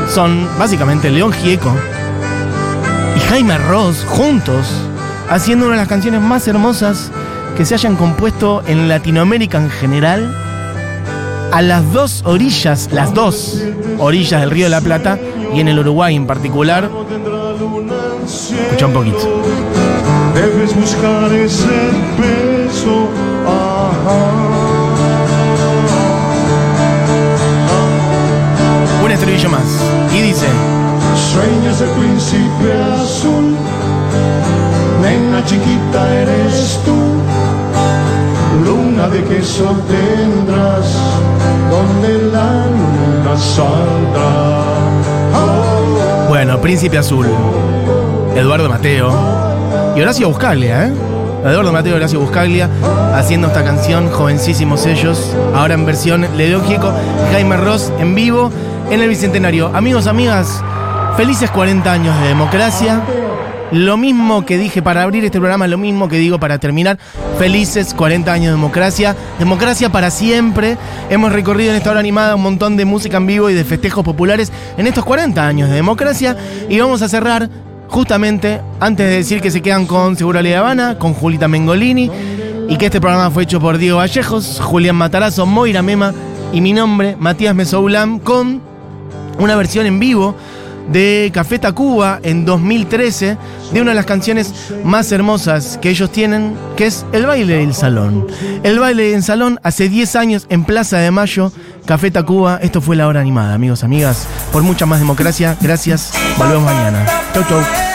Son 0.10 0.50
básicamente 0.58 1.12
León 1.12 1.32
Gieco 1.32 1.72
y 3.16 3.20
Jaime 3.20 3.56
Ross 3.60 4.04
juntos 4.04 4.66
haciendo 5.30 5.68
una 5.68 5.76
de 5.76 5.82
las 5.82 5.88
canciones 5.88 6.22
más 6.22 6.48
hermosas 6.48 7.12
que 7.56 7.66
se 7.66 7.76
hayan 7.76 7.96
compuesto 7.96 8.64
en 8.66 8.90
Latinoamérica 8.90 9.60
en 9.60 9.70
general. 9.70 10.36
A 11.52 11.62
las 11.62 11.94
dos 11.94 12.24
orillas, 12.26 12.90
las 12.92 13.14
dos 13.14 13.62
orillas 14.00 14.42
del 14.42 14.50
Río 14.50 14.66
de 14.66 14.72
la 14.72 14.82
Plata 14.82 15.20
y 15.54 15.60
en 15.60 15.68
el 15.68 15.78
Uruguay 15.78 16.16
en 16.16 16.26
particular. 16.26 16.90
Escucha 18.26 18.88
un 18.88 18.94
poquito. 18.94 19.44
Debes 20.34 20.76
buscar 20.76 21.32
ese 21.32 21.92
beso. 22.18 23.08
Un 24.08 24.55
estribillo 29.26 29.50
más. 29.50 30.14
Y 30.14 30.22
dice. 30.22 30.46
Sueñas 31.34 31.82
el 31.82 31.90
príncipe 31.90 32.74
azul, 32.94 33.56
nena 35.02 35.44
chiquita 35.46 36.14
eres 36.22 36.80
tú, 36.86 36.96
luna 38.64 39.08
de 39.08 39.24
queso 39.24 39.76
tendrás, 39.88 40.94
donde 41.72 42.32
la 42.32 42.66
luna 42.68 43.38
saldrá. 43.38 44.76
Bueno, 46.28 46.60
Príncipe 46.60 46.98
Azul. 46.98 47.28
Eduardo 48.36 48.68
Mateo. 48.68 49.12
Y 49.96 50.02
Horacio 50.02 50.28
Buscaglia, 50.28 50.88
¿eh? 50.88 50.94
Eduardo 51.46 51.72
Mateo 51.72 51.94
y 51.94 51.96
Horacio 51.98 52.20
Buscaglia 52.20 52.70
haciendo 53.16 53.48
esta 53.48 53.64
canción, 53.64 54.10
jovencísimos 54.10 54.86
ellos. 54.86 55.34
Ahora 55.54 55.76
en 55.76 55.86
versión 55.86 56.28
Gieco, 56.36 56.92
Jaime 57.32 57.56
Ross 57.58 57.92
en 58.00 58.16
vivo 58.16 58.52
en 58.90 59.02
el 59.02 59.10
Bicentenario. 59.10 59.72
Amigos, 59.76 60.08
amigas, 60.08 60.64
felices 61.18 61.50
40 61.52 61.92
años 61.92 62.20
de 62.22 62.28
democracia. 62.28 63.02
Lo 63.72 63.98
mismo 63.98 64.46
que 64.46 64.58
dije 64.58 64.82
para 64.82 65.02
abrir 65.04 65.26
este 65.26 65.40
programa, 65.40 65.68
lo 65.68 65.78
mismo 65.78 66.08
que 66.08 66.18
digo 66.18 66.40
para 66.40 66.60
terminar. 66.60 66.98
Felices 67.40 67.94
40 67.94 68.32
años 68.32 68.46
de 68.48 68.52
democracia. 68.52 69.16
Democracia 69.40 69.90
para 69.92 70.12
siempre. 70.12 70.78
Hemos 71.10 71.32
recorrido 71.32 71.72
en 71.72 71.78
esta 71.78 71.92
hora 71.92 72.00
animada 72.00 72.36
un 72.36 72.44
montón 72.44 72.78
de 72.78 72.86
música 72.86 73.18
en 73.18 73.28
vivo 73.28 73.50
y 73.50 73.54
de 73.54 73.64
festejos 73.64 74.04
populares 74.04 74.52
en 74.78 74.88
estos 74.88 75.04
40 75.04 75.46
años 75.46 75.70
de 75.70 75.76
democracia. 75.76 76.38
Y 76.70 76.80
vamos 76.80 77.02
a 77.02 77.10
cerrar 77.10 77.50
justamente 77.88 78.62
antes 78.80 79.08
de 79.08 79.16
decir 79.16 79.42
que 79.42 79.52
se 79.52 79.62
quedan 79.62 79.88
con 79.88 80.16
Seguro 80.16 80.42
La 80.42 80.60
Habana, 80.60 80.98
con 81.00 81.14
Julita 81.14 81.48
Mengolini. 81.48 82.12
Y 82.70 82.78
que 82.78 82.86
este 82.88 83.02
programa 83.02 83.30
fue 83.30 83.44
hecho 83.44 83.60
por 83.60 83.78
Diego 83.78 83.98
Vallejos, 83.98 84.60
Julián 84.60 84.96
Matarazo, 84.96 85.46
Moira 85.46 85.82
Mema 85.82 86.14
y 86.52 86.62
mi 86.62 86.74
nombre, 86.74 87.16
Matías 87.20 87.54
Mesoulam, 87.54 88.20
con 88.20 88.75
una 89.38 89.56
versión 89.56 89.86
en 89.86 90.00
vivo 90.00 90.36
de 90.92 91.32
Café 91.34 91.60
Tacuba 91.60 92.20
en 92.24 92.46
2013 92.46 93.38
de 93.74 93.82
una 93.82 93.92
de 93.92 93.96
las 93.96 94.06
canciones 94.06 94.54
más 94.84 95.12
hermosas 95.12 95.80
que 95.82 95.90
ellos 95.90 96.12
tienen, 96.12 96.56
que 96.76 96.86
es 96.86 97.06
El 97.12 97.26
baile 97.26 97.58
del 97.58 97.74
salón. 97.74 98.28
El 98.64 98.80
baile 98.80 99.12
del 99.12 99.24
salón 99.24 99.60
hace 99.64 99.90
10 99.90 100.16
años 100.16 100.46
en 100.50 100.64
Plaza 100.64 100.98
de 100.98 101.12
Mayo, 101.12 101.52
Café 101.86 102.12
Tacuba. 102.12 102.60
Esto 102.62 102.82
fue 102.82 102.96
la 102.96 103.08
hora 103.08 103.22
animada, 103.22 103.54
amigos, 103.54 103.84
amigas. 103.84 104.28
Por 104.52 104.64
mucha 104.64 104.86
más 104.86 105.00
democracia, 105.00 105.58
gracias. 105.62 106.12
Volvemos 106.38 106.64
mañana. 106.64 107.06
Chau, 107.34 107.44
chau. 107.48 107.95